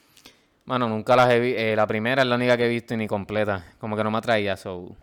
Mano, 0.68 0.88
nunca 0.88 1.16
las 1.16 1.30
he 1.32 1.40
visto. 1.40 1.76
la 1.76 1.88
primera 1.88 2.22
es 2.22 2.28
la 2.28 2.36
única 2.36 2.56
que 2.58 2.66
he 2.66 2.70
visto 2.70 2.94
y 2.94 2.98
ni 2.98 3.08
completa. 3.08 3.66
Como 3.80 3.96
que 3.98 4.04
no 4.04 4.12
me 4.12 4.18
atraía, 4.20 4.56
so... 4.56 4.96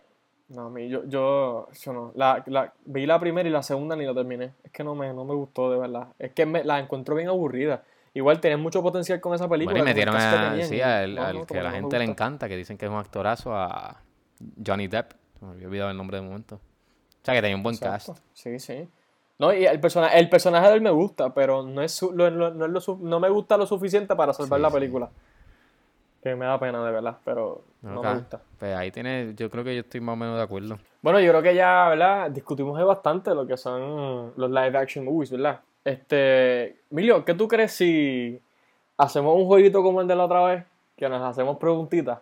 No, 0.47 0.67
a 0.67 0.69
mí, 0.69 0.87
yo, 0.87 1.03
yo, 1.05 1.67
yo 1.73 1.91
no. 1.91 2.11
La, 2.15 2.43
la, 2.45 2.71
vi 2.85 3.07
la 3.07 3.19
primera 3.19 3.49
y 3.49 3.51
la 3.51 3.63
segunda 3.63 3.95
ni 3.95 4.05
la 4.05 4.13
terminé. 4.13 4.51
Es 4.63 4.71
que 4.71 4.83
no 4.83 4.93
me, 4.93 5.11
no 5.11 5.25
me 5.25 5.33
gustó, 5.33 5.71
de 5.71 5.79
verdad. 5.79 6.09
Es 6.19 6.33
que 6.33 6.45
me, 6.45 6.63
la 6.63 6.79
encuentro 6.79 7.15
bien 7.15 7.29
aburrida. 7.29 7.83
Igual 8.13 8.39
tenía 8.39 8.55
mucho 8.55 8.83
potencial 8.83 9.19
con 9.19 9.33
esa 9.33 9.49
película. 9.49 9.73
Bueno, 9.73 9.85
y 9.87 9.89
metieron 9.89 10.15
a, 10.15 10.49
tenían, 10.51 10.69
sí, 10.69 10.79
al, 10.81 11.15
no, 11.15 11.23
al 11.23 11.45
que 11.47 11.59
a 11.59 11.63
la 11.63 11.71
gente 11.71 11.97
le 11.97 12.05
encanta, 12.05 12.47
que 12.47 12.55
dicen 12.55 12.77
que 12.77 12.85
es 12.85 12.91
un 12.91 12.97
actorazo, 12.97 13.55
a 13.55 14.01
Johnny 14.65 14.87
Depp. 14.87 15.13
Me 15.41 15.49
había 15.53 15.67
olvidado 15.67 15.89
el 15.89 15.97
nombre 15.97 16.17
de 16.17 16.23
momento. 16.23 16.55
O 16.57 17.25
sea, 17.25 17.33
que 17.33 17.41
tenía 17.41 17.57
un 17.57 17.63
buen 17.63 17.73
Exacto. 17.73 18.13
cast. 18.13 18.23
Sí, 18.33 18.59
sí. 18.59 18.87
No, 19.39 19.51
y 19.51 19.65
el, 19.65 19.79
persona, 19.79 20.09
el 20.09 20.29
personaje 20.29 20.67
de 20.69 20.75
él 20.75 20.81
me 20.81 20.91
gusta, 20.91 21.33
pero 21.33 21.63
no, 21.63 21.81
es 21.81 21.91
su- 21.91 22.11
lo- 22.13 22.29
lo- 22.29 22.53
no, 22.53 22.65
es 22.65 22.71
lo 22.71 22.79
su- 22.81 22.99
no 22.99 23.19
me 23.19 23.29
gusta 23.29 23.57
lo 23.57 23.65
suficiente 23.65 24.15
para 24.15 24.31
salvar 24.31 24.59
Sí, 24.59 24.61
la 24.61 24.69
sí. 24.69 24.75
Que 26.25 26.35
me 26.35 26.47
da 26.47 26.59
pena, 26.59 26.83
de 26.83 26.91
verdad, 26.91 27.17
pero 27.23 27.61
no 27.83 28.01
me 28.01 28.13
gusta. 28.15 28.41
Pues 28.57 28.75
ahí 28.75 28.89
tiene, 28.89 29.35
yo 29.37 29.47
creo 29.51 29.63
que 29.63 29.75
yo 29.75 29.81
estoy 29.81 30.01
más 30.01 30.13
o 30.13 30.15
menos 30.15 30.37
de 30.37 30.41
acuerdo. 30.41 30.79
Bueno, 31.03 31.19
yo 31.19 31.29
creo 31.29 31.43
que 31.43 31.53
ya, 31.53 31.87
¿verdad? 31.89 32.31
Discutimos 32.31 32.83
bastante 32.83 33.29
lo 33.35 33.45
que 33.45 33.55
son 33.57 34.33
los 34.35 34.49
live 34.49 34.75
action 34.75 35.05
movies, 35.05 35.29
¿verdad? 35.29 35.59
Este, 35.83 36.77
Emilio, 36.89 37.23
¿qué 37.23 37.35
tú 37.35 37.47
crees 37.47 37.73
si 37.73 38.41
hacemos 38.97 39.35
un 39.35 39.45
jueguito 39.45 39.83
como 39.83 40.01
el 40.01 40.07
de 40.07 40.15
la 40.15 40.25
otra 40.25 40.43
vez? 40.45 40.63
Que 40.97 41.07
nos 41.07 41.21
hacemos 41.21 41.57
preguntitas. 41.57 42.17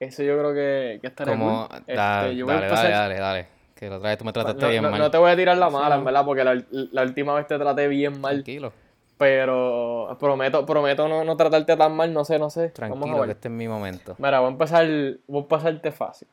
Ese 0.00 0.24
yo 0.24 0.38
creo 0.38 0.54
que, 0.54 0.98
que 1.02 1.08
estaría 1.08 1.34
Como, 1.36 1.68
cool. 1.68 1.82
da- 1.94 2.20
Este, 2.22 2.36
yo 2.36 2.46
voy 2.46 2.54
a 2.54 2.60
dale, 2.60 2.70
dale, 2.72 2.90
dale, 2.94 3.18
dale. 3.20 3.48
Que 3.74 3.90
la 3.90 3.96
otra 3.98 4.08
vez 4.08 4.16
tú 4.16 4.24
me 4.24 4.32
trataste 4.32 4.62
no, 4.64 4.70
bien 4.70 4.82
no- 4.84 4.90
mal. 4.90 5.00
no 5.00 5.10
te 5.10 5.18
voy 5.18 5.30
a 5.30 5.36
tirar 5.36 5.58
la 5.58 5.68
mala, 5.68 5.96
Sí. 5.96 5.98
en 5.98 6.04
verdad, 6.06 6.24
porque 6.24 6.44
la, 6.44 6.62
la 6.70 7.02
última 7.02 7.34
vez 7.34 7.46
te 7.46 7.58
traté 7.58 7.88
bien 7.88 8.18
mal. 8.22 8.36
Tranquilo, 8.36 8.72
Pero 9.18 10.16
prometo, 10.18 10.64
prometo 10.64 11.08
no, 11.08 11.24
no 11.24 11.36
tratarte 11.36 11.76
tan 11.76 11.94
mal, 11.94 12.12
no 12.12 12.24
sé, 12.24 12.38
no 12.38 12.50
sé. 12.50 12.72
Vamos 12.78 12.98
a 12.98 13.00
tranquilo, 13.00 13.24
que 13.24 13.32
este 13.32 13.48
es 13.48 13.54
mi 13.54 13.66
momento. 13.66 14.14
Mira, 14.18 14.38
voy 14.38 14.48
a 14.48 14.52
empezar, 14.52 14.86
voy 15.26 15.42
a 15.42 15.48
pasarte 15.48 15.90
fácil. 15.92 16.28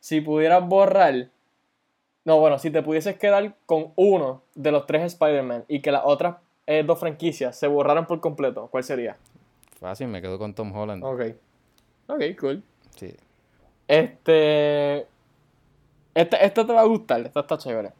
Si 0.00 0.20
pudieras 0.20 0.66
borrar. 0.66 1.28
No, 2.24 2.40
bueno, 2.40 2.58
si 2.58 2.70
te 2.70 2.82
pudieses 2.82 3.18
quedar 3.18 3.54
con 3.66 3.92
uno 3.96 4.42
de 4.54 4.72
los 4.72 4.86
tres 4.86 5.02
Spider-Man 5.12 5.64
y 5.68 5.80
que 5.80 5.92
las 5.92 6.02
otras 6.04 6.36
eh, 6.66 6.82
dos 6.82 6.98
franquicias 6.98 7.56
se 7.56 7.66
borraran 7.66 8.06
por 8.06 8.20
completo, 8.20 8.66
¿cuál 8.70 8.82
sería? 8.82 9.16
Fácil, 9.78 10.08
me 10.08 10.22
quedo 10.22 10.38
con 10.38 10.54
Tom 10.54 10.74
Holland. 10.74 11.04
Ok. 11.04 11.20
Ok, 12.08 12.22
cool. 12.40 12.62
Sí. 12.96 13.14
Este. 13.86 15.06
Este, 16.14 16.44
este 16.44 16.64
te 16.64 16.72
va 16.72 16.80
a 16.80 16.86
gustar, 16.86 17.20
esta 17.20 17.40
está 17.40 17.58
chévere. 17.58 17.92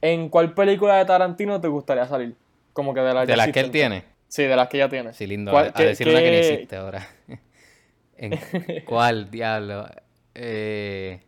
¿En 0.00 0.28
cuál 0.28 0.54
película 0.54 0.96
de 0.96 1.04
Tarantino 1.06 1.60
te 1.60 1.68
gustaría 1.68 2.06
salir? 2.06 2.36
Como 2.78 2.94
que 2.94 3.00
de 3.00 3.12
las 3.12 3.26
De 3.26 3.34
las 3.36 3.48
que 3.50 3.58
él 3.58 3.72
tiene. 3.72 4.04
Sí, 4.28 4.44
de 4.44 4.54
las 4.54 4.68
que 4.68 4.78
ya 4.78 4.88
tiene. 4.88 5.12
Sí, 5.12 5.26
lindo. 5.26 5.50
¿Cuál- 5.50 5.66
a, 5.70 5.72
qué- 5.72 5.86
decir 5.86 6.08
una 6.08 6.20
que 6.20 6.24
qué- 6.30 6.38
existe 6.38 6.76
ahora. 6.76 7.08
¿En 8.16 8.38
cuál, 8.86 9.28
diablo? 9.32 9.88
Eh, 10.36 11.18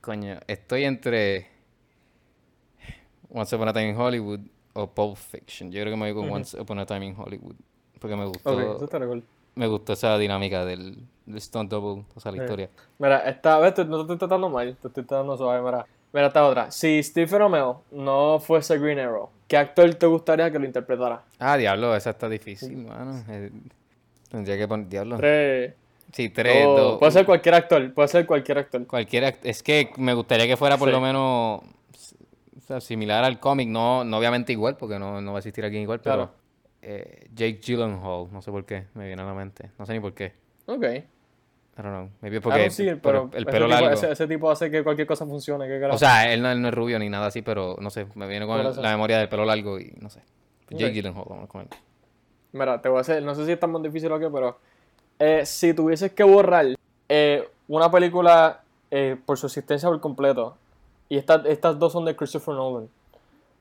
coño, 0.00 0.40
estoy 0.46 0.84
entre 0.84 1.48
Once 3.28 3.54
Upon 3.54 3.68
a 3.68 3.72
Time 3.74 3.90
in 3.90 3.96
Hollywood 3.96 4.40
o 4.72 4.86
Pulp 4.86 5.16
Fiction. 5.18 5.70
Yo 5.70 5.82
creo 5.82 5.92
que 5.92 6.00
me 6.00 6.10
voy 6.10 6.22
con 6.22 6.32
Once 6.34 6.58
Upon 6.58 6.78
a 6.78 6.86
Time 6.86 7.04
in 7.04 7.14
Hollywood. 7.18 7.56
Porque 7.98 8.16
me 8.16 8.24
gustó, 8.24 8.52
Ok, 8.54 8.60
eso 8.76 8.84
está 8.84 8.98
cool. 9.04 9.22
me 9.54 9.66
gustó 9.66 9.92
esa 9.92 10.16
dinámica 10.16 10.64
del, 10.64 10.96
del 11.26 11.40
stunt 11.42 11.70
double, 11.70 12.04
o 12.14 12.20
sea, 12.20 12.32
la 12.32 12.38
Sí. 12.38 12.44
historia. 12.44 12.70
Mira, 12.98 13.18
esta 13.28 13.58
vez 13.58 13.76
no 13.86 13.96
te 13.98 14.02
estoy 14.14 14.16
tratando 14.16 14.48
mal, 14.48 14.74
te 14.80 14.88
estoy 14.88 15.04
tratando 15.04 15.36
suave, 15.36 15.60
mira. 15.62 15.84
Mira 16.12 16.26
esta 16.26 16.44
otra. 16.46 16.70
Si 16.70 17.02
Steve 17.02 17.38
Romeo 17.38 17.82
no 17.92 18.40
fuese 18.40 18.78
Green 18.78 18.98
Arrow, 18.98 19.30
¿qué 19.46 19.56
actor 19.56 19.94
te 19.94 20.06
gustaría 20.06 20.50
que 20.50 20.58
lo 20.58 20.64
interpretara? 20.66 21.22
Ah, 21.38 21.56
diablo, 21.56 21.94
esa 21.94 22.10
está 22.10 22.28
difícil, 22.28 22.76
mano. 22.78 23.22
Eh, 23.28 23.50
tendría 24.28 24.58
que 24.58 24.66
poner, 24.66 24.88
diablo. 24.88 25.16
Tres. 25.18 25.74
Sí, 26.12 26.28
tres, 26.30 26.64
dos- 26.64 26.76
dos. 26.76 26.98
Puede 26.98 27.12
ser 27.12 27.24
cualquier 27.26 27.54
actor, 27.54 27.94
puede 27.94 28.08
ser 28.08 28.26
cualquier 28.26 28.58
actor. 28.58 28.84
Cualquiera, 28.86 29.32
es 29.44 29.62
que 29.62 29.90
me 29.96 30.14
gustaría 30.14 30.46
que 30.48 30.56
fuera 30.56 30.76
por 30.76 30.88
Sí. 30.88 30.92
lo 30.92 31.00
menos 31.00 31.60
o 31.62 32.60
sea, 32.66 32.80
similar 32.80 33.22
al 33.24 33.38
cómic, 33.38 33.68
no, 33.68 34.02
no 34.04 34.18
obviamente 34.18 34.52
igual, 34.52 34.76
porque 34.76 34.98
no, 34.98 35.20
no 35.20 35.32
va 35.32 35.38
a 35.38 35.40
existir 35.40 35.64
alguien 35.64 35.82
igual, 35.82 36.00
pero 36.00 36.14
Claro. 36.16 36.30
eh, 36.82 37.28
Jake 37.34 37.60
Gyllenhaal. 37.62 38.28
No 38.32 38.42
sé 38.42 38.50
por 38.50 38.64
qué, 38.64 38.86
me 38.94 39.06
viene 39.06 39.22
a 39.22 39.24
la 39.24 39.34
mente. 39.34 39.70
No 39.78 39.86
sé 39.86 39.92
ni 39.92 40.00
por 40.00 40.14
qué. 40.14 40.32
Ok. 40.66 40.84
I 41.78 41.82
don't 41.82 41.94
know. 41.94 42.10
Maybe 42.20 42.40
porque 42.40 42.68
por 42.68 43.00
pero 43.00 43.30
el 43.32 43.42
ese 43.42 43.50
pelo 43.52 43.66
tipo, 43.66 43.80
largo. 43.80 43.90
Ese, 43.90 44.12
ese 44.12 44.26
tipo 44.26 44.50
hace 44.50 44.70
que 44.70 44.82
cualquier 44.84 45.06
cosa 45.06 45.24
funcione. 45.24 45.84
O 45.86 45.98
sea, 45.98 46.30
él 46.32 46.42
no, 46.42 46.50
él 46.50 46.60
no 46.60 46.68
es 46.68 46.74
rubio 46.74 46.98
ni 46.98 47.08
nada 47.08 47.26
así, 47.26 47.42
pero 47.42 47.76
no 47.80 47.88
sé, 47.90 48.06
me 48.16 48.26
viene 48.28 48.46
con 48.46 48.60
el- 48.60 48.76
la 48.82 48.90
memoria 48.90 49.18
del 49.18 49.28
pelo 49.28 49.44
largo 49.44 49.78
y 49.78 49.94
no 50.00 50.10
sé. 50.10 50.20
Jake 50.70 50.86
Ok. 50.86 50.92
Gyllenhaal, 50.92 51.24
vamos 51.28 51.48
con 51.48 51.62
él. 51.62 51.68
Mira, 52.52 52.80
te 52.82 52.88
voy 52.88 52.98
a 52.98 53.00
hacer, 53.02 53.22
no 53.22 53.34
sé 53.34 53.46
si 53.46 53.52
es 53.52 53.60
tan 53.60 53.72
difícil 53.82 54.10
o 54.12 54.18
qué, 54.18 54.28
pero 54.28 54.58
eh, 55.18 55.46
si 55.46 55.72
tuvieses 55.72 56.12
que 56.12 56.22
borrar 56.24 56.66
eh, 57.08 57.48
una 57.68 57.90
película 57.90 58.60
eh, 58.90 59.16
por 59.24 59.38
su 59.38 59.46
existencia 59.46 59.88
por 59.88 60.00
completo, 60.00 60.56
y 61.08 61.16
estas 61.16 61.44
estas 61.46 61.78
dos 61.78 61.92
son 61.92 62.04
de 62.04 62.14
Christopher 62.16 62.54
Nolan, 62.54 62.88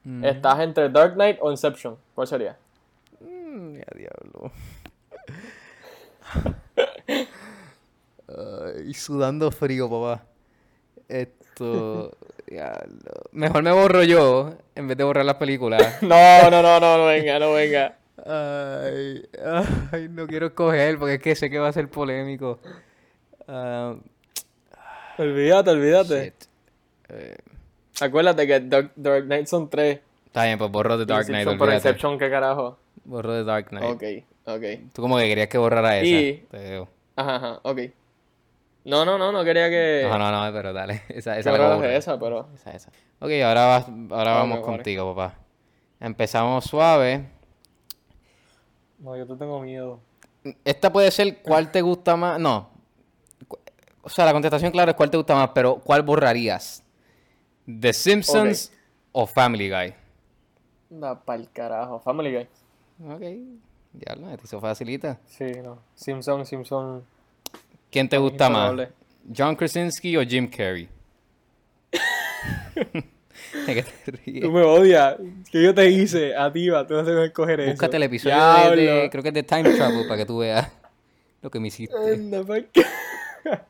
Mm. 0.03 0.23
estás 0.23 0.59
entre 0.61 0.87
Dark 0.89 1.13
Knight 1.15 1.37
o 1.41 1.51
Inception, 1.51 1.97
¿cuál 2.15 2.25
sería? 2.25 2.57
Mm, 3.19 3.75
ya 3.75 3.85
diablo. 3.95 4.51
Ay, 8.29 8.93
sudando 8.93 9.51
frío, 9.51 9.89
papá. 9.89 10.23
Esto. 11.07 12.11
Mejor 13.31 13.63
me 13.63 13.71
borro 13.71 14.03
yo 14.03 14.53
en 14.75 14.87
vez 14.87 14.97
de 14.97 15.03
borrar 15.03 15.25
las 15.25 15.35
películas. 15.35 15.97
No, 16.01 16.49
no, 16.49 16.61
no, 16.61 16.79
no, 16.79 16.97
no 16.97 17.05
venga, 17.05 17.39
no 17.39 17.53
venga. 17.53 17.95
Ay, 18.25 19.23
ay, 19.91 20.07
no 20.09 20.27
quiero 20.27 20.47
escoger 20.47 20.97
porque 20.97 21.15
es 21.15 21.21
que 21.21 21.35
sé 21.35 21.49
que 21.49 21.57
va 21.59 21.69
a 21.69 21.73
ser 21.73 21.89
polémico. 21.89 22.59
Ah, 23.47 23.95
Olvídate, 25.17 25.69
olvídate. 25.71 26.33
Eh, 27.09 27.35
Acuérdate 28.01 28.47
que 28.47 28.59
Dark, 28.61 28.91
Dark 28.95 29.25
Knight 29.25 29.47
son 29.47 29.69
tres. 29.69 29.99
está 30.25 30.45
bien, 30.45 30.57
pues 30.57 30.71
borro 30.71 30.97
The 30.97 31.05
Dark 31.05 31.25
Knight, 31.25 31.41
Inception, 31.41 31.61
olvídate. 31.61 31.87
Inception, 31.89 32.19
¿qué 32.19 32.29
carajo? 32.29 32.77
Borro 33.03 33.33
The 33.33 33.43
Dark 33.43 33.67
Knight. 33.69 33.83
Ok, 33.85 34.03
ok. 34.45 34.63
Tú 34.93 35.01
como 35.01 35.17
que 35.17 35.27
querías 35.27 35.47
que 35.49 35.57
borrara 35.57 35.97
esa. 35.99 36.07
Y- 36.07 36.45
Te 36.49 36.57
veo. 36.57 36.87
Ajá, 37.15 37.35
ajá, 37.35 37.59
ok. 37.63 37.79
No, 38.85 39.05
no, 39.05 39.17
no, 39.17 39.31
no 39.31 39.43
quería 39.43 39.69
que... 39.69 40.07
No, 40.09 40.17
no, 40.17 40.31
no, 40.31 40.53
pero 40.53 40.73
dale. 40.73 41.03
Esa, 41.09 41.37
esa 41.37 41.51
la 41.51 41.79
que 41.81 41.95
esa, 41.95 42.19
pero... 42.19 42.47
Esa, 42.55 42.71
esa. 42.71 42.89
Ok, 43.19 43.31
ahora, 43.43 43.65
vas- 43.65 43.87
ahora 44.11 44.33
vamos 44.33 44.59
contigo, 44.61 45.13
papá. 45.13 45.35
Empezamos 45.99 46.63
suave. 46.65 47.29
No, 48.99 49.15
yo 49.17 49.25
te 49.27 49.35
tengo 49.35 49.59
miedo. 49.61 49.99
Esta 50.63 50.91
puede 50.91 51.11
ser 51.11 51.41
cuál 51.41 51.71
te 51.71 51.81
gusta 51.81 52.15
más. 52.15 52.39
No. 52.39 52.69
O 54.01 54.09
sea, 54.09 54.25
la 54.25 54.31
contestación, 54.31 54.71
claro, 54.71 54.91
es 54.91 54.97
cuál 54.97 55.11
te 55.11 55.17
gusta 55.17 55.35
más, 55.35 55.49
pero 55.53 55.75
¿cuál 55.75 56.01
borrarías? 56.03 56.83
¿The 57.65 57.93
Simpsons 57.93 58.71
o 59.11 59.27
Family 59.27 59.69
Guy? 59.69 59.93
Da 60.89 61.19
pa'l 61.19 61.49
carajo. 61.51 61.99
Family 61.99 62.33
Guy. 62.33 62.47
Ok. 63.13 63.21
Ya 63.93 64.15
lo 64.15 64.27
te 64.37 64.43
hizo 64.43 64.59
facilita. 64.61 65.19
Sí, 65.25 65.45
no. 65.63 65.79
Simpson, 65.95 66.45
Simpson. 66.45 67.03
¿Quién 67.91 68.07
te 68.09 68.17
gusta 68.17 68.49
más? 68.49 68.73
¿John 69.35 69.55
Krasinski 69.55 70.15
o 70.17 70.21
Jim 70.23 70.47
Carrey? 70.49 70.87
¿De 72.75 73.75
qué 73.75 73.83
te 73.83 74.11
ríes? 74.11 74.41
Tú 74.43 74.51
me 74.51 74.61
odias. 74.61 75.15
¿Qué 75.51 75.63
yo 75.63 75.73
te 75.73 75.89
hice? 75.89 76.35
A 76.35 76.51
ti, 76.51 76.69
va. 76.69 76.85
Tú 76.85 76.95
vas 76.95 77.07
a 77.07 77.25
escoger 77.25 77.59
eso. 77.61 77.71
Búscate 77.71 77.97
el 77.97 78.03
episodio 78.03 78.35
de, 78.75 79.09
creo 79.11 79.23
que 79.23 79.29
es 79.29 79.33
de 79.33 79.43
Time 79.43 79.63
Travel 79.73 80.05
para 80.05 80.17
que 80.17 80.25
tú 80.25 80.39
veas 80.39 80.71
lo 81.41 81.49
que 81.49 81.59
me 81.59 81.67
hiciste. 81.69 81.95
Anda 81.95 82.43
ca- 82.45 82.85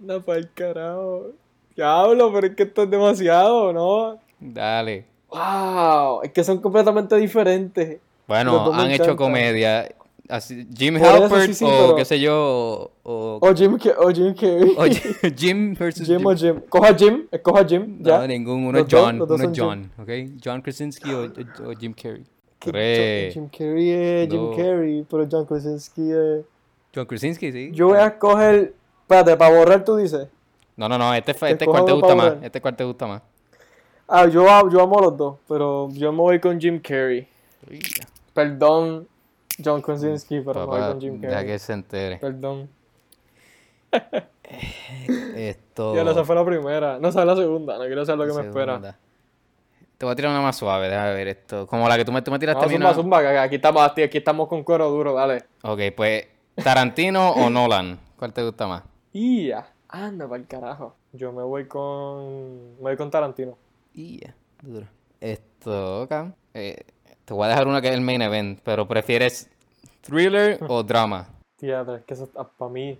Anda 0.00 0.20
pa'l 0.20 0.50
carajo. 0.54 1.32
Diablo, 1.76 2.32
pero 2.32 2.46
es 2.46 2.54
que 2.54 2.62
esto 2.64 2.84
es 2.84 2.90
demasiado, 2.90 3.72
¿no? 3.72 4.20
Dale. 4.38 5.06
Wow, 5.28 6.22
es 6.22 6.30
que 6.30 6.44
son 6.44 6.60
completamente 6.60 7.16
diferentes. 7.16 7.98
Bueno, 8.28 8.72
han 8.72 8.90
hecho 8.90 9.16
comedia. 9.16 9.88
Así, 10.28 10.66
Jim 10.74 10.96
Halpert 10.96 11.46
sí, 11.48 11.54
sí, 11.54 11.64
o 11.64 11.68
pero- 11.68 11.96
qué 11.96 12.04
sé 12.06 12.18
yo. 12.18 12.90
O, 13.02 13.38
O 13.42 13.54
Jim, 13.54 13.76
o 13.98 14.10
Jim 14.10 14.34
Carrey. 14.34 14.74
o 14.76 14.84
Jim- 14.88 15.34
Jim 15.36 15.74
versus 15.74 16.06
Jim 16.06 16.18
Jim. 16.18 16.26
o 16.26 16.34
Jim. 16.34 16.60
Coja 16.68 16.94
Jim, 16.94 17.26
escoja 17.30 17.64
Jim. 17.66 17.98
Ya. 18.02 18.18
No, 18.20 18.26
ningún. 18.26 18.64
Uno 18.66 18.78
es 18.78 18.86
John. 18.90 19.18
dos 19.18 19.30
Uno 19.40 19.52
John. 19.54 19.90
¿Ok? 19.98 20.08
John 20.42 20.62
Krasinski 20.62 21.12
o, 21.12 21.24
o 21.68 21.72
Jim 21.78 21.92
Carrey. 21.92 22.24
Tres. 22.58 23.34
Jim 23.34 23.48
Carrey 23.48 23.90
es 23.90 24.28
Jim. 24.30 24.56
Carrey, 24.56 25.06
pero 25.10 25.28
John 25.30 25.44
Krasinski 25.44 26.10
es... 26.10 26.44
John 26.94 27.04
Krasinski, 27.04 27.52
sí. 27.52 27.70
Yo 27.74 27.88
voy 27.88 27.98
a 27.98 28.06
escoger... 28.06 28.72
Espérate, 29.02 29.36
para 29.36 29.54
borrar 29.54 29.84
tú 29.84 29.96
dices. 29.96 30.28
No, 30.74 30.88
no, 30.88 30.96
no. 30.96 31.12
Este, 31.14 31.32
este 31.32 31.66
cuál 31.66 31.84
te 31.84 31.92
gusta 31.92 32.14
más. 32.14 32.34
Este 32.40 32.60
cuál 32.62 32.74
te 32.74 32.84
gusta 32.84 33.06
más. 33.06 33.20
Ah, 34.08 34.26
yo, 34.26 34.46
yo 34.70 34.80
amo 34.80 34.98
a 34.98 35.02
los 35.02 35.16
dos, 35.16 35.36
pero 35.46 35.90
yo 35.92 36.10
me 36.12 36.18
voy 36.18 36.40
con 36.40 36.58
Jim 36.58 36.80
Carrey. 36.80 37.26
Uy, 37.70 37.80
Perdón, 38.32 39.06
John 39.62 39.82
Krasinski, 39.82 40.40
pero 40.40 40.66
Papá, 40.66 40.88
con 40.90 41.00
Jim 41.00 41.20
Carrey. 41.20 41.46
que 41.46 41.58
se 41.58 41.72
entere. 41.72 42.16
Perdón. 42.18 42.68
Esto. 45.36 45.94
Ya, 45.94 46.02
esa 46.02 46.24
fue 46.24 46.34
la 46.34 46.44
primera. 46.44 46.98
No 46.98 47.12
sabes 47.12 47.26
la 47.28 47.36
segunda, 47.36 47.78
no 47.78 47.84
quiero 47.84 48.04
saber 48.04 48.26
lo 48.26 48.34
que 48.34 48.40
me 48.42 48.48
espera. 48.48 48.96
Te 49.96 50.04
voy 50.04 50.12
a 50.12 50.16
tirar 50.16 50.32
una 50.32 50.40
más 50.42 50.56
suave, 50.56 50.88
déjame 50.88 51.14
ver 51.14 51.28
esto. 51.28 51.66
Como 51.66 51.88
la 51.88 51.96
que 51.96 52.04
tú 52.04 52.10
me, 52.12 52.20
tú 52.20 52.30
me 52.30 52.38
tiraste 52.38 52.64
No, 52.66 52.70
zumba, 52.72 52.88
¿no? 52.90 52.94
zumba, 52.94 53.42
aquí 53.42 53.54
estamos, 53.56 53.82
aquí 53.86 54.18
estamos 54.18 54.48
con 54.48 54.64
cuero 54.64 54.90
duro, 54.90 55.14
dale. 55.14 55.44
Ok, 55.62 55.80
pues 55.96 56.26
Tarantino 56.56 57.30
o 57.30 57.48
Nolan, 57.48 57.98
¿cuál 58.18 58.32
te 58.32 58.42
gusta 58.42 58.66
más? 58.66 58.82
Ya, 59.12 59.68
anda 59.88 60.26
para 60.28 60.40
el 60.40 60.48
carajo. 60.48 60.96
Yo 61.12 61.32
me 61.32 61.44
voy 61.44 61.66
con... 61.68 62.74
Me 62.76 62.82
voy 62.82 62.96
con 62.96 63.08
Tarantino. 63.10 63.56
Ya, 63.94 64.34
duro. 64.62 64.86
Esto, 65.20 66.02
ok. 66.02 66.12
Eh, 66.54 66.76
te 67.24 67.32
voy 67.32 67.46
a 67.46 67.48
dejar 67.48 67.66
una 67.66 67.80
que 67.80 67.88
es 67.88 67.94
el 67.94 68.00
main 68.00 68.22
event, 68.22 68.60
pero 68.62 68.86
¿prefieres 68.86 69.50
thriller 70.02 70.58
o 70.68 70.82
drama? 70.82 71.28
Fíjate, 71.58 71.96
es 71.96 72.02
que 72.04 72.14
eso 72.14 72.28
para 72.28 72.70
mí 72.70 72.98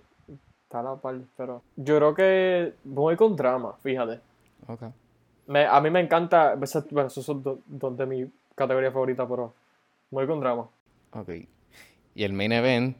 está 0.63 0.81
la 0.81 0.95
par, 0.95 1.15
pero 1.37 1.61
yo 1.75 1.97
creo 1.97 2.15
que 2.15 2.73
voy 2.83 3.15
con 3.15 3.35
drama, 3.35 3.75
fíjate. 3.83 4.19
Ok. 4.67 4.81
Me, 5.47 5.65
a 5.65 5.79
mí 5.79 5.91
me 5.91 5.99
encanta, 5.99 6.55
bueno, 6.89 7.07
esos 7.07 7.23
son 7.23 7.43
dos 7.43 7.97
de 7.97 8.05
mi 8.07 8.31
categoría 8.55 8.91
favorita, 8.91 9.27
pero 9.27 9.53
voy 10.09 10.25
con 10.25 10.39
drama. 10.39 10.67
Ok. 11.11 11.29
Y 12.15 12.23
el 12.23 12.33
main 12.33 12.51
event. 12.51 12.97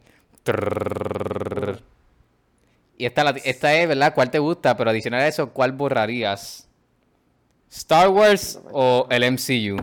Y 2.97 3.05
esta, 3.05 3.29
esta 3.31 3.73
es, 3.73 3.87
¿verdad? 3.87 4.13
¿Cuál 4.13 4.29
te 4.29 4.37
gusta? 4.37 4.77
Pero 4.77 4.91
adicional 4.91 5.21
a 5.21 5.27
eso, 5.27 5.49
¿cuál 5.51 5.71
borrarías? 5.71 6.69
¿Star 7.69 8.09
Wars 8.09 8.61
o 8.71 9.07
el 9.09 9.23
MCU? 9.31 9.77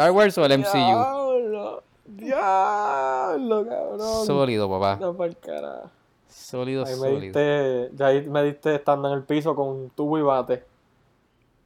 ¿Star 0.00 0.12
Wars 0.12 0.38
o 0.38 0.46
el 0.46 0.58
MCU? 0.60 0.72
Diablo, 0.72 1.82
diablo, 2.06 3.66
cabrón. 3.68 4.26
Sólido, 4.26 4.70
papá. 4.70 4.92
Anda 4.94 5.12
pa'l 5.12 5.36
carajo. 5.36 5.90
Sólido, 6.26 6.86
Ahí 6.86 6.92
me 6.92 6.96
sólido. 6.98 7.20
diste, 7.20 7.90
ya 7.94 8.06
ahí 8.06 8.26
me 8.26 8.42
diste 8.44 8.76
estando 8.76 9.08
en 9.08 9.18
el 9.18 9.24
piso 9.24 9.54
con 9.54 9.90
tubo 9.90 10.16
y 10.16 10.22
bate. 10.22 10.64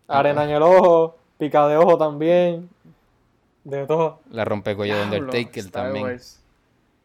Arena 0.09 0.43
en 0.43 0.51
el 0.51 0.63
ojo, 0.63 1.15
pica 1.39 1.69
de 1.69 1.77
ojo 1.77 1.97
también. 1.97 2.69
De 3.63 3.87
todo. 3.87 4.19
La 4.31 4.45
rompecuello 4.45 4.97
de 4.97 5.03
Undertaker 5.05 5.65
Star 5.67 5.85
también. 5.85 6.07
Wars. 6.07 6.41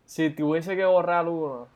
Si 0.08 0.32
tuviese 0.32 0.76
que 0.76 0.84
borrar 0.84 1.28
uno. 1.28 1.68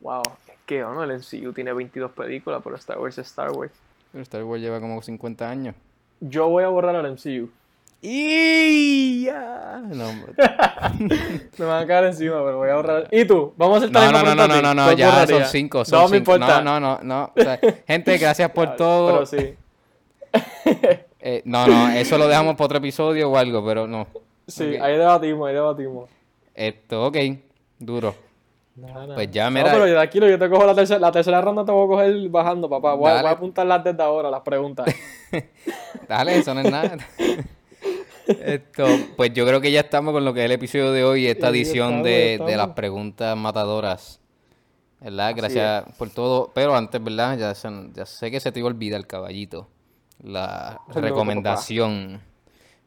Wow. 0.00 0.22
Es 0.48 0.54
que 0.66 0.80
no, 0.80 1.04
el 1.04 1.12
MCU 1.20 1.52
tiene 1.52 1.72
22 1.72 2.10
películas, 2.10 2.60
pero 2.64 2.74
Star 2.74 2.98
Wars 2.98 3.16
es 3.18 3.28
Star 3.28 3.52
Wars. 3.52 3.72
Pero 4.10 4.22
Star 4.22 4.42
Wars 4.42 4.60
lleva 4.60 4.80
como 4.80 5.00
50 5.00 5.48
años. 5.48 5.76
Yo 6.18 6.48
voy 6.48 6.64
a 6.64 6.68
borrar 6.68 6.96
al 6.96 7.12
MCU. 7.12 7.48
Y 8.02 9.24
ya. 9.24 9.80
No, 9.86 10.12
Me 11.58 11.64
van 11.64 11.82
a 11.84 11.86
caer 11.86 12.04
encima, 12.06 12.44
pero 12.44 12.58
voy 12.58 12.68
a 12.70 12.76
borrar. 12.76 13.08
¿Y 13.10 13.24
tú? 13.24 13.52
Vamos 13.56 13.76
a 13.76 13.78
hacer 13.86 13.90
no, 13.92 14.00
no, 14.12 14.22
no, 14.34 14.34
no, 14.46 14.62
no, 14.62 14.74
no, 14.74 14.84
¿Cuál 14.84 14.96
ya 14.96 15.26
son 15.26 15.44
cinco. 15.46 15.84
Son 15.84 15.98
No 16.02 16.08
me 16.08 16.18
cinco. 16.18 16.34
importa. 16.34 16.62
No, 16.62 16.78
no, 16.78 16.98
no, 16.98 17.02
no. 17.02 17.32
O 17.36 17.40
sea, 17.42 17.58
gente, 17.86 18.16
gracias 18.18 18.50
por 18.50 18.76
todo. 18.76 19.12
Pero 19.12 19.26
sí. 19.26 19.54
Eh, 21.28 21.42
no, 21.44 21.66
no, 21.66 21.88
eso 21.90 22.16
lo 22.18 22.28
dejamos 22.28 22.54
para 22.54 22.66
otro 22.66 22.78
episodio 22.78 23.28
o 23.28 23.36
algo, 23.36 23.64
pero 23.66 23.88
no. 23.88 24.06
Sí, 24.46 24.76
ahí 24.80 24.96
debatimos, 24.96 25.48
ahí 25.48 25.54
debatimos. 25.54 26.08
Esto, 26.54 27.06
ok, 27.06 27.16
duro. 27.80 28.14
Pues 29.12 29.28
ya, 29.32 29.46
No, 29.46 29.50
mira. 29.58 29.72
pero 29.72 29.86
tranquilo, 29.92 30.28
yo 30.28 30.38
te 30.38 30.48
cojo 30.48 30.64
la 30.64 30.74
tercera, 30.76 31.00
la 31.00 31.10
tercera 31.10 31.40
ronda, 31.40 31.64
te 31.64 31.72
voy 31.72 31.84
a 31.84 31.88
coger 31.88 32.28
bajando, 32.28 32.68
papá. 32.70 32.94
Voy, 32.94 33.06
a- 33.10 33.14
Dale. 33.14 33.22
voy 33.22 33.30
a 33.30 33.34
apuntarlas 33.34 33.82
desde 33.82 34.00
ahora, 34.04 34.30
las 34.30 34.42
preguntas. 34.42 34.86
Dale, 36.08 36.38
eso 36.38 36.54
no 36.54 36.60
es 36.60 36.70
nada. 36.70 36.96
Esto, 38.26 38.86
pues 39.16 39.32
yo 39.32 39.46
creo 39.46 39.60
que 39.60 39.70
ya 39.70 39.80
estamos 39.80 40.12
con 40.12 40.24
lo 40.24 40.34
que 40.34 40.40
es 40.40 40.46
el 40.46 40.52
episodio 40.52 40.92
de 40.92 41.04
hoy, 41.04 41.26
esta 41.26 41.48
edición 41.48 41.88
estamos, 41.94 42.04
de, 42.04 42.38
de 42.52 42.56
las 42.56 42.68
preguntas 42.70 43.36
matadoras. 43.36 44.20
¿Verdad? 45.00 45.34
Gracias 45.36 45.84
por 45.98 46.10
todo. 46.10 46.50
Pero 46.54 46.74
antes, 46.74 47.02
¿verdad? 47.02 47.36
Ya, 47.38 47.54
se- 47.54 47.90
ya 47.92 48.06
sé 48.06 48.30
que 48.30 48.40
se 48.40 48.50
te 48.50 48.58
iba 48.60 48.68
a 48.68 48.72
olvidar 48.72 48.98
el 48.98 49.06
caballito. 49.06 49.68
La 50.22 50.80
recomendación. 50.94 52.20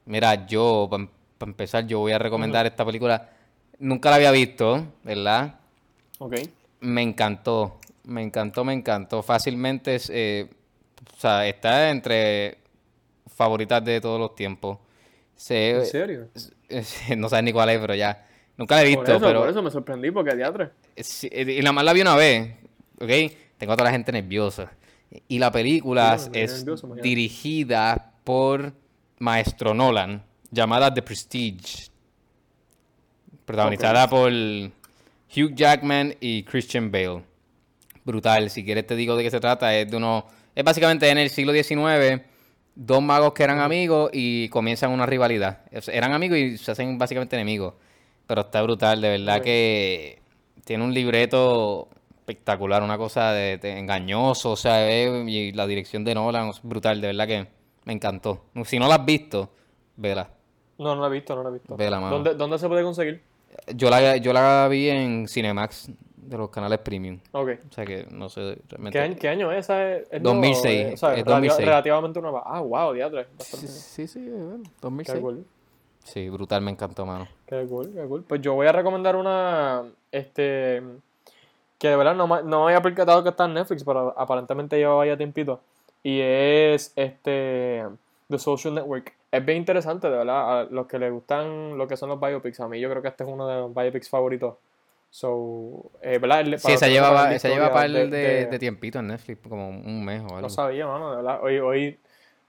Mira, 0.06 0.48
yo, 0.48 0.90
para 0.90 1.50
empezar, 1.50 1.86
yo 1.86 2.00
voy 2.00 2.12
a 2.12 2.18
recomendar 2.20 2.66
esta 2.66 2.84
película. 2.84 3.30
Nunca 3.78 4.10
la 4.10 4.16
había 4.18 4.32
visto, 4.32 4.86
¿verdad? 5.04 5.56
ok. 6.18 6.36
Me 6.82 7.02
encantó, 7.02 7.78
me 8.06 8.24
encantó, 8.24 8.64
me 8.66 8.74
encantó. 8.74 9.22
Fácilmente, 9.22 9.98
eh, 10.10 10.50
o 11.16 11.20
sea, 11.20 11.46
está 11.48 11.90
entre 11.92 12.58
favoritas 13.28 13.84
de 13.86 14.02
todos 14.02 14.20
los 14.20 14.34
tiempos. 14.36 14.80
Se- 15.40 15.70
¿En 15.78 15.86
serio? 15.86 16.28
no 17.18 17.30
sabes 17.30 17.46
ni 17.46 17.54
cuál 17.54 17.70
es, 17.70 17.80
pero 17.80 17.96
ya. 17.96 18.26
Nunca 18.58 18.76
la 18.76 18.82
he 18.82 18.88
visto, 18.88 19.04
Por 19.04 19.10
eso, 19.10 19.20
pero. 19.26 19.40
por 19.40 19.50
eso 19.50 19.64
me 19.64 19.72
sorprendí, 19.72 20.12
porque 20.12 20.32
teatro. 20.36 20.70
Sí, 20.98 21.30
y 21.32 21.60
nada 21.60 21.72
más 21.72 21.86
la 21.86 21.94
vi 21.94 22.02
una 22.02 22.16
vez, 22.18 22.56
¿ok? 23.00 23.10
Tengo 23.58 23.72
a 23.72 23.78
toda 23.78 23.86
la 23.86 23.92
gente 23.92 24.12
nerviosa. 24.12 24.70
Y 25.30 25.40
la 25.40 25.50
película 25.50 26.16
es 26.34 26.60
nervioso, 26.60 26.94
dirigida 27.02 28.12
por 28.26 28.74
Maestro 29.20 29.74
Nolan, 29.74 30.24
llamada 30.52 30.94
The 30.94 31.02
Prestige. 31.02 31.90
Protagonizada 33.46 34.10
por 34.10 34.30
Hugh 34.32 35.56
Jackman 35.56 36.16
y 36.20 36.44
Christian 36.44 36.92
Bale. 36.92 37.24
Brutal, 38.04 38.50
si 38.50 38.64
quieres 38.66 38.86
te 38.86 38.96
digo 38.96 39.16
de 39.16 39.24
qué 39.24 39.32
se 39.32 39.40
trata. 39.40 39.74
Es 39.74 39.90
de 39.90 39.96
uno. 39.98 40.26
Es 40.54 40.64
básicamente 40.66 41.10
en 41.10 41.18
el 41.18 41.30
siglo 41.30 41.54
XIX, 41.54 42.22
dos 42.80 43.02
magos 43.02 43.34
que 43.34 43.44
eran 43.44 43.60
amigos 43.60 44.10
y 44.14 44.48
comienzan 44.50 44.92
una 44.92 45.06
rivalidad. 45.06 45.60
O 45.76 45.82
sea, 45.82 45.94
Eran 45.94 46.14
amigos 46.14 46.38
y 46.38 46.58
se 46.58 46.72
hacen 46.72 46.98
básicamente 46.98 47.36
enemigos. 47.36 47.74
Pero 48.26 48.42
está 48.42 48.62
brutal, 48.62 49.02
de 49.02 49.10
verdad 49.10 49.42
que 49.42 50.22
tiene 50.64 50.84
un 50.84 50.94
libreto 50.94 51.90
espectacular, 52.20 52.82
una 52.82 52.98
cosa 52.98 53.34
de, 53.34 53.58
de 53.58 53.80
engañoso, 53.80 54.52
o 54.52 54.56
sea, 54.56 54.90
eh, 54.90 55.26
y 55.28 55.52
la 55.52 55.66
dirección 55.68 56.06
de 56.06 56.14
Nolan 56.14 56.50
es 56.50 56.62
brutal, 56.62 57.02
de 57.02 57.08
verdad 57.08 57.28
que 57.28 57.48
me 57.86 57.94
encantó. 57.94 58.46
Si 58.66 58.78
no 58.80 58.88
la 58.88 58.96
has 58.96 59.06
visto, 59.06 59.50
vela. 59.98 60.30
No, 60.78 60.96
no 60.96 61.02
la 61.02 61.08
he 61.08 61.12
visto, 61.12 61.36
no 61.36 61.44
la 61.44 61.50
he 61.50 61.54
visto. 61.54 61.76
Vela, 61.76 62.00
mano. 62.00 62.16
¿Dónde, 62.16 62.36
¿Dónde 62.36 62.60
se 62.60 62.68
puede 62.68 62.84
conseguir? 62.84 63.22
Yo 63.76 63.90
la, 63.90 64.18
yo 64.18 64.32
la 64.32 64.68
vi 64.70 64.90
en 64.90 65.28
Cinemax, 65.28 65.90
de 66.30 66.38
los 66.38 66.50
canales 66.50 66.80
premium. 66.80 67.20
Ok. 67.32 67.50
O 67.70 67.74
sea 67.74 67.86
que 67.86 68.06
no 68.12 68.30
sé 68.30 68.58
realmente. 68.70 68.98
¿Qué 68.98 69.04
año, 69.04 69.16
qué 69.20 69.30
año 69.30 69.52
es 69.52 69.60
esa? 69.66 69.96
Es, 69.96 70.08
es 70.12 70.22
2006, 70.24 70.64
nuevo, 70.76 70.90
eh, 70.90 70.94
o 70.94 70.98
sea, 70.98 71.10
es 71.10 71.16
relativa- 71.18 71.36
2006. 71.36 71.66
relativamente 71.68 72.22
nueva. 72.22 72.44
Ah, 72.46 72.62
wow, 72.62 72.94
diatre. 72.94 73.28
Sí, 73.40 73.68
sí, 73.68 74.08
sí, 74.08 74.30
bueno, 74.30 74.64
Qué 74.64 74.70
2006. 74.82 75.20
cool. 75.20 75.46
Sí, 76.04 76.30
brutal, 76.30 76.62
me 76.62 76.72
encantó, 76.72 77.06
mano. 77.06 77.28
Qué 77.46 77.66
cool, 77.68 77.92
qué 77.94 78.04
cool. 78.06 78.24
Pues 78.24 78.42
yo 78.42 78.54
voy 78.54 78.68
a 78.68 78.72
recomendar 78.72 79.16
una, 79.16 79.84
este, 80.12 80.82
que 81.78 81.88
de 81.90 81.96
verdad 81.96 82.16
no, 82.16 82.28
me- 82.28 82.44
no 82.44 82.60
me 82.66 82.72
había 82.72 82.82
percatado 82.82 83.24
que 83.24 83.30
está 83.30 83.46
en 83.46 83.54
Netflix, 83.56 83.84
pero 83.84 84.14
aparentemente 84.18 84.78
lleva 84.78 85.06
ya 85.06 85.18
tiempito. 85.18 85.60
Y 86.04 86.20
es, 86.22 86.94
este, 86.96 87.84
The 88.30 88.38
Social 88.40 88.74
Network. 88.76 89.14
Es 89.32 89.46
bien 89.46 89.58
interesante, 89.60 90.10
de 90.10 90.18
verdad, 90.18 90.62
a 90.62 90.64
los 90.66 90.88
que 90.88 90.98
les 90.98 91.12
gustan 91.12 91.78
lo 91.78 91.88
que 91.88 91.98
son 91.98 92.10
los 92.10 92.20
biopics. 92.20 92.60
A 92.62 92.68
mí 92.68 92.80
yo 92.80 92.90
creo 92.90 93.02
que 93.02 93.10
este 93.10 93.24
es 93.24 93.30
uno 93.30 93.48
de 93.48 93.58
los 93.58 93.74
biopics 93.76 94.10
favoritos. 94.10 94.56
So, 95.12 95.92
eh, 96.02 96.20
¿verdad? 96.20 96.46
Sí, 96.58 96.72
esa 96.72 96.88
lleva, 96.88 97.34
esa 97.34 97.50
lleva 97.50 97.74
par 97.74 97.90
de, 97.90 98.08
de- 98.08 98.46
de 98.46 98.60
tiempito 98.60 99.00
en 99.00 99.08
Netflix, 99.08 99.40
como 99.48 99.70
un 99.70 100.06
mes 100.06 100.22
o 100.22 100.26
algo. 100.26 100.42
No 100.42 100.50
sabía, 100.50 100.86
mano, 100.86 101.10
de 101.12 101.16
verdad. 101.18 101.40
Hoy, 101.44 101.58
hoy 101.60 102.00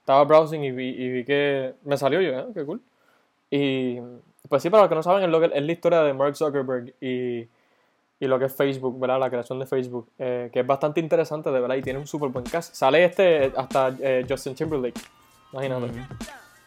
estaba 0.00 0.24
browsing 0.24 0.62
y 0.64 0.70
vi, 0.70 0.88
y 0.90 1.08
vi 1.10 1.24
que 1.24 1.74
me 1.84 1.96
salió 1.96 2.20
yo, 2.20 2.30
¿eh? 2.38 2.46
Qué 2.52 2.64
cool. 2.64 2.80
Y 3.50 3.98
pues 4.48 4.62
sí, 4.62 4.68
para 4.70 4.82
los 4.82 4.88
que 4.90 4.94
no 4.94 5.02
saben, 5.02 5.24
es, 5.24 5.30
lo 5.30 5.40
que, 5.40 5.46
es 5.54 5.62
la 5.64 5.72
historia 5.72 6.02
de 6.02 6.12
Mark 6.12 6.36
Zuckerberg 6.36 6.92
y, 7.00 7.48
y 8.20 8.26
lo 8.26 8.38
que 8.38 8.44
es 8.44 8.54
Facebook, 8.54 8.98
¿verdad? 9.00 9.18
La 9.18 9.30
creación 9.30 9.58
de 9.58 9.66
Facebook, 9.66 10.08
eh, 10.18 10.50
que 10.52 10.60
es 10.60 10.66
bastante 10.66 11.00
interesante, 11.00 11.50
de 11.50 11.60
verdad, 11.60 11.76
y 11.76 11.82
tiene 11.82 11.98
un 11.98 12.06
súper 12.06 12.28
buen 12.28 12.44
cast. 12.44 12.74
Sale 12.74 13.04
este 13.04 13.52
hasta 13.56 13.94
eh, 14.00 14.26
Justin 14.28 14.54
Timberlake, 14.54 15.00
imagínate. 15.52 15.86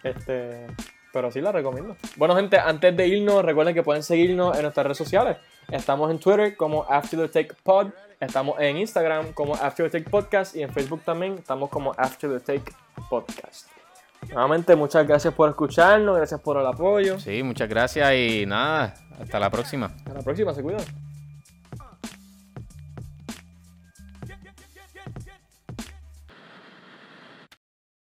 Este, 0.03 0.67
pero 1.13 1.31
sí 1.31 1.39
la 1.39 1.51
recomiendo. 1.51 1.95
Bueno, 2.15 2.35
gente, 2.35 2.57
antes 2.57 2.95
de 2.97 3.07
irnos, 3.07 3.45
recuerden 3.45 3.75
que 3.75 3.83
pueden 3.83 4.01
seguirnos 4.01 4.55
en 4.55 4.63
nuestras 4.63 4.85
redes 4.87 4.97
sociales. 4.97 5.37
Estamos 5.71 6.11
en 6.11 6.19
Twitter 6.19 6.55
como 6.55 6.83
After 6.89 7.19
the 7.19 7.27
Take 7.27 7.55
Pod, 7.63 7.87
estamos 8.19 8.59
en 8.59 8.77
Instagram 8.77 9.33
como 9.33 9.55
After 9.55 9.89
the 9.89 9.99
Take 9.99 10.09
Podcast 10.09 10.55
y 10.55 10.63
en 10.63 10.71
Facebook 10.71 11.01
también 11.03 11.33
estamos 11.33 11.69
como 11.69 11.93
After 11.97 12.29
the 12.29 12.39
Take 12.39 12.71
Podcast. 13.09 13.67
Nuevamente, 14.29 14.75
muchas 14.75 15.05
gracias 15.07 15.33
por 15.33 15.49
escucharnos, 15.49 16.15
gracias 16.15 16.39
por 16.41 16.57
el 16.57 16.65
apoyo. 16.65 17.19
Sí, 17.19 17.43
muchas 17.43 17.67
gracias 17.67 18.13
y 18.13 18.45
nada, 18.45 18.93
hasta 19.19 19.39
la 19.39 19.49
próxima. 19.49 19.87
Hasta 19.87 20.13
la 20.13 20.21
próxima, 20.21 20.53
se 20.53 20.63
cuidan. 20.63 21.12